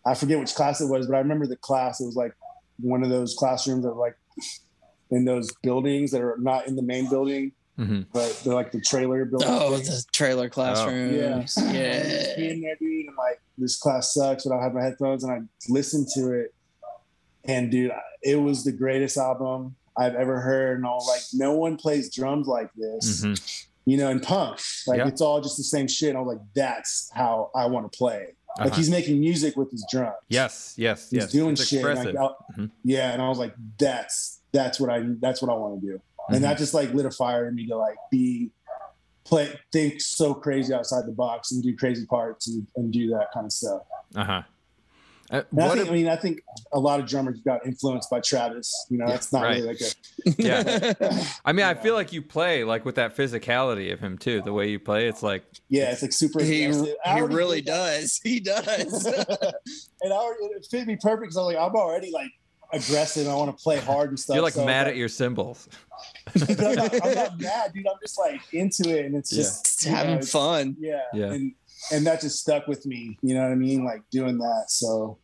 I 0.05 0.15
forget 0.15 0.39
which 0.39 0.55
class 0.55 0.79
it 0.81 0.87
was, 0.87 1.07
but 1.07 1.15
I 1.15 1.19
remember 1.19 1.45
the 1.45 1.57
class. 1.57 1.99
It 1.99 2.05
was 2.05 2.15
like 2.15 2.33
one 2.79 3.03
of 3.03 3.09
those 3.09 3.35
classrooms 3.37 3.83
that 3.83 3.93
were 3.93 4.01
like 4.01 4.15
in 5.11 5.25
those 5.25 5.51
buildings 5.61 6.11
that 6.11 6.21
are 6.21 6.37
not 6.39 6.67
in 6.67 6.75
the 6.75 6.81
main 6.83 7.09
building, 7.09 7.51
hmm 7.75 8.01
but 8.13 8.39
they're 8.45 8.53
like 8.53 8.71
the 8.71 8.79
trailer 8.81 9.25
building. 9.25 9.47
oh, 9.49 9.75
the 9.77 10.03
trailer 10.13 10.47
classrooms. 10.49 11.15
Yeah. 11.57 11.71
Yeah. 11.73 12.03
Just 12.03 12.37
being 12.37 12.61
there, 12.61 12.75
dude, 12.79 13.07
and 13.07 13.17
like 13.17 13.41
this 13.57 13.77
class 13.77 14.13
sucks, 14.13 14.45
but 14.45 14.55
I 14.55 14.63
have 14.63 14.73
my 14.73 14.83
headphones 14.83 15.23
and 15.25 15.33
I 15.33 15.39
listened 15.67 16.07
to 16.15 16.31
it, 16.33 16.53
and 17.43 17.69
dude, 17.71 17.91
it 18.21 18.35
was 18.35 18.63
the 18.63 18.71
greatest 18.71 19.17
album 19.17 19.75
I've 19.99 20.15
ever 20.15 20.39
heard. 20.39 20.77
And 20.77 20.85
all 20.85 21.05
like, 21.07 21.21
no 21.33 21.53
one 21.53 21.75
plays 21.77 22.13
drums 22.13 22.47
like 22.47 22.69
this, 22.75 23.23
hmm 23.23 23.33
you 23.85 23.97
know, 23.97 24.09
in 24.09 24.19
punk. 24.19 24.59
Like 24.85 24.99
Yeah. 24.99 25.07
it's 25.07 25.19
all 25.21 25.41
just 25.41 25.57
the 25.57 25.63
same 25.63 25.87
shit. 25.87 26.09
And 26.09 26.17
I 26.17 26.21
was 26.21 26.35
like, 26.35 26.45
that's 26.53 27.09
how 27.11 27.49
I 27.55 27.65
want 27.65 27.91
to 27.91 27.97
play. 27.97 28.35
Like 28.59 28.67
Uh-huh. 28.67 28.75
he's 28.75 28.89
making 28.89 29.19
music 29.19 29.55
with 29.57 29.71
his 29.71 29.83
drums. 29.91 30.15
Yes. 30.27 30.75
Yes. 30.77 31.09
he's 31.09 31.21
yes. 31.23 31.31
doing 31.31 31.53
It's 31.53 31.65
shit. 31.65 31.83
Like, 31.83 32.15
Mhm. 32.55 32.69
Yeah, 32.83 33.13
and 33.13 33.21
I 33.21 33.27
was 33.29 33.39
like, 33.39 33.53
that's 33.79 34.41
that's 34.51 34.79
what 34.79 34.91
I 34.91 35.03
that's 35.21 35.41
what 35.41 35.49
I 35.49 35.55
want 35.55 35.81
to 35.81 35.87
do, 35.87 35.93
Mhm. 36.29 36.35
and 36.35 36.43
that 36.43 36.57
just 36.59 36.73
like 36.75 36.93
lit 36.93 37.05
a 37.07 37.11
fire 37.11 37.47
in 37.47 37.55
me 37.55 37.65
to 37.67 37.77
like 37.77 37.97
be 38.11 38.51
play 39.23 39.53
think 39.71 40.01
so 40.01 40.33
crazy 40.33 40.73
outside 40.73 41.05
the 41.07 41.11
box 41.11 41.51
and 41.51 41.61
do 41.63 41.75
crazy 41.75 42.05
parts 42.05 42.47
and, 42.47 42.67
and 42.75 42.91
do 42.91 43.09
that 43.11 43.27
kind 43.33 43.45
of 43.45 43.51
stuff. 43.51 43.81
Uh 44.15 44.23
huh. 44.23 44.41
Uh, 45.31 45.43
And 45.51 45.61
I 45.61 45.69
think, 45.75 45.87
a- 45.87 45.89
I 45.89 45.93
mean, 45.93 46.07
I 46.07 46.15
think 46.15 46.41
a 46.71 46.79
lot 46.79 46.99
of 46.99 47.05
drummers 47.07 47.39
got 47.41 47.65
influenced 47.65 48.09
by 48.09 48.19
Travis. 48.19 48.73
You 48.89 48.97
know, 48.97 49.07
Yeah, 49.07 49.15
it's 49.15 49.31
not 49.31 49.43
right. 49.43 49.55
really 49.61 49.67
like 49.67 49.81
a 49.81 49.89
Yeah. 50.41 51.23
I 51.45 51.53
mean, 51.53 51.65
I 51.65 51.73
feel 51.75 51.93
like 51.93 52.11
you 52.13 52.21
play 52.21 52.63
like 52.63 52.83
with 52.85 52.95
that 52.95 53.15
physicality 53.15 53.93
of 53.93 53.99
him 53.99 54.17
too. 54.17 54.41
The 54.41 54.53
way 54.53 54.69
you 54.69 54.79
play, 54.79 55.07
it's 55.07 55.21
like 55.23 55.43
yeah, 55.69 55.91
it's 55.91 56.01
like 56.01 56.13
super. 56.13 56.41
he, 56.43 56.63
he 56.71 57.21
really 57.21 57.61
does. 57.61 58.19
He 58.23 58.39
does. 58.39 59.05
and 60.01 60.13
I 60.13 60.15
already, 60.15 60.45
it 60.45 60.67
fit 60.69 60.87
me 60.87 60.95
perfect 60.95 61.21
because 61.21 61.37
I'm 61.37 61.45
like, 61.45 61.57
I'm 61.57 61.75
already 61.75 62.11
like 62.11 62.31
aggressive. 62.73 63.27
I 63.27 63.33
want 63.35 63.55
to 63.55 63.63
play 63.63 63.77
hard 63.79 64.09
and 64.09 64.19
stuff. 64.19 64.35
you're 64.35 64.43
like 64.43 64.53
so, 64.53 64.65
mad 64.65 64.85
but- 64.85 64.91
at 64.91 64.97
your 64.97 65.09
cymbals. 65.09 65.67
I'm, 66.35 66.55
not, 66.75 67.03
I'm 67.05 67.13
not 67.15 67.39
mad, 67.39 67.73
dude. 67.73 67.85
I'm 67.87 67.97
just 68.01 68.17
like 68.17 68.41
into 68.53 68.89
it, 68.97 69.05
and 69.05 69.15
it's 69.15 69.31
Yeah. 69.33 69.37
just 69.43 69.65
Just 69.65 69.85
you 69.85 69.91
know, 69.91 69.97
having 69.97 70.13
it's- 70.15 70.31
fun. 70.31 70.75
Yeah, 70.79 71.01
Yeah. 71.13 71.31
and 71.33 71.53
and 71.91 72.05
that 72.07 72.21
just 72.21 72.39
stuck 72.39 72.67
with 72.67 72.85
me. 72.85 73.17
You 73.21 73.35
know 73.35 73.41
what 73.43 73.51
I 73.51 73.55
mean? 73.55 73.83
Like 73.85 74.01
doing 74.11 74.37
that. 74.39 74.65
So, 74.69 75.17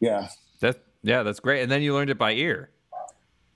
yeah. 0.00 0.28
That 0.60 0.78
yeah, 1.02 1.22
that's 1.22 1.40
great. 1.40 1.62
And 1.62 1.70
then 1.70 1.82
you 1.82 1.94
learned 1.94 2.10
it 2.10 2.18
by 2.18 2.32
ear. 2.32 2.70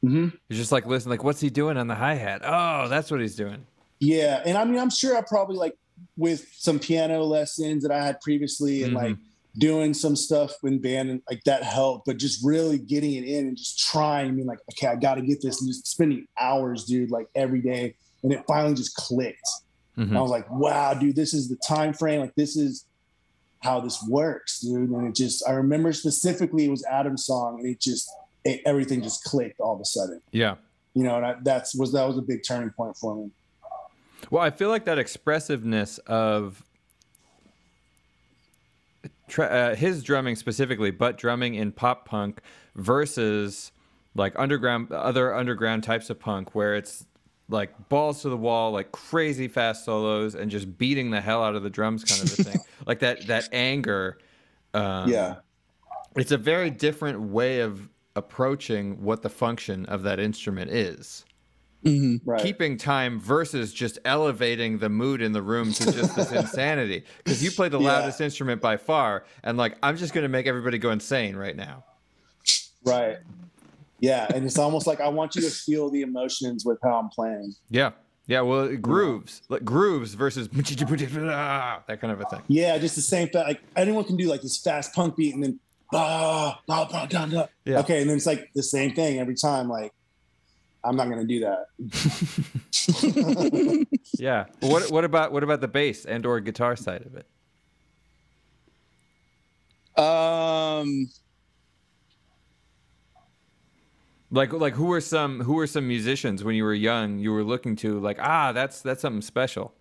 hmm 0.02 0.28
You're 0.48 0.56
just 0.56 0.72
like 0.72 0.86
listen, 0.86 1.10
like 1.10 1.24
what's 1.24 1.40
he 1.40 1.50
doing 1.50 1.76
on 1.76 1.86
the 1.86 1.94
hi 1.94 2.14
hat? 2.14 2.42
Oh, 2.44 2.88
that's 2.88 3.10
what 3.10 3.20
he's 3.20 3.36
doing. 3.36 3.66
Yeah, 4.00 4.42
and 4.44 4.56
I 4.56 4.64
mean, 4.64 4.78
I'm 4.78 4.90
sure 4.90 5.16
I 5.16 5.22
probably 5.22 5.56
like 5.56 5.74
with 6.16 6.46
some 6.56 6.78
piano 6.78 7.22
lessons 7.24 7.82
that 7.82 7.90
I 7.90 8.04
had 8.04 8.20
previously, 8.20 8.84
and 8.84 8.92
Mhm. 8.92 8.96
like 8.96 9.16
doing 9.58 9.92
some 9.92 10.14
stuff 10.14 10.52
in 10.62 10.78
band, 10.78 11.10
and 11.10 11.22
like 11.28 11.42
that 11.44 11.64
helped. 11.64 12.06
But 12.06 12.16
just 12.18 12.44
really 12.44 12.78
getting 12.78 13.14
it 13.14 13.24
in 13.24 13.48
and 13.48 13.56
just 13.56 13.78
trying. 13.78 14.28
I 14.28 14.30
mean, 14.30 14.46
like, 14.46 14.60
okay, 14.72 14.86
I 14.86 14.94
got 14.94 15.14
to 15.16 15.22
get 15.22 15.42
this, 15.42 15.60
and 15.60 15.68
just 15.68 15.86
spending 15.88 16.26
hours, 16.38 16.84
dude, 16.84 17.10
like 17.10 17.26
every 17.34 17.60
day, 17.60 17.96
and 18.22 18.32
it 18.32 18.44
finally 18.46 18.74
just 18.74 18.94
clicked. 18.94 19.48
Mhm. 19.98 20.16
I 20.16 20.20
was 20.20 20.30
like, 20.30 20.48
wow, 20.50 20.94
dude, 20.94 21.16
this 21.16 21.34
is 21.34 21.48
the 21.48 21.56
time 21.56 21.92
frame. 21.92 22.20
Like, 22.20 22.34
this 22.36 22.56
is 22.56 22.84
how 23.60 23.80
this 23.80 24.00
works, 24.08 24.60
dude. 24.60 24.90
And 24.90 25.08
it 25.08 25.14
just, 25.14 25.46
I 25.48 25.52
remember 25.52 25.92
specifically 25.92 26.66
it 26.66 26.70
was 26.70 26.84
Adam's 26.84 27.26
song, 27.26 27.58
and 27.58 27.68
it 27.68 27.80
just, 27.80 28.08
it, 28.44 28.60
everything 28.64 29.02
just 29.02 29.24
clicked 29.24 29.58
all 29.58 29.74
of 29.74 29.80
a 29.80 29.84
sudden. 29.84 30.20
Yeah. 30.30 30.54
You 30.94 31.02
know, 31.02 31.16
and 31.16 31.26
I, 31.26 31.34
that's 31.42 31.74
was 31.74 31.92
that 31.92 32.06
was 32.06 32.16
a 32.16 32.22
big 32.22 32.42
turning 32.46 32.70
point 32.70 32.96
for 32.96 33.14
me. 33.16 33.30
Well, 34.30 34.42
I 34.42 34.50
feel 34.50 34.68
like 34.68 34.84
that 34.84 34.98
expressiveness 34.98 35.98
of 35.98 36.62
tra- 39.28 39.46
uh, 39.46 39.74
his 39.74 40.02
drumming 40.02 40.36
specifically, 40.36 40.90
but 40.90 41.18
drumming 41.18 41.54
in 41.54 41.72
pop 41.72 42.06
punk 42.06 42.40
versus 42.74 43.70
like 44.14 44.32
underground, 44.36 44.90
other 44.90 45.34
underground 45.34 45.84
types 45.84 46.10
of 46.10 46.18
punk, 46.18 46.54
where 46.54 46.74
it's 46.74 47.06
like 47.48 47.88
balls 47.88 48.22
to 48.22 48.28
the 48.28 48.36
wall, 48.36 48.72
like 48.72 48.92
crazy 48.92 49.48
fast 49.48 49.84
solos, 49.84 50.34
and 50.34 50.50
just 50.50 50.76
beating 50.78 51.10
the 51.10 51.20
hell 51.20 51.42
out 51.42 51.54
of 51.54 51.62
the 51.62 51.70
drums, 51.70 52.04
kind 52.04 52.22
of 52.22 52.38
a 52.38 52.42
thing. 52.42 52.60
like 52.86 53.00
that 53.00 53.26
that 53.26 53.48
anger. 53.52 54.18
Um, 54.74 55.08
yeah. 55.10 55.36
it's 56.16 56.30
a 56.32 56.36
very 56.38 56.68
different 56.70 57.20
way 57.20 57.60
of 57.60 57.88
approaching 58.16 59.02
what 59.02 59.22
the 59.22 59.30
function 59.30 59.86
of 59.86 60.02
that 60.02 60.18
instrument 60.20 60.70
is 60.70 61.24
Mhm. 61.84 62.20
Right. 62.24 62.42
keeping 62.42 62.76
time 62.76 63.18
versus 63.20 63.72
just 63.72 63.98
elevating 64.04 64.78
the 64.78 64.88
mood 64.88 65.22
in 65.22 65.32
the 65.32 65.40
room 65.40 65.72
to 65.72 65.92
just 65.92 66.16
this 66.16 66.32
insanity. 66.42 67.04
Because 67.18 67.42
you 67.42 67.50
play 67.52 67.68
the 67.68 67.78
Yeah. 67.80 67.86
loudest 67.92 68.20
instrument 68.20 68.60
by 68.60 68.76
far, 68.76 69.24
and 69.44 69.56
like 69.56 69.76
I'm 69.82 69.96
just 69.96 70.12
gonna 70.12 70.28
make 70.28 70.46
everybody 70.46 70.76
go 70.78 70.90
insane 70.90 71.34
right 71.36 71.56
now. 71.56 71.84
Right. 72.84 73.18
Yeah, 74.00 74.26
and 74.34 74.44
it's 74.44 74.58
almost 74.58 74.86
like 74.86 75.00
I 75.00 75.08
want 75.08 75.34
you 75.34 75.42
to 75.42 75.50
feel 75.50 75.90
the 75.90 76.02
emotions 76.02 76.64
with 76.64 76.78
how 76.82 76.98
I'm 76.98 77.08
playing. 77.08 77.54
Yeah, 77.70 77.90
yeah. 78.26 78.42
Well, 78.42 78.74
grooves, 78.76 79.42
like 79.48 79.64
grooves 79.64 80.14
versus 80.14 80.48
that 80.52 81.98
kind 82.00 82.12
of 82.12 82.20
a 82.20 82.24
thing. 82.24 82.42
Yeah, 82.48 82.78
just 82.78 82.94
the 82.94 83.02
same. 83.02 83.28
Fa- 83.28 83.44
like 83.46 83.60
anyone 83.76 84.04
can 84.04 84.16
do 84.16 84.28
like 84.28 84.42
this 84.42 84.56
fast 84.58 84.94
punk 84.94 85.16
beat, 85.16 85.34
and 85.34 85.42
then 85.42 85.60
ah, 85.92 86.60
blah, 86.66 86.84
blah, 86.86 87.06
blah, 87.06 87.26
blah. 87.26 87.46
Yeah. 87.64 87.80
okay, 87.80 88.00
and 88.00 88.10
then 88.10 88.16
it's 88.16 88.26
like 88.26 88.50
the 88.54 88.62
same 88.62 88.94
thing 88.94 89.18
every 89.18 89.34
time. 89.34 89.68
Like 89.68 89.92
I'm 90.84 90.96
not 90.96 91.08
gonna 91.08 91.24
do 91.24 91.40
that. 91.40 91.66
Yeah. 94.18 94.46
What 94.60 94.90
what 94.90 95.04
about 95.04 95.32
what 95.32 95.42
about 95.44 95.60
the 95.60 95.68
bass 95.68 96.04
and 96.04 96.26
or 96.26 96.40
guitar 96.40 96.76
side 96.76 97.02
of 97.02 97.14
it? 97.14 97.26
Um, 100.02 101.08
Like 104.30 104.52
like 104.52 104.74
who 104.74 104.86
were 104.86 105.00
some 105.00 105.40
who 105.40 105.54
were 105.54 105.66
some 105.66 105.88
musicians 105.88 106.44
when 106.44 106.54
you 106.54 106.64
were 106.64 106.74
young 106.74 107.18
you 107.18 107.32
were 107.32 107.42
looking 107.42 107.76
to 107.76 107.98
like 107.98 108.18
ah 108.20 108.52
that's 108.52 108.82
that's 108.82 109.00
something 109.00 109.22
special. 109.22 109.74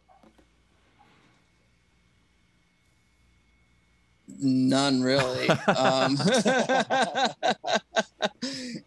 none 4.39 5.01
really. 5.01 5.49
um, 5.75 6.15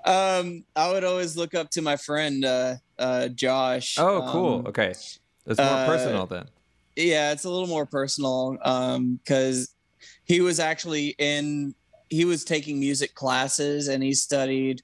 um, 0.04 0.64
I 0.76 0.92
would 0.92 1.04
always 1.04 1.36
look 1.36 1.54
up 1.54 1.70
to 1.70 1.82
my 1.82 1.96
friend 1.96 2.44
uh, 2.44 2.76
uh, 2.98 3.28
Josh. 3.28 3.96
Oh, 3.98 4.28
cool. 4.30 4.58
Um, 4.60 4.66
okay, 4.68 4.94
that's 5.46 5.58
more 5.58 5.68
uh, 5.68 5.86
personal 5.86 6.26
then. 6.26 6.46
yeah 6.96 7.32
it's 7.32 7.44
a 7.44 7.50
little 7.50 7.68
more 7.68 7.86
personal 7.86 8.58
um 8.62 9.18
because 9.24 9.74
he 10.24 10.40
was 10.40 10.60
actually 10.60 11.14
in 11.18 11.74
he 12.08 12.24
was 12.24 12.44
taking 12.44 12.78
music 12.80 13.14
classes 13.14 13.88
and 13.88 14.02
he 14.02 14.12
studied 14.12 14.82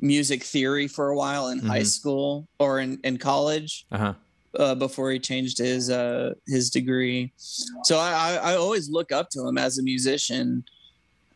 music 0.00 0.42
theory 0.44 0.86
for 0.88 1.08
a 1.10 1.16
while 1.16 1.48
in 1.48 1.58
high 1.58 1.80
Mhm. 1.80 1.86
school 1.86 2.48
or 2.58 2.80
in, 2.80 2.98
in 3.04 3.16
college 3.18 3.84
Uh 3.90 3.98
huh. 3.98 4.14
uh, 4.58 4.74
before 4.74 5.10
he 5.10 5.18
changed 5.18 5.58
his 5.58 5.90
uh 5.90 6.32
his 6.46 6.70
degree 6.70 7.32
so 7.36 7.98
I, 7.98 8.10
I 8.12 8.52
i 8.52 8.56
always 8.56 8.88
look 8.90 9.12
up 9.12 9.28
to 9.32 9.46
him 9.46 9.58
as 9.58 9.78
a 9.78 9.82
musician 9.82 10.62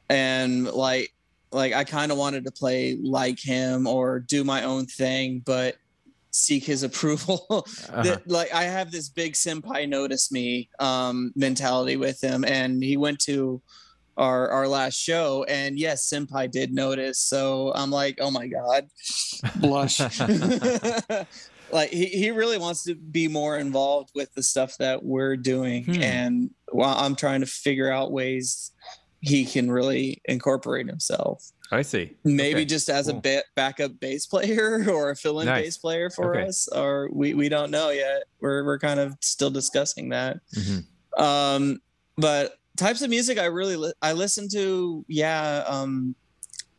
and 0.08 0.66
like 0.66 1.10
like 1.52 1.72
i 1.72 1.84
kind 1.84 2.10
of 2.12 2.18
wanted 2.18 2.44
to 2.44 2.52
play 2.52 2.96
like 3.02 3.38
him 3.42 3.86
or 3.86 4.20
do 4.20 4.44
my 4.44 4.64
own 4.64 4.86
thing 4.86 5.42
but 5.44 5.76
seek 6.32 6.64
his 6.64 6.82
approval 6.88 7.44
Uh-huh. 7.48 8.02
that 8.04 8.18
like 8.26 8.52
I 8.54 8.64
have 8.64 8.90
this 8.90 9.08
big 9.10 9.34
senpai 9.34 9.86
notice 9.88 10.32
me 10.32 10.70
um 10.78 11.32
mentality 11.36 11.96
with 11.96 12.18
him 12.22 12.44
and 12.44 12.82
he 12.82 12.96
went 12.96 13.18
to 13.30 13.60
our 14.16 14.48
our 14.50 14.68
last 14.68 14.94
show 14.98 15.44
and 15.48 15.78
yes 15.78 16.06
senpai 16.08 16.50
did 16.50 16.72
notice 16.72 17.18
so 17.18 17.72
I'm 17.74 17.90
like 17.90 18.18
oh 18.20 18.30
my 18.30 18.46
god 18.46 18.88
blush 19.56 19.98
like 21.72 21.90
he, 21.90 22.06
he 22.06 22.30
really 22.30 22.58
wants 22.58 22.84
to 22.84 22.94
be 22.94 23.28
more 23.28 23.56
involved 23.58 24.10
with 24.14 24.32
the 24.34 24.42
stuff 24.42 24.76
that 24.78 25.02
we're 25.02 25.36
doing 25.36 25.84
Hmm. 25.84 26.02
and 26.02 26.50
while 26.70 26.96
I'm 26.98 27.16
trying 27.16 27.40
to 27.40 27.46
figure 27.46 27.90
out 27.90 28.12
ways 28.12 28.70
he 29.20 29.44
can 29.44 29.70
really 29.70 30.20
incorporate 30.26 30.86
himself 30.88 31.50
I 31.70 31.80
see. 31.80 32.14
maybe 32.22 32.56
Okay, 32.60 32.64
just 32.66 32.90
as 32.90 33.06
cool. 33.06 33.16
a 33.16 33.20
ba- 33.22 33.44
backup 33.56 33.98
bass 33.98 34.26
player 34.26 34.84
or 34.90 35.10
a 35.10 35.16
fill-in 35.16 35.46
Nice. 35.46 35.62
bass 35.64 35.78
player 35.78 36.10
for 36.10 36.36
Okay. 36.36 36.48
us 36.48 36.68
or 36.68 37.08
we, 37.12 37.32
we 37.34 37.48
don't 37.48 37.70
know 37.70 37.88
yet 37.90 38.24
we're, 38.40 38.62
we're 38.64 38.78
kind 38.78 39.00
of 39.00 39.16
still 39.20 39.50
discussing 39.50 40.10
that 40.10 40.38
Mhm. 40.54 40.84
um 41.18 41.80
but 42.18 42.58
types 42.76 43.02
of 43.02 43.10
music 43.10 43.38
i 43.38 43.44
really 43.44 43.76
li- 43.76 43.92
i 44.02 44.12
listen 44.12 44.48
to 44.48 45.04
yeah 45.08 45.62
um 45.66 46.14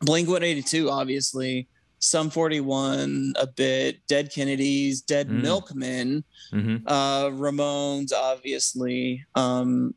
blink 0.00 0.28
182 0.28 0.90
obviously 0.90 1.68
Sum 2.00 2.28
41 2.28 3.32
a 3.36 3.46
bit 3.46 4.00
dead 4.08 4.30
kennedys 4.30 5.00
dead 5.00 5.28
Mm. 5.28 5.40
milkmen 5.42 6.24
Mhm. 6.52 6.82
uh 6.86 7.26
ramones 7.30 8.12
obviously 8.12 9.24
um 9.34 9.94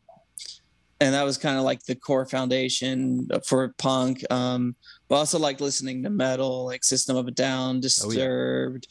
and 0.99 1.13
that 1.13 1.23
was 1.23 1.37
kind 1.37 1.57
of 1.57 1.63
like 1.63 1.83
the 1.83 1.95
core 1.95 2.25
foundation 2.25 3.27
for 3.45 3.73
punk 3.77 4.23
um 4.31 4.75
but 5.09 5.15
also 5.15 5.37
like 5.39 5.59
listening 5.59 6.03
to 6.03 6.09
metal 6.09 6.65
like 6.65 6.83
system 6.83 7.15
of 7.17 7.27
a 7.27 7.31
down 7.31 7.79
disturbed 7.81 8.87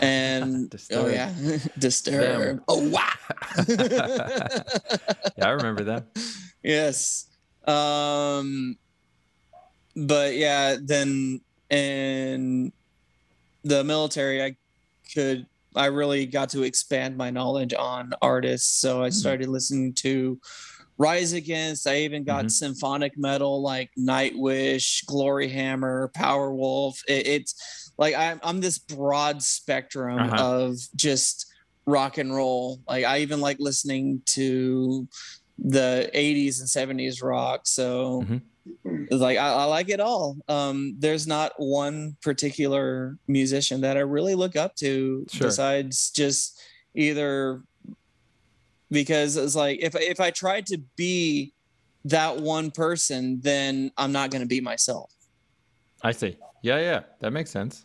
and 0.00 0.72
oh 0.92 1.06
yeah. 1.08 1.32
Disturbed 1.78 2.60
oh 2.68 2.88
wow. 2.88 3.08
Yeah, 5.36 5.46
I 5.46 5.50
remember 5.50 5.84
that. 5.84 6.06
yes. 6.62 7.26
Um 7.66 8.76
but 9.94 10.34
yeah 10.36 10.76
then 10.82 11.40
in 11.68 12.72
the 13.62 13.84
military 13.84 14.42
i 14.42 14.56
could 15.14 15.46
i 15.76 15.84
really 15.86 16.24
got 16.26 16.48
to 16.48 16.62
expand 16.62 17.16
my 17.16 17.30
knowledge 17.30 17.74
on 17.74 18.12
artists. 18.22 18.80
So 18.80 19.02
i 19.02 19.10
started 19.10 19.48
listening 19.48 19.92
to 19.96 20.38
rise 20.98 21.32
against. 21.32 21.86
I 21.86 21.98
even 22.00 22.22
got 22.24 22.46
Mhm. 22.46 22.50
symphonic 22.50 23.12
metal 23.16 23.62
like 23.62 23.90
nightwish 23.98 25.04
Gloryhammer 25.06 26.12
powerwolf. 26.12 26.94
It, 27.08 27.26
it's 27.26 27.81
like 27.98 28.14
I'm, 28.14 28.40
I'm 28.42 28.60
this 28.60 28.78
broad 28.78 29.42
spectrum 29.42 30.18
Uh-huh. 30.20 30.36
of 30.42 30.76
just 30.96 31.46
rock 31.86 32.18
and 32.18 32.32
roll 32.34 32.80
like 32.88 33.04
i 33.04 33.18
even 33.18 33.40
like 33.40 33.56
listening 33.58 34.22
to 34.26 35.08
the 35.58 36.08
80s 36.14 36.60
and 36.60 36.68
70s 36.68 37.22
rock 37.22 37.62
so 37.66 38.22
Mhm. 38.22 38.40
like 39.10 39.36
I, 39.36 39.48
I 39.52 39.64
like 39.64 39.88
it 39.88 39.98
all 39.98 40.36
um 40.48 40.94
there's 41.00 41.26
not 41.26 41.52
one 41.58 42.16
particular 42.22 43.16
musician 43.26 43.80
that 43.80 43.96
i 43.96 44.00
really 44.00 44.36
look 44.36 44.54
up 44.54 44.76
to 44.76 45.26
Sure. 45.30 45.48
besides 45.48 46.10
just 46.12 46.60
either 46.94 47.62
because 48.90 49.36
it's 49.36 49.54
like 49.56 49.78
if 49.82 49.94
if 49.96 50.20
i 50.20 50.30
tried 50.30 50.66
to 50.66 50.78
be 50.96 51.52
that 52.04 52.38
one 52.38 52.72
person, 52.72 53.40
then 53.44 53.92
I'm 53.96 54.10
not 54.10 54.32
going 54.32 54.42
to 54.42 54.48
be 54.48 54.60
myself. 54.60 55.12
I 56.02 56.10
see. 56.10 56.36
Yeah, 56.62 56.78
yeah, 56.78 57.00
that 57.20 57.32
makes 57.32 57.50
sense. 57.50 57.84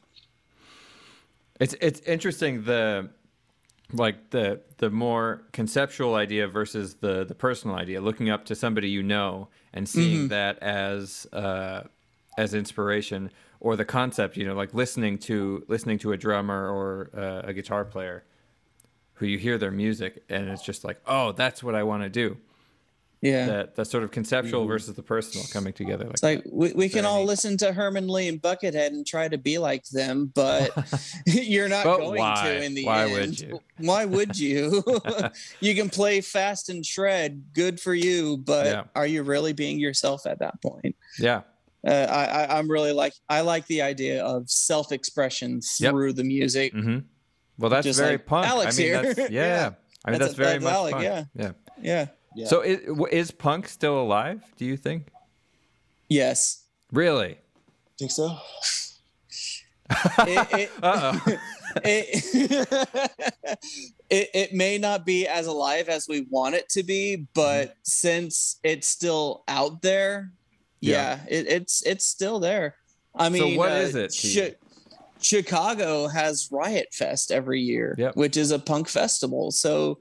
It's 1.59 1.75
it's 1.81 1.99
interesting 2.01 2.63
the 2.63 3.09
like 3.93 4.29
the 4.29 4.61
the 4.77 4.89
more 4.89 5.41
conceptual 5.53 6.15
idea 6.15 6.47
versus 6.47 6.95
the 6.95 7.25
the 7.25 7.33
personal 7.35 7.75
idea. 7.75 7.99
Looking 8.01 8.29
up 8.29 8.45
to 8.45 8.55
somebody 8.55 8.89
you 8.89 9.01
know 9.03 9.49
and 9.73 9.89
seeing 9.89 10.19
Mm-hmm. 10.19 10.27
that 10.27 10.59
as 10.59 11.25
uh, 11.33 11.83
as 12.37 12.53
inspiration, 12.53 13.31
or 13.59 13.75
the 13.75 13.85
concept. 13.85 14.37
You 14.37 14.45
know, 14.45 14.53
like 14.53 14.73
listening 14.75 15.17
to 15.19 15.63
listening 15.67 15.97
to 15.99 16.11
a 16.11 16.17
drummer 16.17 16.69
or 16.69 17.09
uh, 17.17 17.47
a 17.49 17.53
guitar 17.53 17.83
player 17.85 18.23
who 19.15 19.25
you 19.25 19.39
hear 19.39 19.57
their 19.57 19.71
music 19.71 20.23
and 20.29 20.47
it's 20.47 20.61
just 20.61 20.83
like, 20.83 20.99
oh, 21.07 21.31
that's 21.31 21.63
what 21.63 21.73
I 21.73 21.81
want 21.81 22.03
to 22.03 22.09
do. 22.09 22.37
Yeah. 23.21 23.47
That 23.47 23.75
that 23.75 23.85
sort 23.85 24.03
of 24.03 24.11
conceptual 24.11 24.65
versus 24.67 24.93
the 24.93 25.01
personal 25.01 25.43
coming 25.51 25.73
together. 25.73 26.05
Like, 26.05 26.13
It's 26.13 26.23
like 26.23 26.43
we, 26.51 26.71
we 26.73 26.87
can 26.87 27.01
Very 27.01 27.07
all 27.13 27.25
listen 27.25 27.57
to 27.57 27.73
Herman 27.73 28.07
Li 28.07 28.27
and 28.27 28.39
Buckethead 28.39 28.87
and 28.89 29.07
try 29.07 29.27
to 29.27 29.37
be 29.39 29.57
like 29.57 29.83
them, 29.85 30.31
but 30.35 30.69
you're 31.25 31.67
not 31.67 31.83
But 31.83 31.97
going 31.97 32.19
why? 32.19 32.43
to 32.43 32.63
in 32.63 32.75
the 32.75 32.85
Why 32.85 33.03
end. 33.05 33.13
would 33.13 33.39
you? 33.39 33.59
Why 33.79 34.05
would 34.05 34.37
you? 34.39 34.83
you 35.61 35.73
can 35.75 35.89
play 35.89 36.21
fast 36.21 36.69
and 36.69 36.85
shred, 36.85 37.43
good 37.53 37.79
for 37.79 37.93
you, 37.95 38.37
but 38.37 38.65
Yeah. 38.67 38.83
are 38.95 39.07
you 39.07 39.23
really 39.23 39.53
being 39.53 39.79
yourself 39.79 40.25
at 40.27 40.37
that 40.39 40.61
point? 40.61 40.95
yeah, 41.19 41.41
Uh, 41.87 41.91
I, 41.91 42.25
I 42.45 42.57
I'm 42.59 42.69
really 42.69 42.91
like 42.91 43.13
I 43.29 43.41
like 43.41 43.65
the 43.67 43.81
idea 43.81 44.23
of 44.23 44.47
self-expression 44.49 45.61
Yep. 45.79 45.91
through 45.91 46.13
the 46.13 46.23
music. 46.23 46.73
hmm 46.73 46.99
Well, 47.57 47.69
that's 47.71 47.85
Just 47.85 47.99
very 47.99 48.13
like 48.13 48.25
punk. 48.27 48.47
Alex 48.47 48.77
I 48.77 48.81
mean, 48.81 48.87
here. 48.93 49.13
That's, 49.13 49.29
yeah. 49.31 49.45
Yeah. 49.45 49.69
I 50.05 50.11
mean, 50.11 50.19
That's- 50.19 50.19
that's, 50.19 50.33
very 50.37 50.51
that's 50.59 50.63
much 50.63 50.73
Alec, 50.73 50.91
punk. 50.93 51.03
yeah. 51.03 51.23
yeah. 51.35 51.51
Yeah. 51.81 52.05
Yeah. 52.37 52.45
So 52.47 52.61
is, 52.61 52.79
is 53.11 53.31
punk 53.31 53.67
still 53.67 53.99
alive? 53.99 54.43
Do 54.57 54.65
you 54.65 54.77
think? 54.77 55.07
Yes. 56.07 56.63
Really? 56.91 57.37
Think 57.97 58.11
so? 58.11 58.37
It, 60.19 60.47
it, 60.59 60.71
Uh 60.83 61.17
oh. 61.25 61.37
it, 61.85 63.47
it 64.09 64.29
it 64.33 64.53
may 64.53 64.77
not 64.77 65.05
be 65.05 65.25
as 65.27 65.47
alive 65.47 65.87
as 65.87 66.07
we 66.09 66.27
want 66.29 66.55
it 66.55 66.67
to 66.69 66.83
be, 66.83 67.25
but 67.33 67.75
since 67.83 68.59
it's 68.63 68.85
still 68.87 69.43
out 69.47 69.81
there, 69.81 70.31
Yeah. 70.81 71.19
yeah, 71.29 71.37
it, 71.39 71.47
it's 71.47 71.81
it's 71.83 72.05
still 72.05 72.39
there. 72.41 72.75
I 73.15 73.25
So 73.27 73.31
mean, 73.31 73.57
what 73.57 73.71
uh, 73.71 73.75
is 73.75 73.95
it 73.95 74.23
you? 74.23 74.53
Chicago 75.21 76.07
has 76.07 76.49
Riot 76.51 76.89
Fest 76.93 77.31
every 77.31 77.61
year, 77.61 77.95
Yep. 77.97 78.17
which 78.17 78.35
is 78.37 78.51
a 78.51 78.59
punk 78.59 78.89
festival. 78.89 79.51
So 79.51 79.99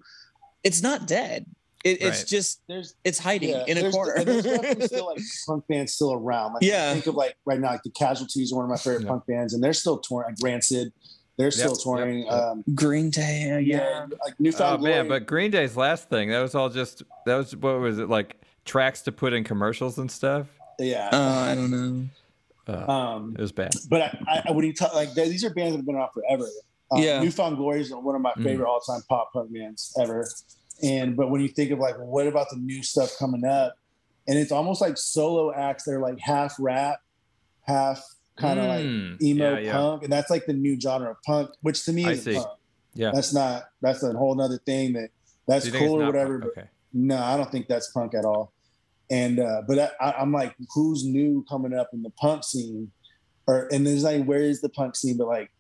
it's 0.64 0.82
not 0.82 1.06
dead. 1.06 1.46
It, 1.84 2.02
It's 2.02 2.18
Right. 2.20 2.26
just 2.26 2.60
There's 2.68 2.94
it's 3.04 3.18
hiding 3.18 3.50
yeah, 3.50 3.64
in 3.66 3.78
a 3.78 3.90
corner. 3.92 4.12
and 4.14 4.26
there's 4.26 4.44
definitely 4.44 4.86
still 4.86 5.06
like 5.06 5.18
punk 5.46 5.64
bands 5.68 5.92
still 5.94 6.12
around. 6.14 6.54
Like, 6.54 6.62
Yeah. 6.62 6.92
Think 6.94 7.06
of 7.06 7.14
like 7.14 7.36
right 7.44 7.60
now, 7.60 7.68
like 7.68 7.82
the 7.84 7.90
Casualties 7.90 8.52
are 8.52 8.56
one 8.56 8.64
of 8.64 8.70
my 8.70 8.76
favorite 8.76 9.02
Yeah. 9.02 9.08
punk 9.10 9.26
bands, 9.26 9.54
and 9.54 9.62
they're 9.62 9.72
still 9.72 9.98
touring. 9.98 10.30
Like 10.30 10.36
Rancid, 10.42 10.92
they're 11.36 11.50
still 11.50 11.76
touring. 11.76 12.20
yep, 12.20 12.26
yep. 12.30 12.34
Um, 12.42 12.64
Green 12.74 13.10
Day, 13.10 13.52
uh, 13.52 13.58
yeah. 13.58 14.06
like 14.24 14.32
Oh 14.32 14.36
New 14.38 14.52
Found 14.52 14.82
man, 14.82 15.06
but 15.06 15.26
Green 15.26 15.50
Day's 15.50 15.76
last 15.76 16.08
thing 16.08 16.30
that 16.30 16.40
was 16.40 16.54
all 16.54 16.68
just 16.70 17.02
that 17.26 17.36
was 17.36 17.54
what 17.54 17.78
was 17.78 17.98
it 17.98 18.08
like 18.08 18.36
tracks 18.64 19.02
to 19.02 19.12
put 19.12 19.32
in 19.32 19.44
commercials 19.44 19.98
and 19.98 20.10
stuff. 20.10 20.46
yeah. 20.80 21.08
Oh, 21.12 21.28
I 21.50 21.54
don't 21.54 21.70
know. 21.70 22.08
Uh, 22.68 22.90
um, 22.90 23.36
it 23.38 23.40
was 23.40 23.52
bad. 23.52 23.70
but 23.88 24.02
I, 24.26 24.42
I, 24.48 24.50
when 24.52 24.64
you 24.66 24.72
talk 24.74 24.92
like 24.92 25.14
these 25.14 25.44
are 25.44 25.50
bands 25.54 25.72
that 25.72 25.76
have 25.78 25.86
been 25.86 25.94
around 25.94 26.10
forever. 26.12 26.48
Um, 26.90 27.00
Yeah. 27.02 27.20
New 27.20 27.30
Found 27.32 27.56
Glory 27.58 27.80
is 27.82 27.92
one 27.94 28.14
of 28.16 28.20
my 28.22 28.32
Mm. 28.38 28.42
favorite 28.44 28.68
all-time 28.68 29.02
pop 29.08 29.32
punk 29.32 29.52
bands 29.52 29.94
ever. 30.00 30.26
And 30.82 31.16
but 31.16 31.30
when 31.30 31.40
you 31.40 31.48
think 31.48 31.70
of 31.70 31.78
like, 31.78 31.96
what 31.98 32.26
about 32.26 32.48
the 32.50 32.56
new 32.58 32.82
stuff 32.82 33.16
coming 33.18 33.44
up? 33.44 33.74
And 34.28 34.38
it's 34.38 34.52
almost 34.52 34.80
like 34.80 34.98
solo 34.98 35.52
acts. 35.54 35.84
They're 35.84 36.00
like 36.00 36.18
half 36.18 36.54
rap, 36.58 36.98
half 37.62 38.02
kind 38.36 38.58
of 38.60 38.66
like 38.66 38.84
Mm, 38.84 39.22
emo 39.22 39.52
yeah, 39.54 39.58
yeah. 39.60 39.72
punk, 39.72 40.02
and 40.04 40.12
that's 40.12 40.30
like 40.30 40.44
the 40.46 40.52
new 40.52 40.78
genre 40.80 41.12
of 41.12 41.16
punk, 41.24 41.50
which 41.62 41.84
to 41.86 41.92
me 41.92 42.04
I 42.06 42.10
is 42.12 42.24
see. 42.24 42.34
punk. 42.34 42.48
Yeah. 42.94 43.10
That's 43.14 43.32
not. 43.32 43.64
That's 43.80 44.02
a 44.02 44.12
whole 44.12 44.34
nother 44.34 44.58
thing 44.66 44.92
that 44.94 45.10
that's 45.48 45.64
Do 45.64 45.68
you 45.68 45.72
think 45.72 45.84
it's 45.84 45.90
cool 45.92 46.02
or 46.02 46.06
whatever. 46.06 46.38
punk? 46.40 46.52
But 46.54 46.60
Okay. 46.62 46.70
no, 46.92 47.18
I 47.18 47.36
don't 47.36 47.50
think 47.50 47.68
that's 47.68 47.90
punk 47.92 48.14
at 48.14 48.24
all. 48.24 48.52
And 49.10 49.38
uh, 49.38 49.62
but 49.68 49.78
I, 49.78 49.90
I, 50.10 50.12
I'm 50.20 50.32
like, 50.32 50.54
who's 50.74 51.04
new 51.04 51.44
coming 51.48 51.72
up 51.72 51.90
in 51.92 52.02
the 52.02 52.10
punk 52.20 52.42
scene? 52.44 52.90
Or 53.46 53.68
and 53.72 53.86
there's 53.86 54.02
like, 54.02 54.24
where 54.24 54.40
is 54.40 54.60
the 54.60 54.68
punk 54.70 54.96
scene? 54.96 55.16
But 55.16 55.28
like, 55.28 55.50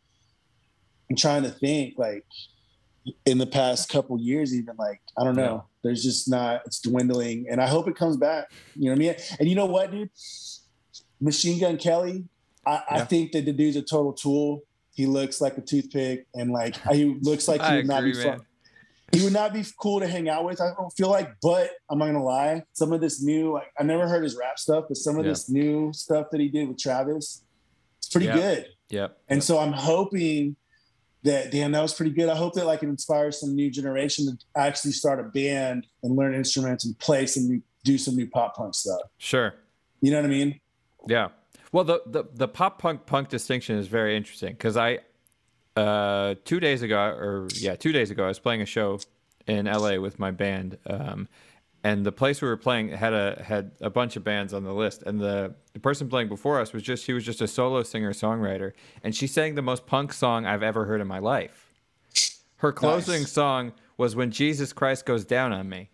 I'm 1.08 1.16
trying 1.16 1.44
to 1.44 1.50
think. 1.50 1.94
Like, 1.96 2.24
in 3.24 3.38
the 3.38 3.46
past 3.46 3.88
couple 3.88 4.18
years, 4.20 4.54
even 4.54 4.76
like, 4.76 5.00
I 5.18 5.24
don't 5.24 5.36
know. 5.36 5.42
Yeah. 5.42 5.60
There's 5.82 6.02
just 6.02 6.28
not. 6.28 6.62
It's 6.66 6.80
dwindling, 6.80 7.46
and 7.50 7.60
I 7.60 7.66
hope 7.66 7.88
it 7.88 7.96
comes 7.96 8.16
back. 8.16 8.50
You 8.74 8.86
know 8.86 8.90
what 8.90 8.96
I 8.96 8.98
mean? 8.98 9.14
And 9.38 9.48
you 9.48 9.54
know 9.54 9.66
what, 9.66 9.90
dude? 9.90 10.10
Machine 11.20 11.60
Gun 11.60 11.76
Kelly. 11.76 12.24
I, 12.66 12.82
I 12.90 13.00
think 13.04 13.32
that 13.32 13.44
the 13.44 13.52
dude's 13.52 13.76
a 13.76 13.82
total 13.82 14.12
tool. 14.12 14.62
He 14.94 15.06
looks 15.06 15.40
like 15.40 15.56
a 15.58 15.60
toothpick, 15.60 16.26
and 16.34 16.50
like 16.50 16.76
he 16.92 17.16
looks 17.20 17.46
like 17.48 17.62
he 17.62 17.76
would 17.76 17.86
not 17.86 17.98
agree, 17.98 18.12
be 18.12 18.18
man. 18.18 18.38
fun 18.38 18.46
he 19.12 19.22
would 19.22 19.32
not 19.32 19.52
be 19.52 19.64
cool 19.78 20.00
to 20.00 20.06
hang 20.06 20.28
out 20.28 20.44
with. 20.44 20.60
I 20.60 20.72
don't 20.76 20.90
feel 20.90 21.08
like, 21.08 21.30
but 21.40 21.70
I'm 21.88 21.98
not 21.98 22.06
gonna 22.06 22.24
lie. 22.24 22.64
Some 22.72 22.92
of 22.92 23.00
this 23.00 23.22
new, 23.22 23.52
like 23.52 23.70
I 23.78 23.82
never 23.84 24.08
heard 24.08 24.24
his 24.24 24.36
rap 24.36 24.58
stuff, 24.58 24.86
but 24.88 24.96
some 24.96 25.18
of 25.18 25.24
Yeah. 25.24 25.32
this 25.32 25.48
new 25.48 25.92
stuff 25.92 26.26
that 26.32 26.40
he 26.40 26.48
did 26.48 26.68
with 26.68 26.78
Travis, 26.78 27.42
it's 27.98 28.08
pretty 28.08 28.26
Yeah. 28.26 28.34
good. 28.36 28.66
Yep. 28.90 29.18
And 29.28 29.42
so 29.42 29.58
I'm 29.58 29.72
hoping 29.72 30.56
that 31.26 31.50
damn, 31.50 31.72
that 31.72 31.82
was 31.82 31.92
pretty 31.92 32.12
good. 32.12 32.28
I 32.28 32.36
hope 32.36 32.54
that 32.54 32.66
like 32.66 32.82
it 32.82 32.88
inspires 32.88 33.40
some 33.40 33.54
new 33.54 33.70
generation 33.70 34.26
to 34.26 34.44
actually 34.56 34.92
start 34.92 35.20
a 35.20 35.24
band 35.24 35.86
and 36.02 36.16
learn 36.16 36.34
instruments 36.34 36.84
and 36.84 36.98
play 36.98 37.26
some 37.26 37.48
new, 37.48 37.62
do 37.84 37.98
some 37.98 38.16
new 38.16 38.28
pop 38.28 38.56
punk 38.56 38.74
stuff. 38.74 39.00
Sure. 39.18 39.54
You 40.00 40.10
know 40.12 40.18
what 40.18 40.26
I 40.26 40.28
mean? 40.28 40.60
Yeah. 41.06 41.28
Well, 41.72 41.84
the, 41.84 42.02
the, 42.06 42.24
the 42.32 42.48
pop 42.48 42.80
punk 42.80 43.06
punk 43.06 43.28
distinction 43.28 43.76
is 43.76 43.88
very 43.88 44.16
interesting 44.16 44.52
because 44.52 44.76
I, 44.76 45.00
uh, 45.76 46.36
two 46.44 46.60
days 46.60 46.82
ago, 46.82 46.98
or 46.98 47.48
yeah, 47.54 47.76
two 47.76 47.92
days 47.92 48.10
ago, 48.10 48.24
I 48.24 48.28
was 48.28 48.38
playing 48.38 48.62
a 48.62 48.66
show 48.66 49.00
in 49.46 49.66
LA 49.66 49.96
with 49.96 50.18
my 50.18 50.30
band. 50.30 50.78
Um, 50.86 51.28
and 51.84 52.04
the 52.04 52.12
place 52.12 52.42
we 52.42 52.48
were 52.48 52.56
playing 52.56 52.88
had 52.88 53.12
a 53.12 53.42
had 53.46 53.72
a 53.80 53.90
bunch 53.90 54.16
of 54.16 54.24
bands 54.24 54.52
on 54.52 54.64
the 54.64 54.72
list, 54.74 55.02
and 55.02 55.20
the, 55.20 55.54
the 55.72 55.80
person 55.80 56.08
playing 56.08 56.28
before 56.28 56.60
us 56.60 56.72
was 56.72 56.82
just 56.82 57.04
she 57.04 57.12
was 57.12 57.24
just 57.24 57.40
a 57.40 57.46
solo 57.46 57.82
singer 57.82 58.12
songwriter, 58.12 58.72
and 59.04 59.14
she 59.14 59.26
sang 59.26 59.54
the 59.54 59.62
most 59.62 59.86
punk 59.86 60.12
song 60.12 60.46
I've 60.46 60.62
ever 60.62 60.86
heard 60.86 61.00
in 61.00 61.06
my 61.06 61.18
life. 61.18 61.72
Her 62.56 62.72
closing 62.72 63.20
Nice. 63.22 63.32
song 63.32 63.72
was 63.96 64.16
"When 64.16 64.30
Jesus 64.30 64.72
Christ 64.72 65.04
Goes 65.06 65.24
Down 65.24 65.52
on 65.52 65.68
Me," 65.68 65.90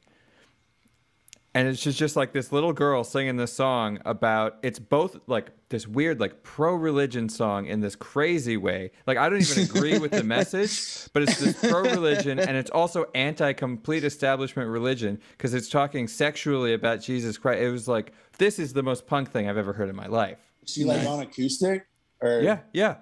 and 1.54 1.68
it's 1.68 1.82
just 1.82 1.98
just 1.98 2.16
like 2.16 2.32
this 2.32 2.50
little 2.52 2.72
girl 2.72 3.04
singing 3.04 3.36
this 3.36 3.52
song 3.52 3.98
about 4.04 4.56
it's 4.62 4.78
both 4.78 5.18
like 5.26 5.50
this 5.68 5.86
weird 5.86 6.18
like 6.20 6.42
pro 6.42 6.74
religion 6.74 7.28
song 7.28 7.66
in 7.66 7.80
this 7.80 7.94
crazy 7.94 8.56
way 8.56 8.90
like 9.06 9.18
i 9.18 9.28
don't 9.28 9.40
even 9.40 9.64
agree 9.64 9.98
with 9.98 10.10
the 10.12 10.22
message 10.24 11.08
but 11.12 11.22
it's 11.22 11.38
this 11.38 11.58
pro 11.70 11.82
religion 11.82 12.38
and 12.38 12.56
it's 12.56 12.70
also 12.70 13.04
anti 13.14 13.52
complete 13.52 14.04
establishment 14.04 14.68
religion 14.68 15.18
because 15.32 15.54
it's 15.54 15.68
talking 15.68 16.08
sexually 16.08 16.72
about 16.74 17.00
jesus 17.00 17.36
christ 17.38 17.60
it 17.60 17.70
was 17.70 17.86
like 17.88 18.12
this 18.38 18.58
is 18.58 18.72
the 18.72 18.82
most 18.82 19.06
punk 19.06 19.30
thing 19.30 19.48
i've 19.48 19.58
ever 19.58 19.72
heard 19.72 19.88
in 19.88 19.96
my 19.96 20.06
life 20.06 20.38
Is 20.62 20.72
she 20.72 20.84
like 20.84 20.98
Nice. 20.98 21.06
on 21.08 21.20
acoustic? 21.20 21.86
Or 22.20 22.40
yeah 22.40 22.60
yeah 22.72 22.96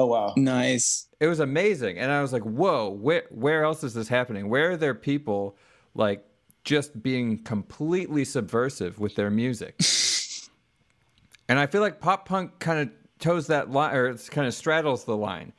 Oh 0.00 0.06
wow. 0.06 0.32
Nice. 0.36 1.08
it 1.18 1.26
was 1.26 1.40
amazing 1.40 1.98
and 1.98 2.12
i 2.12 2.22
was 2.22 2.32
like 2.32 2.42
whoa 2.44 2.88
where 2.90 3.24
where 3.30 3.64
else 3.64 3.82
is 3.82 3.94
this 3.94 4.06
happening 4.08 4.48
where 4.48 4.70
are 4.72 4.76
there 4.76 4.94
people 4.94 5.56
like 5.94 6.24
just 6.68 7.02
being 7.02 7.42
completely 7.44 8.26
subversive 8.26 8.98
with 8.98 9.14
their 9.14 9.30
music. 9.30 9.80
And 11.48 11.58
i 11.58 11.64
feel 11.66 11.80
like 11.80 11.98
pop 11.98 12.28
punk 12.28 12.58
kind 12.58 12.78
of 12.80 12.90
toes 13.18 13.46
that 13.46 13.70
line 13.70 13.96
or 13.96 14.08
it's 14.08 14.28
kind 14.28 14.46
of 14.46 14.52
straddles 14.52 15.04
the 15.04 15.16
line 15.16 15.54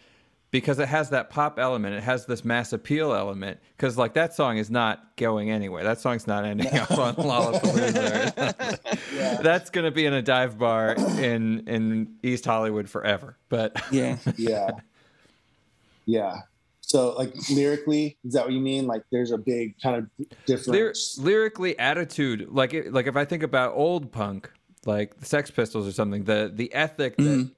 because 0.51 0.77
it 0.77 0.87
has 0.87 1.09
that 1.09 1.31
pop 1.31 1.57
element 1.57 1.95
it 1.95 2.03
has 2.03 2.27
this 2.27 2.45
mass 2.45 2.73
appeal 2.73 3.11
element 3.11 3.59
because 3.75 3.97
like 3.97 4.13
that 4.13 4.35
song 4.35 4.57
is 4.57 4.69
not 4.69 5.17
going 5.17 5.49
anywhere. 5.49 5.83
That 5.83 5.99
song's 5.99 6.27
not 6.27 6.45
ending 6.45 6.67
up 6.77 6.91
on 6.91 7.15
lollapalooza. 7.15 8.79
Yeah. 9.15 9.41
that's 9.41 9.71
going 9.71 9.85
to 9.85 9.91
be 9.91 10.05
in 10.05 10.13
a 10.13 10.21
dive 10.21 10.59
bar 10.59 10.93
in 11.17 11.67
in 11.67 12.17
east 12.21 12.45
hollywood 12.45 12.87
forever 12.87 13.35
but 13.49 13.81
Yeah. 13.91 14.17
yeah. 14.37 14.69
Yeah 16.05 16.41
so 16.89 17.13
like 17.15 17.33
lyrically 17.51 18.17
is 18.25 18.33
that 18.33 18.43
what 18.45 18.53
you 18.53 18.59
mean? 18.59 18.87
Like 18.87 19.03
there's 19.11 19.31
a 19.31 19.37
big 19.37 19.75
kind 19.81 19.95
of 19.97 20.09
Lyr- 20.17 20.27
difference 20.45 21.17
lyrically 21.19 21.77
attitude 21.77 22.47
like 22.49 22.73
it, 22.73 22.91
like 22.91 23.05
if 23.07 23.15
i 23.15 23.23
think 23.25 23.43
about 23.43 23.73
old 23.75 24.11
punk 24.11 24.51
like 24.85 25.17
the 25.19 25.25
sex 25.25 25.51
pistols 25.51 25.87
or 25.87 25.91
something 25.91 26.23
the 26.23 26.51
the 26.53 26.73
ethic 26.73 27.15
that 27.17 27.23
Mhm. 27.23 27.51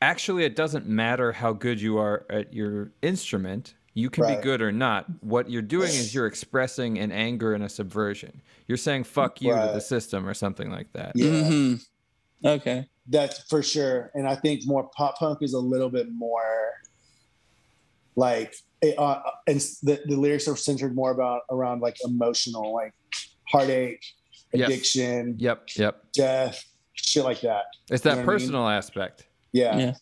actually 0.00 0.44
it 0.44 0.54
doesn't 0.54 0.86
matter 0.86 1.32
how 1.32 1.52
good 1.52 1.80
you 1.80 1.98
are 1.98 2.24
at 2.30 2.52
your 2.54 2.92
instrument 3.02 3.74
you 3.96 4.10
can 4.10 4.26
be 4.26 4.42
good 4.42 4.60
or 4.60 4.72
not. 4.72 5.06
What 5.22 5.48
you're 5.48 5.62
doing 5.62 5.86
is 5.86 6.12
you're 6.16 6.26
expressing 6.26 6.98
an 6.98 7.12
anger 7.12 7.54
and 7.54 7.62
a 7.62 7.68
subversion. 7.68 8.42
You're 8.66 8.76
saying 8.76 9.04
fuck 9.04 9.40
you 9.40 9.50
to 9.52 9.70
the 9.72 9.80
system 9.80 10.26
or 10.28 10.34
something 10.34 10.68
like 10.68 10.92
that. 10.94 11.12
Yeah. 11.14 11.44
Hmm 11.48 11.74
Okay. 12.44 12.88
that's 13.08 13.38
for 13.48 13.62
sure. 13.62 14.10
And 14.14 14.26
i 14.28 14.34
think 14.34 14.66
more 14.66 14.90
pop 14.96 15.16
punk 15.18 15.38
is 15.42 15.54
a 15.54 15.58
little 15.60 15.88
bit 15.90 16.08
more 16.12 16.72
like 18.16 18.54
it, 18.82 18.98
uh, 18.98 19.20
and 19.46 19.60
the, 19.82 20.00
the 20.06 20.16
lyrics 20.16 20.46
are 20.48 20.56
centered 20.56 20.94
more 20.94 21.10
about 21.10 21.42
around 21.50 21.80
like 21.80 21.96
emotional 22.04 22.72
like 22.74 22.92
heartache 23.48 24.04
Yes. 24.52 24.68
addiction, 24.68 25.34
Yep. 25.38 25.68
Yep. 25.76 26.04
death, 26.12 26.64
shit 26.92 27.24
like 27.24 27.40
that. 27.40 27.64
It's 27.90 28.04
that 28.04 28.10
You 28.10 28.16
know 28.16 28.22
what 28.26 28.28
I 28.28 28.32
mean? 28.36 28.38
personal 28.38 28.68
aspect. 28.68 29.26
Yeah. 29.52 29.76
Yeah. 29.78 29.94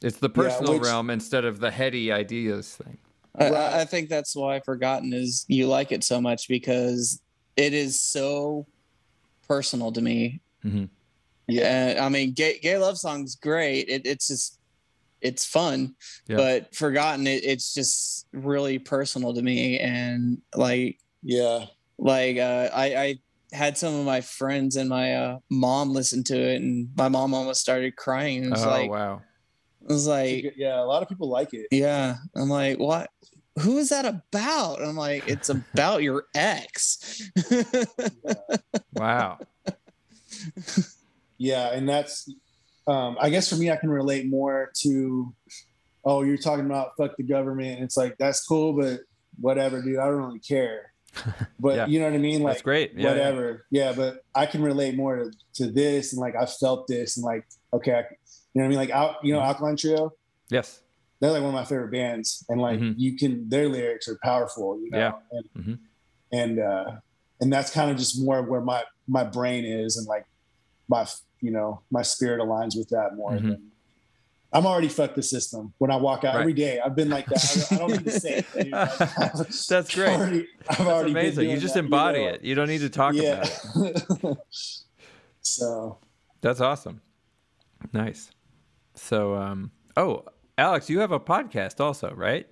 It's 0.00 0.18
the 0.18 0.28
personal 0.28 0.74
which- 0.74 0.82
realm 0.82 1.10
instead 1.10 1.44
of 1.44 1.58
the 1.58 1.72
heady 1.72 2.12
ideas 2.12 2.76
thing. 2.76 2.98
I, 3.36 3.44
Right. 3.50 3.54
I- 3.54 3.80
I 3.80 3.84
think 3.86 4.08
that's 4.08 4.36
why 4.36 4.60
Forgotten 4.60 5.12
is 5.12 5.44
you 5.48 5.66
like 5.66 5.90
it 5.90 6.04
so 6.04 6.20
much 6.20 6.46
because 6.46 7.20
it 7.56 7.72
is 7.74 8.00
so 8.00 8.66
personal 9.48 9.90
to 9.90 10.00
me. 10.00 10.40
Mhm. 10.64 10.88
Yeah, 11.48 11.98
I 12.00 12.08
mean, 12.10 12.30
gay, 12.32 12.60
gay 12.60 12.78
love 12.78 12.96
song's 12.96 13.34
great. 13.34 13.88
It, 13.88 14.06
it's 14.06 14.28
just 14.28 14.59
it's 15.20 15.44
fun, 15.44 15.94
Yeah. 16.28 16.36
but 16.36 16.74
Forgotten, 16.74 17.26
it, 17.26 17.44
it's 17.44 17.74
just 17.74 18.26
really 18.32 18.78
personal 18.78 19.34
to 19.34 19.42
me. 19.42 19.78
And 19.78 20.38
like, 20.54 20.98
Yeah. 21.22 21.66
like 21.98 22.38
uh, 22.38 22.70
I, 22.72 22.94
I 22.96 23.18
had 23.52 23.76
some 23.76 23.94
of 23.94 24.04
my 24.06 24.20
friends 24.20 24.76
and 24.76 24.88
my 24.88 25.14
uh, 25.14 25.38
mom 25.50 25.90
listen 25.92 26.22
to 26.24 26.36
it, 26.36 26.60
and 26.62 26.88
my 26.96 27.08
mom 27.08 27.34
almost 27.34 27.60
started 27.60 27.96
crying. 27.96 28.44
It 28.44 28.50
was 28.50 28.64
oh 28.64 28.70
like, 28.70 28.90
wow. 28.90 29.22
it 29.82 29.92
was 29.92 30.06
like, 30.06 30.54
Yeah. 30.56 30.80
A 30.80 30.86
lot 30.86 31.02
of 31.02 31.08
people 31.08 31.28
like 31.28 31.52
it. 31.52 31.66
yeah. 31.70 32.16
I'm 32.36 32.48
like, 32.48 32.78
what? 32.78 33.10
Who 33.58 33.78
is 33.78 33.88
that 33.90 34.06
about? 34.06 34.80
I'm 34.80 34.96
like, 34.96 35.28
it's 35.28 35.48
about 35.50 36.02
your 36.02 36.24
ex. 36.34 37.28
Wow. 38.94 39.38
Yeah. 41.38 41.72
And 41.72 41.88
that's, 41.88 42.30
um, 42.90 43.16
I 43.20 43.30
guess 43.30 43.48
for 43.48 43.56
me, 43.56 43.70
I 43.70 43.76
can 43.76 43.90
relate 43.90 44.26
more 44.28 44.70
to, 44.82 45.32
oh, 46.04 46.22
you're 46.22 46.36
talking 46.38 46.66
about 46.66 46.96
fuck 46.98 47.16
the 47.16 47.22
government. 47.22 47.82
It's 47.82 47.96
like, 47.96 48.16
that's 48.18 48.44
cool, 48.44 48.72
but 48.72 49.00
whatever, 49.40 49.80
dude. 49.82 49.98
I 49.98 50.06
don't 50.06 50.22
really 50.26 50.40
care. 50.40 50.92
But 51.60 51.76
Yeah. 51.76 51.86
you 51.86 51.98
know 52.00 52.06
what 52.06 52.14
I 52.14 52.18
mean? 52.18 52.42
Like, 52.42 52.54
That's 52.54 52.62
great. 52.62 52.92
Yeah, 52.94 53.02
yeah. 53.02 53.08
whatever. 53.10 53.66
Yeah, 53.70 53.92
but 53.92 54.24
I 54.34 54.46
can 54.46 54.62
relate 54.62 54.96
more 54.96 55.16
to, 55.16 55.30
to 55.54 55.70
this 55.70 56.12
and 56.12 56.20
like 56.20 56.34
I 56.36 56.46
felt 56.46 56.86
this 56.86 57.16
and 57.16 57.24
like 57.24 57.44
okay, 57.72 57.92
I, 57.92 57.98
you 57.98 58.04
know 58.54 58.62
what 58.62 58.64
I 58.64 58.68
mean? 58.68 58.78
Like 58.78 58.90
out, 58.90 59.16
you 59.22 59.32
know, 59.32 59.40
Mm-hmm. 59.40 59.48
Alkaline 59.48 59.76
Trio, 59.76 60.12
Yes. 60.50 60.80
they're 61.20 61.30
like 61.32 61.42
one 61.42 61.50
of 61.50 61.54
my 61.54 61.64
favorite 61.64 61.92
bands, 61.92 62.44
and 62.48 62.60
like 62.60 62.80
Mhm. 62.80 62.94
you 62.96 63.16
can 63.16 63.48
their 63.48 63.68
lyrics 63.68 64.08
are 64.08 64.18
powerful, 64.24 64.80
you 64.82 64.90
know, 64.90 64.98
Yeah. 64.98 65.12
and 65.32 65.44
Mhm. 65.64 65.78
and 66.32 66.58
uh, 66.58 66.90
and 67.40 67.52
that's 67.52 67.70
kind 67.72 67.90
of 67.90 67.96
just 67.98 68.20
more 68.22 68.40
where 68.42 68.60
my 68.62 68.82
my 69.06 69.24
brain 69.24 69.64
is 69.64 69.96
and 69.98 70.06
like 70.06 70.24
my 70.88 71.04
you 71.40 71.50
know 71.50 71.80
my 71.90 72.02
spirit 72.02 72.40
aligns 72.40 72.76
with 72.76 72.88
that 72.90 73.14
more 73.16 73.32
Mhm. 73.32 73.42
than. 73.42 73.70
I'm 74.52 74.66
already 74.66 74.88
fucked 74.88 75.14
the 75.14 75.22
system 75.22 75.72
when 75.78 75.92
I 75.92 75.96
walk 75.96 76.24
out 76.24 76.34
Right. 76.34 76.40
every 76.40 76.54
day. 76.54 76.80
I've 76.80 76.96
been 76.96 77.08
like 77.08 77.26
that. 77.26 77.68
I, 77.70 77.74
I 77.76 77.78
don't 77.78 77.90
need 77.92 78.04
to 78.04 78.10
say 78.10 78.38
it. 78.38 78.46
Dude. 78.52 78.72
That's 79.68 79.94
great. 79.94 80.08
Already, 80.18 80.48
I've 80.68 80.78
That's 80.78 80.80
already 80.80 81.10
amazing. 81.12 81.50
You 81.50 81.56
just 81.58 81.74
that, 81.74 81.84
embody 81.84 82.24
know. 82.24 82.30
it. 82.30 82.42
You 82.42 82.56
don't 82.56 82.66
need 82.66 82.80
to 82.80 82.90
talk 82.90 83.14
yeah. 83.14 83.44
about 83.76 83.94
it. 84.24 84.38
so 85.40 85.98
That's 86.40 86.60
awesome. 86.60 87.00
Nice. 87.92 88.30
So, 88.94 89.34
um, 89.36 89.70
oh, 89.96 90.24
Alex, 90.58 90.90
you 90.90 90.98
have 91.00 91.12
a 91.12 91.20
podcast 91.20 91.80
also, 91.80 92.12
right? 92.14 92.46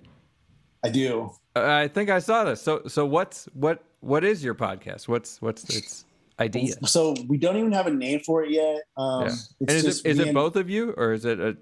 I 0.83 0.89
do. 0.89 1.31
I 1.55 1.89
think 1.89 2.09
I 2.09 2.19
saw 2.19 2.45
this. 2.45 2.61
So, 2.61 2.83
so 2.87 3.05
what's 3.05 3.45
what 3.53 3.83
what 3.99 4.23
is 4.23 4.41
your 4.41 4.55
podcast? 4.55 5.07
What's 5.09 5.41
what's 5.41 5.63
its 5.75 6.05
idea? 6.39 6.73
So 6.85 7.15
we 7.27 7.37
don't 7.37 7.57
even 7.57 7.71
have 7.71 7.87
a 7.87 7.91
name 7.93 8.21
for 8.25 8.43
it 8.43 8.51
yet. 8.51 8.81
Um, 8.97 9.23
Yeah. 9.23 9.27
It's 9.27 9.51
And 9.59 9.69
is 9.71 9.83
just 9.83 10.05
it 10.05 10.11
is 10.11 10.19
it 10.19 10.27
and- 10.27 10.33
both 10.35 10.55
of 10.55 10.69
you 10.69 10.93
or 10.97 11.13
is 11.13 11.25
it 11.25 11.39
a 11.39 11.57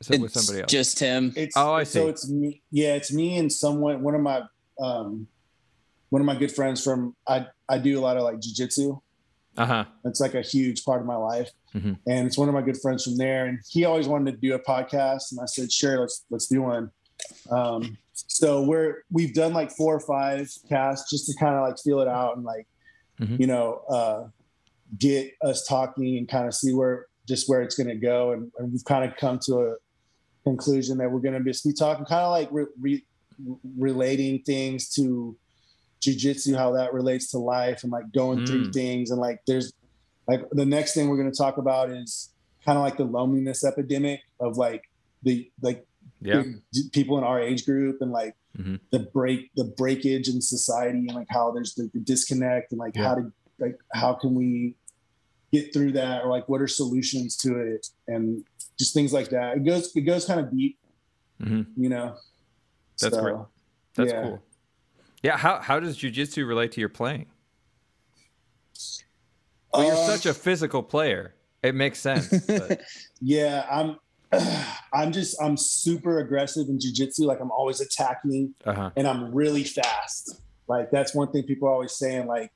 is 0.00 0.10
it 0.10 0.20
with 0.20 0.32
somebody 0.32 0.60
else? 0.62 0.70
Just 0.70 0.98
him. 1.00 1.32
It's, 1.36 1.56
Oh, 1.56 1.72
I 1.72 1.84
So 1.84 2.04
see. 2.04 2.08
it's 2.10 2.28
me. 2.28 2.62
Yeah, 2.70 2.94
it's 2.94 3.12
me 3.12 3.38
and 3.38 3.50
someone. 3.50 4.02
One 4.02 4.14
of 4.14 4.20
my 4.20 4.42
um, 4.78 5.26
one 6.10 6.20
of 6.20 6.26
my 6.26 6.36
good 6.36 6.52
friends 6.52 6.82
from. 6.84 7.14
I 7.26 7.46
I 7.68 7.78
do 7.78 7.98
a 7.98 8.02
lot 8.02 8.16
of 8.16 8.22
like 8.22 8.36
jujitsu. 8.36 9.00
Uh 9.56 9.64
huh. 9.66 9.84
It's 10.04 10.20
like 10.20 10.34
a 10.34 10.42
huge 10.42 10.84
part 10.84 11.00
of 11.00 11.06
my 11.06 11.16
life, 11.16 11.50
Mhm. 11.74 11.98
and 12.06 12.26
it's 12.26 12.36
one 12.36 12.46
of 12.48 12.54
my 12.54 12.60
good 12.60 12.76
friends 12.76 13.04
from 13.04 13.16
there. 13.16 13.46
And 13.46 13.58
he 13.70 13.86
always 13.86 14.06
wanted 14.06 14.32
to 14.32 14.36
do 14.36 14.54
a 14.54 14.58
podcast, 14.58 15.32
and 15.32 15.40
I 15.40 15.46
said, 15.46 15.72
"Sure, 15.72 15.98
let's 16.00 16.24
let's 16.28 16.46
do 16.46 16.60
one." 16.60 16.90
Um, 17.50 17.96
so 18.12 18.62
we're 18.62 18.96
we've 19.10 19.32
done 19.32 19.54
like 19.54 19.70
four 19.72 19.94
or 19.96 20.00
five 20.00 20.50
casts 20.68 21.08
just 21.10 21.26
to 21.30 21.34
kind 21.38 21.54
of 21.54 21.62
like 21.66 21.78
feel 21.82 22.00
it 22.00 22.08
out 22.08 22.36
and 22.36 22.44
like 22.44 22.66
Mhm. 23.20 23.40
you 23.40 23.46
know 23.46 23.82
uh, 23.88 24.28
get 24.98 25.32
us 25.42 25.66
talking 25.66 26.16
and 26.18 26.28
kind 26.28 26.46
of 26.46 26.54
see 26.54 26.72
where 26.74 27.06
just 27.26 27.48
where 27.48 27.60
it's 27.62 27.74
going 27.74 27.88
to 27.88 27.96
go. 27.96 28.32
And, 28.32 28.52
and 28.58 28.70
we've 28.72 28.84
kind 28.84 29.04
of 29.04 29.16
come 29.16 29.40
to 29.46 29.58
a 29.60 29.74
conclusion 30.44 30.98
that 30.98 31.10
we're 31.10 31.18
going 31.20 31.34
to 31.36 31.42
just 31.50 31.64
be 31.64 31.72
talking 31.72 32.04
kind 32.04 32.22
of 32.22 32.30
like 32.30 32.48
re- 32.52 32.66
re- 32.80 33.04
relating 33.76 34.42
things 34.42 34.88
to 34.90 35.36
jujitsu, 36.00 36.56
how 36.56 36.70
that 36.72 36.92
relates 36.94 37.30
to 37.32 37.38
life 37.38 37.82
and 37.82 37.90
like 37.90 38.12
going 38.12 38.46
through 38.46 38.68
Mm. 38.68 38.72
things. 38.72 39.10
And 39.10 39.20
like, 39.20 39.40
there's 39.46 39.72
like 40.28 40.48
the 40.52 40.64
next 40.66 40.94
thing 40.94 41.08
we're 41.08 41.16
going 41.16 41.30
to 41.30 41.36
talk 41.36 41.56
about 41.58 41.90
is 41.90 42.30
kind 42.64 42.78
of 42.78 42.84
like 42.84 42.96
the 42.96 43.04
loneliness 43.04 43.64
epidemic 43.64 44.20
of 44.38 44.56
like 44.56 44.88
the, 45.24 45.50
like 45.62 45.84
Yeah. 46.20 46.44
people 46.92 47.18
in 47.18 47.24
our 47.24 47.40
age 47.40 47.64
group 47.66 48.00
and 48.02 48.12
like 48.12 48.36
Mhm. 48.58 48.80
the 48.90 49.00
break, 49.12 49.50
the 49.54 49.64
breakage 49.76 50.28
in 50.28 50.40
society 50.40 50.98
and 51.06 51.14
like 51.14 51.26
how 51.28 51.50
there's 51.50 51.74
the, 51.74 51.90
the 51.92 52.00
disconnect 52.00 52.72
and 52.72 52.78
like 52.78 52.94
Yeah. 52.96 53.08
how 53.08 53.14
to, 53.16 53.32
like, 53.58 53.78
how 53.92 54.14
can 54.14 54.34
we 54.34 54.76
get 55.52 55.72
through 55.72 55.92
that 55.92 56.24
or 56.24 56.30
like 56.30 56.48
what 56.48 56.60
are 56.60 56.66
solutions 56.68 57.36
to 57.36 57.58
it 57.60 57.86
and 58.08 58.44
just 58.78 58.94
things 58.94 59.12
like 59.12 59.30
that. 59.30 59.56
It 59.56 59.64
goes, 59.64 59.94
it 59.94 60.02
goes 60.02 60.24
kind 60.24 60.40
of 60.40 60.50
deep, 60.50 60.78
hmm 61.40 61.62
you 61.76 61.88
know? 61.88 62.16
That's 63.00 63.16
So, 63.16 63.22
great. 63.22 63.36
That's 63.94 64.12
yeah. 64.12 64.20
cool. 64.22 64.42
Yeah. 65.22 65.36
How 65.36 65.60
how 65.60 65.80
does 65.80 65.98
jujitsu 65.98 66.46
relate 66.46 66.72
to 66.72 66.80
your 66.80 66.88
playing? 66.88 67.26
Well, 69.72 69.84
you're 69.84 69.92
Uh, 69.92 69.96
such 69.96 70.26
a 70.26 70.32
physical 70.34 70.82
player. 70.82 71.34
It 71.62 71.74
makes 71.74 71.98
sense. 71.98 72.48
Yeah, 73.20 73.66
I'm. 73.70 73.98
I'm 74.92 75.12
just 75.12 75.40
I'm 75.42 75.56
super 75.56 76.20
aggressive 76.20 76.68
in 76.68 76.78
jujitsu. 76.78 77.20
Like 77.20 77.40
I'm 77.40 77.50
always 77.50 77.80
attacking, 77.80 78.54
uh-huh. 78.64 78.90
and 78.96 79.06
I'm 79.06 79.34
really 79.34 79.64
fast. 79.64 80.40
Like 80.68 80.90
that's 80.90 81.14
one 81.14 81.30
thing 81.32 81.44
people 81.44 81.68
are 81.68 81.72
always 81.72 81.92
saying. 81.92 82.26
Like, 82.26 82.52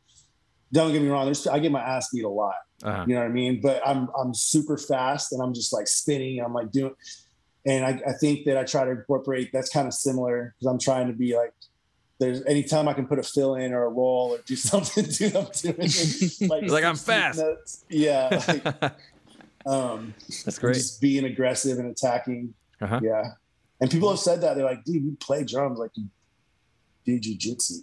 don't 0.72 0.92
get 0.92 1.02
me 1.02 1.08
wrong. 1.08 1.26
There's 1.26 1.46
I 1.46 1.58
get 1.58 1.72
my 1.72 1.80
ass 1.80 2.08
beat 2.12 2.24
a 2.24 2.28
lot. 2.28 2.54
Uh-huh. 2.82 3.04
You 3.06 3.14
know 3.14 3.20
what 3.20 3.26
I 3.26 3.32
mean? 3.32 3.60
But 3.60 3.82
I'm 3.86 4.08
I'm 4.18 4.32
super 4.34 4.78
fast, 4.78 5.32
and 5.32 5.42
I'm 5.42 5.52
just 5.54 5.72
like 5.72 5.86
spinning. 5.86 6.40
I'm 6.40 6.54
like 6.54 6.70
doing, 6.70 6.94
and 7.66 7.84
I, 7.84 8.00
I 8.06 8.12
think 8.20 8.46
that 8.46 8.56
I 8.56 8.64
try 8.64 8.84
to 8.84 8.90
incorporate. 8.92 9.50
That's 9.52 9.68
kind 9.68 9.86
of 9.86 9.94
similar 9.94 10.54
because 10.58 10.72
I'm 10.72 10.78
trying 10.78 11.08
to 11.08 11.12
be 11.12 11.36
like. 11.36 11.52
There's 12.18 12.44
anytime 12.44 12.86
I 12.86 12.92
can 12.92 13.06
put 13.06 13.18
a 13.18 13.22
fill 13.22 13.54
in 13.54 13.72
or 13.72 13.84
a 13.84 13.88
roll 13.88 14.32
or 14.34 14.40
do 14.44 14.54
something, 14.70 15.06
dude, 15.06 15.34
I'm 15.34 15.46
doing 15.54 15.76
it. 15.78 16.40
like, 16.50 16.70
Like, 16.70 16.84
I'm 16.84 16.94
fast. 16.94 17.38
notes. 17.38 17.86
Yeah. 17.88 18.42
Like, 18.46 18.92
um, 19.66 20.14
That's 20.44 20.58
great. 20.58 20.74
just 20.74 21.00
being 21.00 21.24
aggressive 21.24 21.78
and 21.78 21.88
attacking. 21.90 22.52
Uh-huh. 22.80 22.98
Yeah. 23.02 23.24
And 23.80 23.90
people 23.90 24.10
have 24.10 24.18
said 24.18 24.40
that. 24.42 24.54
They're 24.56 24.64
like, 24.64 24.84
dude, 24.84 25.02
you 25.04 25.16
play 25.20 25.44
drums 25.44 25.78
like 25.78 25.90
you 25.94 26.06
do 27.04 27.18
jujitsu. 27.20 27.78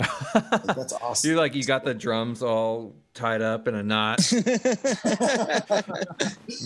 Like, 0.00 0.76
that's 0.76 0.92
awesome. 0.94 1.28
You're 1.30 1.38
like 1.38 1.54
you 1.54 1.62
got 1.64 1.84
the 1.84 1.94
drums 1.94 2.42
all 2.42 2.96
tied 3.14 3.42
up 3.42 3.68
in 3.68 3.74
a 3.76 3.82
knot. 3.82 4.20
I'm 4.34 4.42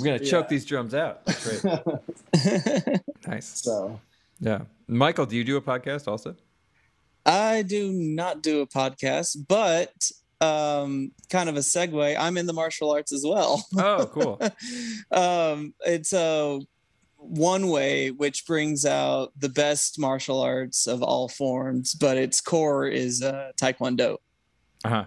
gonna 0.03 0.19
choke 0.19 0.45
Yeah. 0.45 0.47
these 0.49 0.65
drums 0.65 0.95
out. 0.95 1.25
That's 1.27 1.61
great. 1.61 3.01
Nice. 3.27 3.61
so 3.63 4.01
Yeah. 4.41 4.63
Michael, 4.87 5.27
do 5.27 5.37
you 5.37 5.45
do 5.45 5.57
a 5.57 5.61
podcast 5.63 6.09
also? 6.09 6.35
I 7.27 7.63
do 7.63 7.93
not 7.93 8.43
do 8.43 8.61
a 8.63 8.67
podcast, 8.67 9.37
but 9.49 10.11
um, 10.41 11.13
kind 11.31 11.49
of 11.49 11.57
a 11.57 11.61
segue. 11.61 12.17
I'm 12.19 12.37
in 12.37 12.47
the 12.47 12.53
martial 12.53 12.91
arts 12.91 13.13
as 13.13 13.25
well. 13.27 13.65
Oh, 13.77 14.07
cool. 14.07 14.41
um, 15.11 15.75
it's 15.85 16.13
a 16.13 16.61
one 17.17 17.69
way 17.69 18.11
which 18.11 18.47
brings 18.47 18.87
out 18.87 19.33
the 19.37 19.49
best 19.49 19.99
martial 19.99 20.41
arts 20.41 20.87
of 20.87 21.03
all 21.03 21.29
forms, 21.29 21.95
but 21.95 22.17
its 22.17 22.41
core 22.41 22.87
is 22.87 23.23
uh, 23.23 23.53
Taekwondo. 23.61 24.19
Uh-huh. 24.85 25.05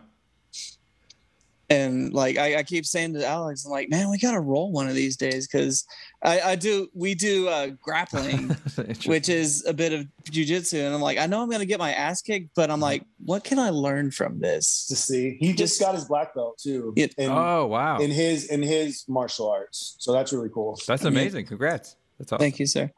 And 1.71 2.13
like 2.13 2.37
I, 2.37 2.57
I 2.57 2.63
keep 2.63 2.85
saying 2.85 3.13
to 3.13 3.25
Alex, 3.25 3.63
I'm 3.63 3.71
like, 3.71 3.89
man, 3.89 4.09
we 4.09 4.17
gotta 4.17 4.41
roll 4.41 4.73
one 4.73 4.89
of 4.89 4.93
these 4.93 5.15
days 5.15 5.47
because 5.47 5.85
I, 6.21 6.41
I 6.41 6.55
do 6.57 6.89
we 6.93 7.15
do 7.15 7.47
uh, 7.47 7.67
grappling, 7.81 8.49
which 9.05 9.29
is 9.29 9.65
a 9.65 9.73
bit 9.73 9.93
of 9.93 10.05
jujitsu, 10.25 10.85
and 10.85 10.93
I'm 10.93 10.99
like, 10.99 11.17
I 11.17 11.27
know 11.27 11.41
I'm 11.41 11.49
gonna 11.49 11.65
get 11.65 11.79
my 11.79 11.93
ass 11.93 12.21
kicked, 12.21 12.49
but 12.55 12.69
I'm 12.69 12.81
like, 12.81 13.05
what 13.23 13.45
can 13.45 13.57
I 13.57 13.69
learn 13.69 14.11
from 14.11 14.39
this? 14.41 14.85
to 14.87 14.97
see, 14.97 15.37
he 15.39 15.53
just 15.53 15.79
got 15.79 15.95
his 15.95 16.03
black 16.03 16.35
belt 16.35 16.57
too 16.61 16.91
It- 16.97 17.13
in, 17.17 17.29
oh 17.31 17.67
wow. 17.67 17.99
in 17.99 18.11
his 18.11 18.47
in 18.47 18.61
his 18.61 19.05
martial 19.07 19.49
arts. 19.49 19.95
So 19.99 20.11
that's 20.11 20.33
really 20.33 20.49
cool. 20.49 20.77
That's 20.85 21.05
amazing. 21.05 21.45
Congrats. 21.45 21.95
That's 22.19 22.33
awesome. 22.33 22.41
Thank 22.41 22.59
you, 22.59 22.65
sir. 22.65 22.91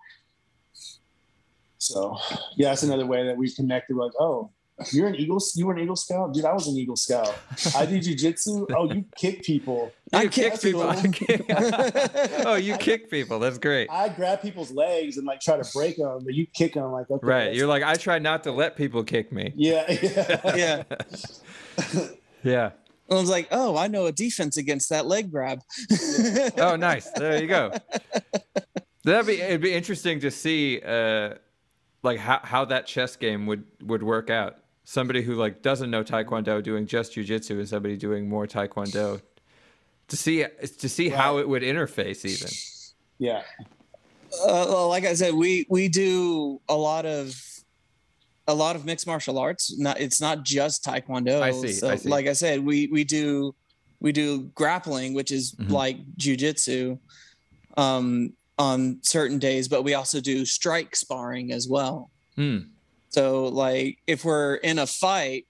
So 1.78 2.18
yeah, 2.58 2.70
that's 2.70 2.82
another 2.82 3.06
way 3.06 3.26
that 3.28 3.38
we 3.38 3.54
connected. 3.54 3.96
Like, 3.98 4.14
oh, 4.20 4.50
you're 4.92 5.08
an 5.08 5.16
Eagle. 5.16 5.40
You 5.56 5.68
were 5.68 5.74
an 5.74 5.80
Eagle 5.80 5.96
Scout, 5.96 6.34
dude. 6.34 6.46
I 6.46 6.54
was 6.54 6.68
an 6.68 6.76
Eagle 6.76 6.96
Scout. 6.96 7.34
I 7.76 7.86
do 7.86 8.00
jujitsu. 8.00 8.66
Oh, 8.76 8.92
you 8.92 9.06
kick 9.16 9.44
people. 9.44 9.92
You 10.12 10.20
I 10.20 10.28
kick 10.28 10.54
kick 10.54 10.62
people. 10.62 10.94
people. 10.94 11.46
oh, 12.46 12.56
you 12.56 12.76
kick 12.78 13.10
people. 13.10 13.40
That's 13.40 13.58
great. 13.58 13.90
I 13.90 14.10
grab 14.10 14.42
people's 14.42 14.72
legs 14.72 15.18
and 15.18 15.26
like 15.28 15.42
try 15.42 15.58
to 15.58 15.70
break 15.74 15.98
them, 15.98 16.22
but 16.24 16.34
you 16.34 16.48
kick 16.48 16.74
them. 16.74 16.92
Like, 16.92 17.10
okay, 17.10 17.26
Right. 17.26 17.56
You're 17.56 17.68
like, 17.68 17.84
I 17.84 17.96
try 17.96 18.20
not 18.20 18.44
to 18.44 18.52
let 18.52 18.76
people 18.76 19.04
kick 19.04 19.32
me. 19.32 19.54
yeah, 19.56 19.92
yeah. 19.92 20.56
Yeah. 20.56 20.84
Yeah. 22.44 22.72
I 23.10 23.16
was 23.16 23.30
like, 23.30 23.48
oh, 23.52 23.78
I 23.78 23.88
know 23.88 24.06
a 24.08 24.12
defense 24.12 24.58
against 24.58 24.90
that 24.90 25.06
leg 25.06 25.32
grab. 25.32 25.60
oh, 26.58 26.76
nice. 26.76 27.10
There 27.12 27.40
you 27.42 27.48
go. 27.48 27.72
That'd 29.04 29.28
be 29.28 29.42
it'd 29.42 29.62
be 29.62 29.74
interesting 29.74 30.20
to 30.22 30.32
see 30.32 30.82
uh 30.82 31.36
like 32.04 32.20
how, 32.20 32.40
how 32.44 32.66
that 32.66 32.86
chess 32.88 33.16
game 33.16 33.46
would 33.48 33.66
would 33.82 34.04
work 34.04 34.30
out. 34.30 34.58
Somebody 34.86 35.22
who 35.22 35.36
like 35.36 35.62
doesn't 35.62 35.90
know 35.90 36.04
taekwondo 36.04 36.62
doing 36.62 36.86
just 36.86 37.14
jujitsu 37.14 37.52
and 37.52 37.68
somebody 37.68 37.96
doing 37.98 38.28
more 38.28 38.46
taekwondo 38.46 39.22
to 40.10 40.18
see 40.18 40.46
to 40.80 40.90
see 40.90 41.10
right. 41.10 41.18
how 41.18 41.38
it 41.38 41.48
would 41.48 41.62
interface 41.62 42.26
even. 42.26 42.52
Yeah. 43.18 43.44
Uh, 44.42 44.66
well, 44.68 44.90
like 44.90 45.06
I 45.06 45.14
said, 45.14 45.34
we 45.34 45.66
we 45.70 45.88
do 45.88 46.60
a 46.68 46.76
lot 46.76 47.06
of 47.06 47.36
a 48.48 48.54
lot 48.54 48.76
of 48.76 48.84
mixed 48.84 49.08
martial 49.08 49.40
arts. 49.40 49.78
Not 49.78 50.00
it's 50.02 50.20
not 50.20 50.44
just 50.44 50.84
taekwondo. 50.84 51.42
I 51.42 51.52
see. 51.52 51.72
So, 51.72 51.90
I 51.90 51.96
see. 51.96 52.10
like 52.10 52.28
I 52.28 52.34
said, 52.34 52.66
we 52.66 52.88
we 52.88 53.04
do 53.04 53.56
we 54.02 54.12
do 54.12 54.44
grappling, 54.56 55.14
which 55.14 55.32
is 55.32 55.56
Mhm. 55.56 55.70
like 55.70 55.98
jujitsu, 56.18 57.00
um, 57.78 58.34
on 58.60 59.00
certain 59.02 59.40
days, 59.40 59.68
but 59.68 59.84
we 59.84 59.94
also 59.94 60.20
do 60.20 60.46
strike 60.46 60.96
sparring 60.96 61.52
as 61.54 61.68
well. 61.70 62.12
Hmm. 62.36 62.60
So 63.14 63.46
like 63.46 64.00
if 64.08 64.26
we're 64.26 64.56
in 64.56 64.80
a 64.80 64.88
fight, 64.88 65.46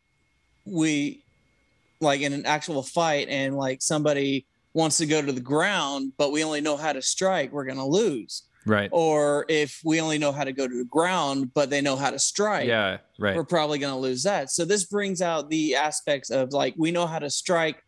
we 0.65 1.23
like 2.01 2.21
in 2.21 2.33
an 2.33 2.45
actual 2.45 2.83
fight 2.83 3.29
and 3.29 3.55
like 3.55 3.81
somebody 3.81 4.45
wants 4.73 4.97
to 4.97 5.05
go 5.05 5.21
to 5.21 5.31
the 5.31 5.41
ground, 5.41 6.11
but 6.17 6.31
we 6.31 6.43
only 6.43 6.59
know 6.61 6.75
how 6.75 6.91
to 6.91 7.01
strike, 7.01 7.51
we're 7.51 7.65
gonna 7.65 7.87
lose. 7.87 8.43
Right. 8.65 8.89
Or 8.91 9.45
if 9.49 9.81
we 9.83 9.99
only 10.01 10.17
know 10.17 10.31
how 10.31 10.43
to 10.45 10.53
go 10.53 10.67
to 10.67 10.77
the 10.77 10.85
ground, 10.85 11.53
but 11.53 11.69
they 11.69 11.81
know 11.81 11.95
how 11.95 12.11
to 12.11 12.19
strike, 12.19 12.67
Yeah. 12.67 12.97
Right. 13.19 13.35
we're 13.35 13.43
probably 13.43 13.79
gonna 13.79 13.99
lose 13.99 14.23
that. 14.23 14.51
So 14.51 14.65
this 14.65 14.83
brings 14.85 15.21
out 15.21 15.49
the 15.49 15.75
aspects 15.75 16.29
of 16.29 16.51
like 16.51 16.73
we 16.77 16.91
know 16.91 17.07
how 17.07 17.19
to 17.19 17.29
strike 17.29 17.81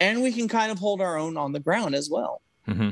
and 0.00 0.22
we 0.22 0.32
can 0.32 0.48
kind 0.48 0.70
of 0.72 0.78
hold 0.78 1.00
our 1.00 1.18
own 1.18 1.36
on 1.36 1.52
the 1.52 1.60
ground 1.60 1.94
as 1.94 2.08
well. 2.10 2.40
Mm-hmm. 2.66 2.90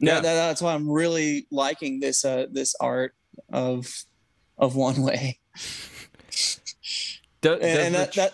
Yeah, 0.00 0.14
that, 0.14 0.22
that's 0.22 0.62
why 0.62 0.74
I'm 0.74 0.88
really 0.88 1.46
liking 1.50 2.00
this 2.00 2.24
uh 2.24 2.46
this 2.50 2.74
art 2.80 3.14
of 3.52 4.04
of 4.58 4.74
one 4.76 5.02
way. 5.02 5.38
And, 7.40 7.60
does 7.60 7.60
and 7.62 7.94
that, 7.94 8.12
that 8.14 8.32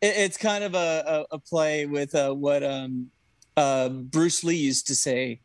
it, 0.00 0.14
it's 0.16 0.36
kind 0.36 0.64
of 0.64 0.74
a, 0.74 1.26
a, 1.30 1.36
a 1.36 1.38
play 1.38 1.86
with 1.86 2.14
uh, 2.14 2.32
what 2.32 2.64
um, 2.64 3.10
uh, 3.56 3.88
Bruce 3.88 4.42
Lee 4.42 4.56
used 4.56 4.88
to 4.88 4.94
say: 4.96 5.40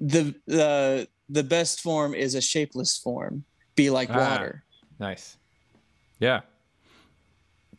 the 0.00 0.34
the 0.46 1.08
the 1.28 1.44
best 1.44 1.80
form 1.80 2.12
is 2.12 2.34
a 2.34 2.40
shapeless 2.40 2.98
form. 2.98 3.44
Be 3.76 3.88
like 3.90 4.10
Ah. 4.10 4.18
water. 4.18 4.64
Nice. 4.98 5.36
Yeah. 6.18 6.40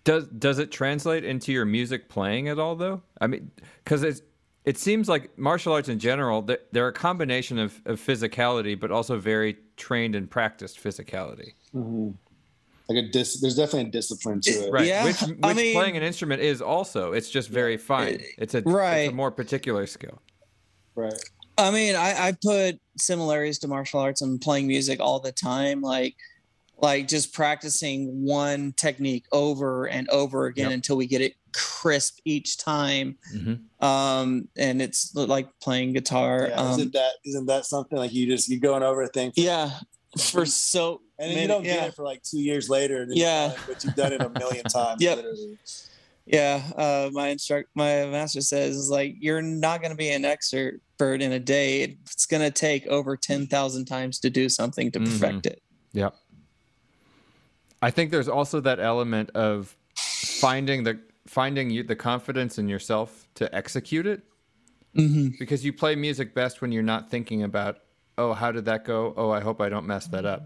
Does 0.03 0.27
does 0.27 0.57
it 0.57 0.71
translate 0.71 1.23
into 1.25 1.51
your 1.51 1.65
music 1.65 2.09
playing 2.09 2.47
at 2.47 2.57
all 2.57 2.75
though? 2.75 3.01
I 3.19 3.27
mean, 3.27 3.51
because 3.83 4.03
it's 4.03 4.21
it 4.63 4.77
seems 4.77 5.09
like 5.09 5.37
martial 5.37 5.73
arts 5.73 5.89
in 5.89 5.99
general 5.99 6.43
they're, 6.43 6.59
they're 6.71 6.87
a 6.87 6.93
combination 6.93 7.59
of, 7.59 7.79
of 7.85 7.99
physicality, 7.99 8.79
but 8.79 8.91
also 8.91 9.17
very 9.19 9.57
trained 9.81 10.15
and 10.15 10.29
practiced 10.29 10.81
physicality. 10.81 11.53
Mhm. 11.75 12.13
Like 12.87 12.97
a 13.05 13.09
dis- 13.09 13.41
there's 13.41 13.55
definitely 13.55 13.89
a 13.89 13.91
discipline 13.91 14.41
to 14.41 14.51
it. 14.51 14.71
Right. 14.71 14.85
Yeah, 14.87 15.05
which 15.05 15.21
which 15.21 15.37
I 15.43 15.53
mean- 15.53 15.73
playing 15.75 15.97
an 15.97 16.03
instrument 16.03 16.41
is 16.41 16.61
also. 16.61 17.13
It's 17.13 17.29
just 17.29 17.49
very 17.49 17.77
fine. 17.77 18.21
It's 18.37 18.53
a 18.53 18.59
it's 18.59 18.67
a 18.67 18.69
Right. 18.69 19.13
more 19.13 19.31
particular 19.31 19.85
skill. 19.87 20.21
Right. 20.95 21.13
I 21.57 21.71
mean, 21.71 21.95
I, 21.95 22.27
I 22.27 22.31
put 22.41 22.79
similarities 22.97 23.59
to 23.59 23.67
martial 23.67 23.99
arts 23.99 24.21
and 24.21 24.39
playing 24.41 24.67
music 24.67 24.99
all 24.99 25.19
the 25.19 25.31
time, 25.31 25.81
like 25.81 26.15
like 26.81 27.07
just 27.07 27.31
practicing 27.33 28.23
one 28.25 28.73
technique 28.75 29.25
over 29.31 29.85
and 29.87 30.09
over 30.09 30.47
again 30.47 30.69
Yep. 30.71 30.73
until 30.75 30.97
we 30.97 31.05
get 31.07 31.21
it 31.21 31.35
crisp 31.53 32.19
each 32.25 32.57
time. 32.57 33.17
hmm 33.33 33.53
Um, 33.85 34.47
and 34.57 34.81
it's 34.81 35.13
like 35.15 35.47
playing 35.61 35.93
guitar. 35.93 36.47
Yeah, 36.49 36.55
um, 36.55 36.71
isn't 36.79 36.93
that 36.93 37.11
isn't 37.25 37.45
that 37.47 37.65
something 37.65 37.97
like 37.97 38.13
you 38.13 38.27
just 38.27 38.49
you 38.49 38.59
going 38.59 38.83
over 38.83 39.01
a 39.03 39.07
thing 39.07 39.31
yeah, 39.35 39.71
for 40.19 40.45
so 40.45 41.01
and 41.19 41.29
then 41.29 41.35
many- 41.35 41.41
you 41.41 41.47
don't 41.47 41.65
yeah. 41.65 41.75
get 41.75 41.87
it 41.89 41.95
for 41.95 42.03
like 42.03 42.21
two 42.23 42.39
years 42.41 42.69
later. 42.69 43.01
And 43.03 43.15
Yeah. 43.15 43.49
find- 43.49 43.61
but 43.67 43.83
you've 43.83 43.95
done 43.95 44.13
it 44.13 44.21
a 44.21 44.29
million 44.29 44.63
times. 44.79 45.01
Yep. 45.01 45.15
literally. 45.17 45.57
Yeah, 46.27 46.61
uh, 46.77 47.09
my 47.11 47.29
instruct 47.29 47.69
my 47.75 48.05
master 48.05 48.41
says 48.41 48.75
is 48.77 48.89
like 48.89 49.15
you're 49.19 49.41
not 49.41 49.81
going 49.81 49.91
to 49.91 49.97
be 49.97 50.09
an 50.09 50.23
expert 50.23 50.79
in 50.99 51.31
a 51.31 51.39
day. 51.39 51.81
It's 51.81 52.27
going 52.27 52.43
to 52.43 52.51
take 52.51 52.85
over 52.87 53.17
ten 53.17 53.47
thousand 53.47 53.85
times 53.85 54.19
to 54.19 54.29
do 54.29 54.47
something 54.49 54.91
to 54.91 54.99
Mhm. 54.99 55.19
perfect 55.19 55.45
it. 55.47 55.61
Yep. 55.93 56.15
I 57.81 57.89
think 57.89 58.11
there's 58.11 58.27
also 58.29 58.59
that 58.61 58.79
element 58.79 59.31
of 59.31 59.75
finding 59.95 60.83
the 60.83 60.99
finding 61.31 61.69
you 61.69 61.81
the 61.81 61.95
confidence 61.95 62.57
in 62.59 62.67
yourself 62.67 63.27
to 63.35 63.53
execute 63.55 64.05
it 64.05 64.21
Mm-hmm. 64.93 65.29
because 65.39 65.63
you 65.63 65.71
play 65.71 65.95
music 65.95 66.35
best 66.35 66.61
when 66.61 66.73
you're 66.73 66.83
not 66.83 67.09
thinking 67.09 67.43
about 67.43 67.77
oh 68.17 68.33
how 68.33 68.51
did 68.51 68.65
that 68.65 68.83
go 68.83 69.13
oh 69.15 69.29
i 69.31 69.39
hope 69.39 69.61
i 69.61 69.69
don't 69.69 69.87
mess 69.87 70.05
that 70.07 70.25
up 70.25 70.41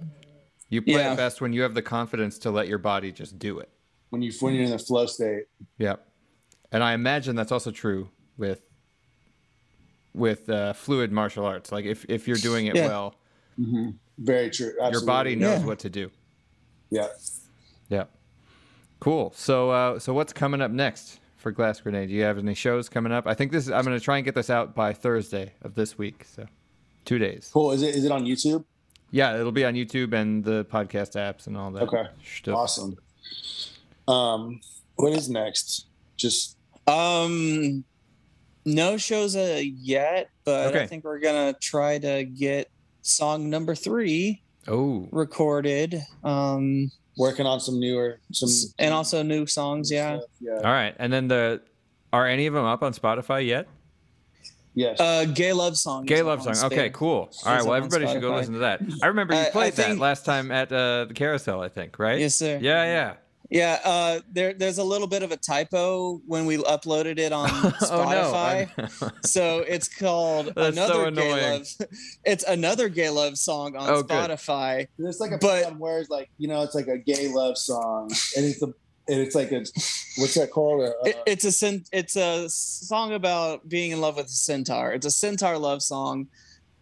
you 0.70 0.84
play 0.84 0.94
Yeah. 1.02 1.14
it 1.14 1.18
best 1.18 1.42
when 1.42 1.52
you 1.52 1.64
have 1.64 1.74
the 1.74 1.82
confidence 1.82 2.38
to 2.40 2.52
let 2.52 2.68
your 2.68 2.78
body 2.78 3.12
just 3.12 3.40
do 3.40 3.58
it 3.58 3.70
When 4.12 4.22
you 4.22 4.32
when 4.42 4.54
you're 4.54 4.66
in 4.66 4.70
the 4.70 4.78
flow 4.78 5.08
state. 5.08 5.46
yep 5.80 6.08
and 6.72 6.84
i 6.84 6.94
imagine 6.94 7.36
that's 7.36 7.52
also 7.52 7.72
true 7.72 8.10
with 8.38 8.62
with 10.14 10.48
uh, 10.48 10.74
fluid 10.74 11.12
martial 11.12 11.44
arts 11.44 11.72
like 11.72 11.86
if, 11.86 12.06
if 12.08 12.28
you're 12.28 12.38
doing 12.38 12.68
it 12.68 12.76
Yeah. 12.76 12.88
well 12.88 13.16
Very 14.20 14.52
true. 14.52 14.74
your 14.92 15.04
body 15.06 15.36
knows 15.36 15.62
Yeah. 15.62 15.66
what 15.66 15.80
to 15.80 15.90
do 15.90 16.12
Yeah. 16.92 17.08
yeah 17.90 18.04
cool 19.06 19.32
so 19.36 19.70
uh, 19.70 20.00
so 20.00 20.14
what's 20.14 20.34
coming 20.34 20.62
up 20.62 20.72
next 20.72 21.20
for 21.38 21.52
glass 21.52 21.80
grenade 21.80 22.10
do 22.10 22.16
you 22.16 22.24
have 22.24 22.38
any 22.38 22.54
shows 22.56 22.90
coming 22.90 23.12
up 23.12 23.28
i 23.28 23.34
think 23.34 23.52
this 23.52 23.66
is 23.66 23.72
i'm 23.72 23.86
going 23.86 23.98
to 23.98 24.04
try 24.04 24.18
and 24.18 24.26
get 24.26 24.34
this 24.36 24.50
out 24.50 24.74
by 24.76 24.92
thursday 24.94 25.54
of 25.62 25.76
this 25.76 25.98
week 25.98 26.26
so 26.26 26.46
two 27.06 27.20
days 27.20 27.50
Cool. 27.54 27.72
Is 27.72 27.82
it 27.84 27.94
is 27.96 28.04
it 28.04 28.12
on 28.12 28.26
YouTube? 28.26 28.66
Yeah, 29.12 29.38
it'll 29.40 29.52
be 29.52 29.64
on 29.64 29.76
YouTube 29.76 30.12
and 30.14 30.44
the 30.44 30.66
podcast 30.66 31.12
apps 31.16 31.46
and 31.48 31.56
all 31.56 31.70
that. 31.72 31.84
Okay. 31.84 32.04
Stuff. 32.26 32.56
Awesome. 32.56 32.98
Um, 34.08 34.60
what 34.96 35.14
is 35.14 35.30
next? 35.30 35.86
Just 36.18 36.58
Um, 36.88 37.84
no 38.66 38.98
shows 38.98 39.36
uh, 39.36 39.62
yet, 39.64 40.32
but 40.44 40.70
Okay. 40.70 40.82
I 40.84 40.88
think 40.88 41.04
we're 41.04 41.20
gonna 41.20 41.54
try 41.54 42.00
to 42.00 42.24
get 42.26 42.70
song 43.04 43.50
number 43.52 43.76
three 43.76 44.42
Oh, 44.68 45.08
recorded. 45.12 46.02
Um, 46.24 46.92
working 47.18 47.46
on 47.46 47.60
some 47.60 47.80
newer 47.80 48.20
some 48.32 48.50
and 48.80 48.94
also 48.94 49.24
new 49.24 49.46
songs. 49.46 49.92
Yeah. 49.92 50.18
stuff. 50.18 50.30
Yeah. 50.40 50.56
all 50.58 50.62
right. 50.64 50.96
And 51.00 51.12
then 51.12 51.28
the 51.28 51.62
are 52.14 52.28
any 52.28 52.46
of 52.48 52.54
them 52.54 52.66
up 52.66 52.84
on 52.84 52.94
Spotify 52.94 53.46
yet? 53.46 53.68
Yes. 54.74 55.00
Uh, 55.00 55.24
gay 55.26 55.54
love 55.54 55.78
song. 55.78 56.06
Gay 56.06 56.22
love 56.22 56.46
on 56.46 56.54
song. 56.56 56.72
Okay, 56.72 56.90
Sp- 56.92 56.96
cool. 56.96 57.30
All 57.46 57.52
right. 57.54 57.62
up 57.62 57.66
Well, 57.66 57.76
everybody 57.76 58.08
should 58.08 58.22
go 58.22 58.36
listen 58.36 58.54
to 58.54 58.60
that. 58.60 58.82
I 59.02 59.08
remember 59.08 59.34
you 59.34 59.40
I- 59.40 59.48
I 59.48 59.50
played 59.52 59.74
that 59.74 59.86
think- 59.88 60.00
last 60.02 60.26
time 60.26 60.52
at 60.52 60.72
uh, 60.72 61.06
the 61.06 61.14
carousel. 61.14 61.62
I 61.62 61.70
think 61.70 61.98
right. 61.98 62.20
Yes, 62.20 62.36
sir. 62.36 62.60
Yeah, 62.62 62.84
yeah. 62.84 63.14
Yeah, 63.50 63.80
uh, 63.84 64.20
there 64.32 64.54
there's 64.54 64.80
a 64.80 64.84
little 64.84 65.08
bit 65.08 65.22
of 65.22 65.32
a 65.32 65.38
typo 65.38 66.20
when 66.26 66.46
we 66.48 66.58
uploaded 66.58 67.20
it 67.20 67.32
on 67.32 67.48
Spotify. 67.50 68.70
oh 68.78 68.88
no. 69.06 69.12
so 69.26 69.60
it's 69.60 69.88
called 69.88 70.54
That's 70.56 70.76
so 70.76 71.06
another 71.06 71.12
gay 71.12 71.52
love. 71.52 71.68
It's 72.26 72.44
another 72.44 72.90
gay 72.90 73.10
love 73.10 73.38
song 73.38 73.76
on 73.76 73.88
Oh, 73.90 74.02
good. 74.02 74.10
Spotify. 74.10 74.88
There's 74.98 75.20
like 75.20 75.32
a 75.32 75.38
but- 75.38 75.64
but, 75.66 75.78
where 75.80 76.00
it's 76.00 76.10
like 76.10 76.30
you 76.38 76.48
know 76.48 76.64
it's 76.64 76.74
like 76.76 76.88
a 76.88 76.98
gay 76.98 77.28
love 77.28 77.58
song, 77.58 78.10
and 78.36 78.46
it's 78.46 78.62
a 78.64 78.74
and 79.08 79.20
it's 79.22 79.36
like 79.36 79.52
a 79.52 79.64
what's 80.18 80.34
that 80.34 80.50
called? 80.52 80.82
Uh, 80.84 80.92
It, 81.06 81.18
it's 81.28 81.46
a 81.46 81.52
cen- 81.52 81.86
it's 81.92 82.16
a 82.16 82.50
song 82.50 83.14
about 83.14 83.70
being 83.70 83.92
in 83.92 84.02
love 84.02 84.16
with 84.18 84.26
a 84.26 84.30
centaur. 84.30 84.92
It's 84.94 85.06
a 85.06 85.12
centaur 85.12 85.60
love 85.60 85.84
song, 85.84 86.28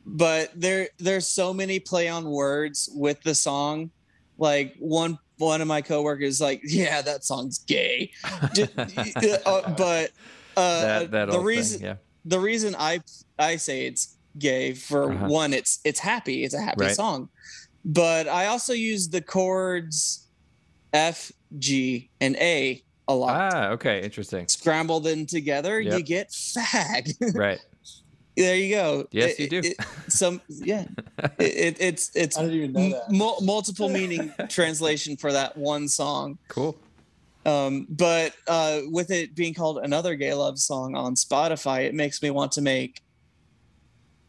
but 0.06 0.50
there 0.56 0.88
there's 0.98 1.28
so 1.28 1.54
many 1.54 1.80
play 1.82 2.08
on 2.08 2.24
words 2.30 2.90
with 2.96 3.22
the 3.24 3.36
song. 3.36 3.92
Like 4.38 4.76
one 4.80 5.20
one 5.38 5.62
of 5.62 5.68
my 5.68 5.82
coworkers 5.82 6.40
like, 6.40 6.62
yeah, 6.64 7.02
that 7.02 7.24
song's 7.24 7.60
gay, 7.60 8.12
uh, 8.24 9.74
but 9.76 10.12
uh, 10.56 10.82
that 10.82 11.12
that 11.12 11.32
the 11.32 11.40
reason 11.40 11.80
thing. 11.80 11.88
Yeah. 11.88 11.96
the 12.26 12.40
reason 12.40 12.76
I 12.78 13.02
I 13.40 13.56
say 13.58 13.86
it's 13.88 14.18
gay 14.38 14.74
for 14.74 15.12
Uh-huh. 15.12 15.28
one, 15.28 15.54
it's 15.54 15.80
it's 15.84 16.00
happy, 16.00 16.44
it's 16.44 16.54
a 16.54 16.62
happy 16.62 16.86
Right. 16.86 16.96
song, 16.96 17.30
but 17.86 18.28
I 18.28 18.48
also 18.48 18.74
use 18.74 19.10
the 19.10 19.22
chords 19.22 20.28
F, 20.94 21.32
G, 21.58 22.12
and 22.22 22.36
A 22.38 22.84
a 23.08 23.16
lot. 23.16 23.54
Ah, 23.54 23.70
okay. 23.72 24.02
Interesting. 24.04 24.48
Scramble 24.48 25.00
them 25.02 25.26
together, 25.26 25.82
Yep. 25.82 25.98
you 25.98 26.04
get 26.04 26.30
fag. 26.32 27.12
Right. 27.36 27.60
There 28.38 28.56
you 28.56 28.76
go. 28.76 29.08
Yes, 29.12 29.32
It- 29.34 29.40
you 29.40 29.50
do. 29.62 29.70
it- 29.70 29.78
some 30.12 30.42
yeah, 30.50 30.86
it, 31.40 31.42
it, 31.42 31.78
it's 31.80 32.12
it's 32.16 32.38
I 32.38 32.42
didn't 32.44 32.58
even 32.58 32.74
know 32.74 32.90
that. 32.90 33.12
mul- 33.12 33.40
multiple 33.42 33.90
meaning 33.90 34.34
translation 34.50 35.18
for 35.18 35.32
that 35.32 35.58
one 35.58 35.88
song. 35.88 36.38
Cool. 36.50 36.78
Um, 37.46 37.88
but 37.90 38.34
uh, 38.48 38.82
with 38.90 39.12
it 39.12 39.36
being 39.36 39.54
called 39.54 39.80
another 39.80 40.16
gay 40.16 40.34
love 40.34 40.58
song 40.60 40.96
on 40.96 41.16
Spotify, 41.16 41.86
it 41.86 41.94
makes 41.94 42.22
me 42.22 42.30
want 42.30 42.54
to 42.54 42.62
make 42.62 43.02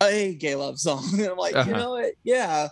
a 0.02 0.34
gay 0.34 0.56
love 0.56 0.78
song. 0.80 1.04
And 1.12 1.22
I'm 1.22 1.36
like, 1.36 1.54
Uh-huh. 1.54 1.70
you 1.70 1.76
know 1.76 1.90
what? 1.92 2.12
Yeah, 2.24 2.68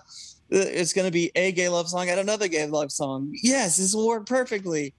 it's 0.50 0.92
going 0.92 1.06
to 1.06 1.12
be 1.12 1.30
a 1.36 1.52
gay 1.52 1.68
love 1.68 1.88
song 1.88 2.08
and 2.08 2.18
another 2.18 2.48
gay 2.48 2.66
love 2.66 2.90
song. 2.90 3.32
Yes, 3.42 3.76
this 3.76 3.94
will 3.94 4.08
work 4.08 4.26
perfectly. 4.26 4.94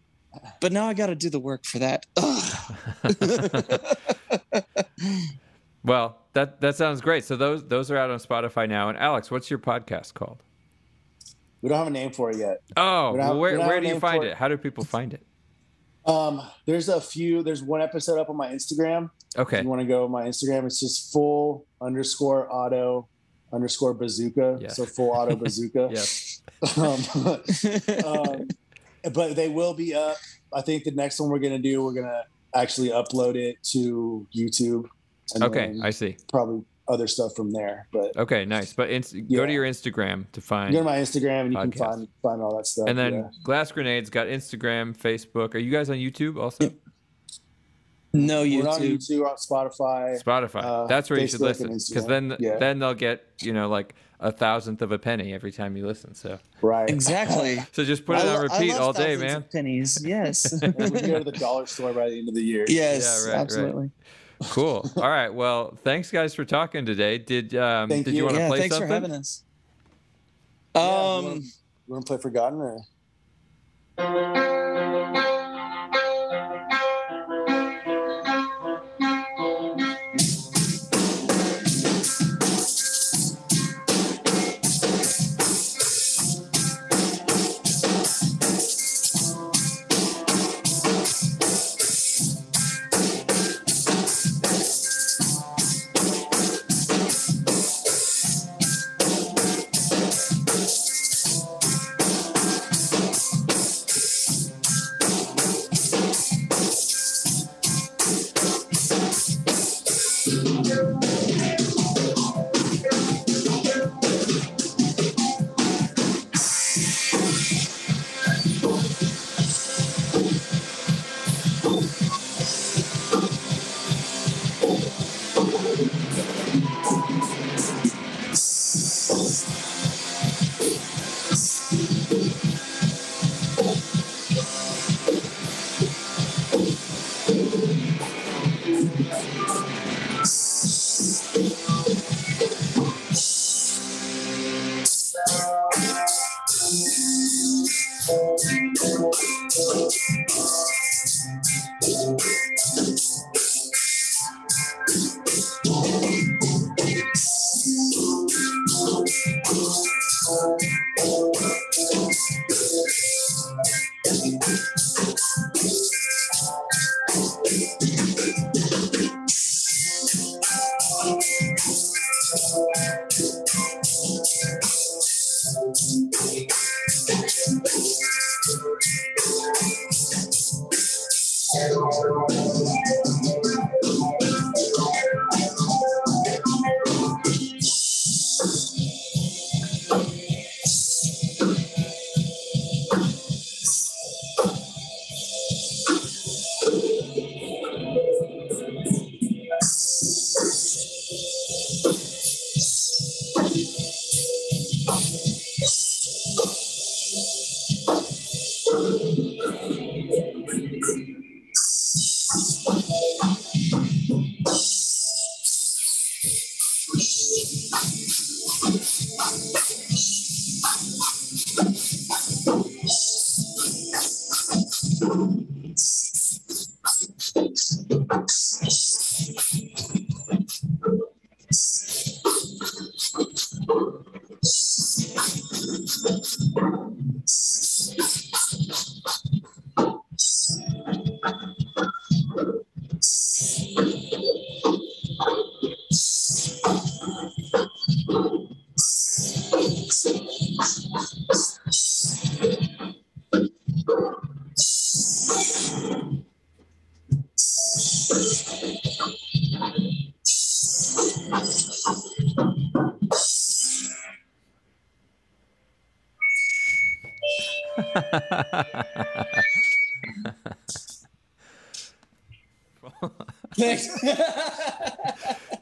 but 0.62 0.72
now 0.72 0.88
I 0.88 0.94
got 0.94 1.08
to 1.08 1.16
do 1.16 1.30
the 1.30 1.40
work 1.42 1.66
for 1.66 1.80
that. 1.80 2.06
well, 5.84 6.18
that 6.34 6.62
that 6.62 6.76
sounds 6.76 7.02
great. 7.02 7.24
So 7.26 7.36
those 7.36 7.68
those 7.68 7.92
are 7.92 7.98
out 7.98 8.10
on 8.10 8.20
Spotify 8.20 8.68
now. 8.68 8.90
And 8.90 8.98
Alex, 8.98 9.30
what's 9.32 9.50
your 9.50 9.60
podcast 9.60 10.14
called? 10.14 10.44
We 11.62 11.70
don't 11.70 11.78
have 11.78 11.88
a 11.88 11.92
name 11.92 12.12
for 12.12 12.32
it 12.32 12.38
yet. 12.38 12.62
Oh, 12.76 13.14
where 13.38 13.58
where 13.60 13.80
do 13.80 13.88
you 13.88 14.00
find 14.00 14.24
it? 14.24 14.32
it? 14.32 14.38
How 14.38 14.48
do 14.48 14.58
people 14.58 14.84
find 14.84 15.14
it? 15.14 15.26
Um, 16.06 16.42
there's 16.66 16.90
a 16.90 17.00
few. 17.00 17.44
There's 17.44 17.64
one 17.64 17.82
episode 17.82 18.20
up 18.20 18.30
on 18.30 18.36
my 18.36 18.50
Instagram. 18.50 19.10
Okay. 19.38 19.60
If 19.60 19.64
you 19.64 19.70
want 19.70 19.82
to 19.82 19.88
go 19.88 20.08
my 20.08 20.24
Instagram? 20.24 20.66
It's 20.66 20.80
just 20.80 21.14
full 21.14 21.66
underscore 21.82 22.54
auto 22.54 23.08
underscore 23.54 23.94
bazooka. 23.94 24.58
Yeah. 24.60 24.70
So 24.70 24.86
full 24.86 25.12
auto 25.12 25.36
bazooka. 25.36 25.90
yes. 25.94 26.42
Um, 26.78 27.04
um, 28.06 28.48
but 29.14 29.36
they 29.36 29.50
will 29.50 29.74
be 29.74 29.94
up. 29.94 30.16
I 30.54 30.62
think 30.62 30.86
the 30.86 30.92
next 30.92 31.20
one 31.20 31.30
we're 31.30 31.40
gonna 31.40 31.60
do, 31.60 31.84
we're 31.84 31.94
gonna 31.94 32.24
actually 32.56 32.90
upload 32.90 33.36
it 33.36 33.58
to 33.72 34.26
YouTube. 34.34 34.86
Okay, 35.42 35.76
I 35.82 35.90
see. 35.90 36.18
Probably 36.30 36.64
other 36.88 37.08
stuff 37.08 37.36
from 37.36 37.52
there. 37.52 37.88
But 37.92 38.16
okay, 38.18 38.46
nice. 38.46 38.74
But 38.74 38.90
inst- 38.90 39.14
yeah. 39.14 39.38
go 39.38 39.46
to 39.46 39.52
your 39.52 39.66
Instagram 39.66 40.32
to 40.34 40.42
find. 40.42 40.74
Go 40.74 40.80
to 40.80 40.86
my 40.86 40.98
Instagram 40.98 41.42
and 41.42 41.54
you 41.54 41.60
podcast. 41.60 41.72
can 41.72 41.80
find 41.80 42.08
find 42.22 42.42
all 42.42 42.58
that 42.58 42.68
stuff. 42.68 42.88
And 42.88 42.98
then 42.98 43.14
yeah. 43.14 43.30
Glass 43.44 43.72
Grenades 43.72 44.10
got 44.10 44.28
Instagram, 44.28 44.96
Facebook. 44.98 45.56
Are 45.56 45.60
you 45.60 45.72
guys 45.72 45.90
on 45.90 45.98
YouTube 45.98 46.38
also? 46.38 46.72
No 48.16 48.44
YouTube. 48.44 48.64
We're 48.64 48.70
on 48.70 48.82
YouTube, 48.82 49.20
we're 49.20 49.30
on 49.30 49.38
Spotify. 49.38 50.24
Spotify. 50.24 50.64
Uh, 50.64 50.86
That's 50.86 51.10
where 51.10 51.18
Facebook 51.18 51.22
you 51.22 51.28
should 51.30 51.42
listen 51.42 51.68
because 51.70 52.06
then 52.06 52.36
yeah. 52.40 52.58
then 52.58 52.78
they'll 52.78 52.94
get 52.94 53.26
you 53.42 53.54
know 53.54 53.68
like 53.68 53.96
a 54.20 54.32
thousandth 54.32 54.84
of 54.84 54.92
a 54.92 55.00
penny 55.00 55.34
every 55.34 55.52
time 55.52 55.76
you 55.76 55.88
listen. 55.88 56.14
So 56.14 56.38
right, 56.62 56.88
exactly. 56.88 57.58
so 57.72 57.84
just 57.84 58.06
put 58.06 58.20
it 58.20 58.26
on 58.26 58.44
repeat 58.44 58.74
all 58.74 58.94
day, 58.94 59.18
man. 59.18 59.44
pennies, 59.52 60.00
yes. 60.06 60.62
we 60.62 60.70
go 60.70 61.18
to 61.18 61.24
the 61.24 61.32
dollar 61.32 61.66
store 61.66 61.92
by 61.92 62.10
the 62.10 62.20
end 62.20 62.30
of 62.30 62.36
the 62.36 62.44
year. 62.44 62.66
Yes, 62.68 63.26
yeah, 63.26 63.34
right, 63.34 63.42
absolutely. 63.42 63.82
Right. 63.82 63.92
Cool. 64.50 64.90
All 64.98 65.10
right. 65.10 65.34
Well, 65.34 65.78
thanks 65.84 66.12
guys 66.12 66.34
for 66.36 66.46
talking 66.46 66.86
today. 66.86 67.18
Did 67.18 67.56
um, 67.56 67.90
Thank 67.90 68.06
did 68.06 68.12
you, 68.14 68.20
you 68.20 68.24
want 68.26 68.36
to 68.36 68.42
yeah, 68.42 68.48
play 68.50 68.60
thanks 68.60 68.76
something? 68.76 68.90
for 68.90 68.94
having 68.94 69.12
us. 69.12 69.44
Um, 70.76 70.84
yeah, 70.84 71.34
you 71.34 71.42
want 71.88 72.06
to 72.06 72.08
play 72.08 72.18
Forgotten 72.22 72.62
or? 72.62 72.84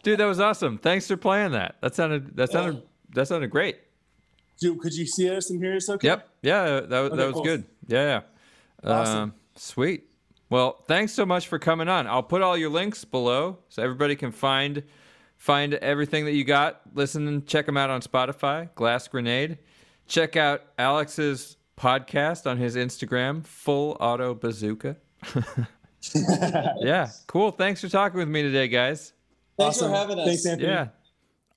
Dude, 0.03 0.19
that 0.19 0.25
was 0.25 0.39
awesome. 0.39 0.77
Thanks 0.77 1.07
for 1.07 1.17
playing 1.17 1.51
that. 1.51 1.75
That 1.81 1.95
sounded 1.95 2.35
that 2.37 2.51
sounded 2.51 2.77
uh, 2.77 2.85
that 3.13 3.27
sounded 3.27 3.49
great. 3.49 3.77
Dude, 4.59 4.79
could 4.79 4.93
you 4.93 5.05
see 5.05 5.29
us 5.29 5.49
and 5.49 5.59
hear 5.59 5.75
us 5.75 5.89
okay? 5.89 6.07
Yep. 6.07 6.29
Yeah, 6.43 6.63
that, 6.81 6.93
okay, 6.93 7.15
that 7.15 7.25
was 7.25 7.33
cool. 7.33 7.43
good. 7.43 7.65
Yeah. 7.87 8.21
yeah. 8.83 8.91
Awesome. 8.91 9.17
Um, 9.17 9.33
sweet. 9.55 10.07
Well, 10.49 10.83
thanks 10.87 11.13
so 11.13 11.25
much 11.25 11.47
for 11.47 11.59
coming 11.59 11.87
on. 11.87 12.07
I'll 12.07 12.23
put 12.23 12.41
all 12.41 12.57
your 12.57 12.69
links 12.69 13.05
below 13.05 13.59
so 13.69 13.81
everybody 13.81 14.15
can 14.15 14.31
find 14.31 14.83
find 15.37 15.75
everything 15.75 16.25
that 16.25 16.33
you 16.33 16.43
got. 16.43 16.81
Listen 16.93 17.27
and 17.27 17.47
check 17.47 17.65
them 17.65 17.77
out 17.77 17.89
on 17.89 18.01
Spotify, 18.01 18.69
Glass 18.75 19.07
Grenade. 19.07 19.57
Check 20.07 20.35
out 20.35 20.63
Alex's 20.77 21.57
podcast 21.77 22.49
on 22.49 22.57
his 22.57 22.75
Instagram, 22.75 23.45
Full 23.45 23.97
Auto 23.99 24.35
Bazooka. 24.35 24.97
yeah, 26.81 27.09
cool. 27.27 27.51
Thanks 27.51 27.81
for 27.81 27.89
talking 27.89 28.19
with 28.19 28.27
me 28.27 28.41
today, 28.41 28.67
guys. 28.67 29.13
Thanks 29.57 29.77
Awesome. 29.77 29.91
for 29.91 29.95
having 29.97 30.19
us. 30.19 30.27
Thanks, 30.27 30.45
Anthony. 30.45 30.69
Yeah. 30.69 30.87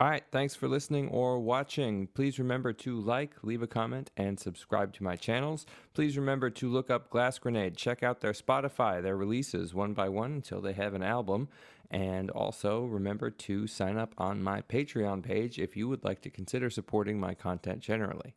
All 0.00 0.08
right. 0.08 0.24
Thanks 0.32 0.54
for 0.54 0.68
listening 0.68 1.08
or 1.08 1.38
watching. 1.38 2.08
Please 2.08 2.38
remember 2.38 2.72
to 2.72 3.00
like, 3.00 3.34
leave 3.42 3.62
a 3.62 3.66
comment, 3.66 4.10
and 4.16 4.38
subscribe 4.38 4.92
to 4.94 5.04
my 5.04 5.16
channels. 5.16 5.64
Please 5.94 6.18
remember 6.18 6.50
to 6.50 6.68
look 6.68 6.90
up 6.90 7.10
Glass 7.10 7.38
Grenade. 7.38 7.76
Check 7.76 8.02
out 8.02 8.20
their 8.20 8.32
Spotify, 8.32 9.00
their 9.00 9.16
releases 9.16 9.72
one 9.72 9.94
by 9.94 10.08
one 10.08 10.32
until 10.32 10.60
they 10.60 10.72
have 10.72 10.94
an 10.94 11.02
album. 11.02 11.48
And 11.90 12.28
also 12.30 12.84
remember 12.84 13.30
to 13.30 13.66
sign 13.68 13.96
up 13.96 14.14
on 14.18 14.42
my 14.42 14.62
Patreon 14.62 15.22
page 15.22 15.60
if 15.60 15.76
you 15.76 15.88
would 15.88 16.02
like 16.02 16.22
to 16.22 16.30
consider 16.30 16.70
supporting 16.70 17.20
my 17.20 17.34
content 17.34 17.80
generally. 17.80 18.34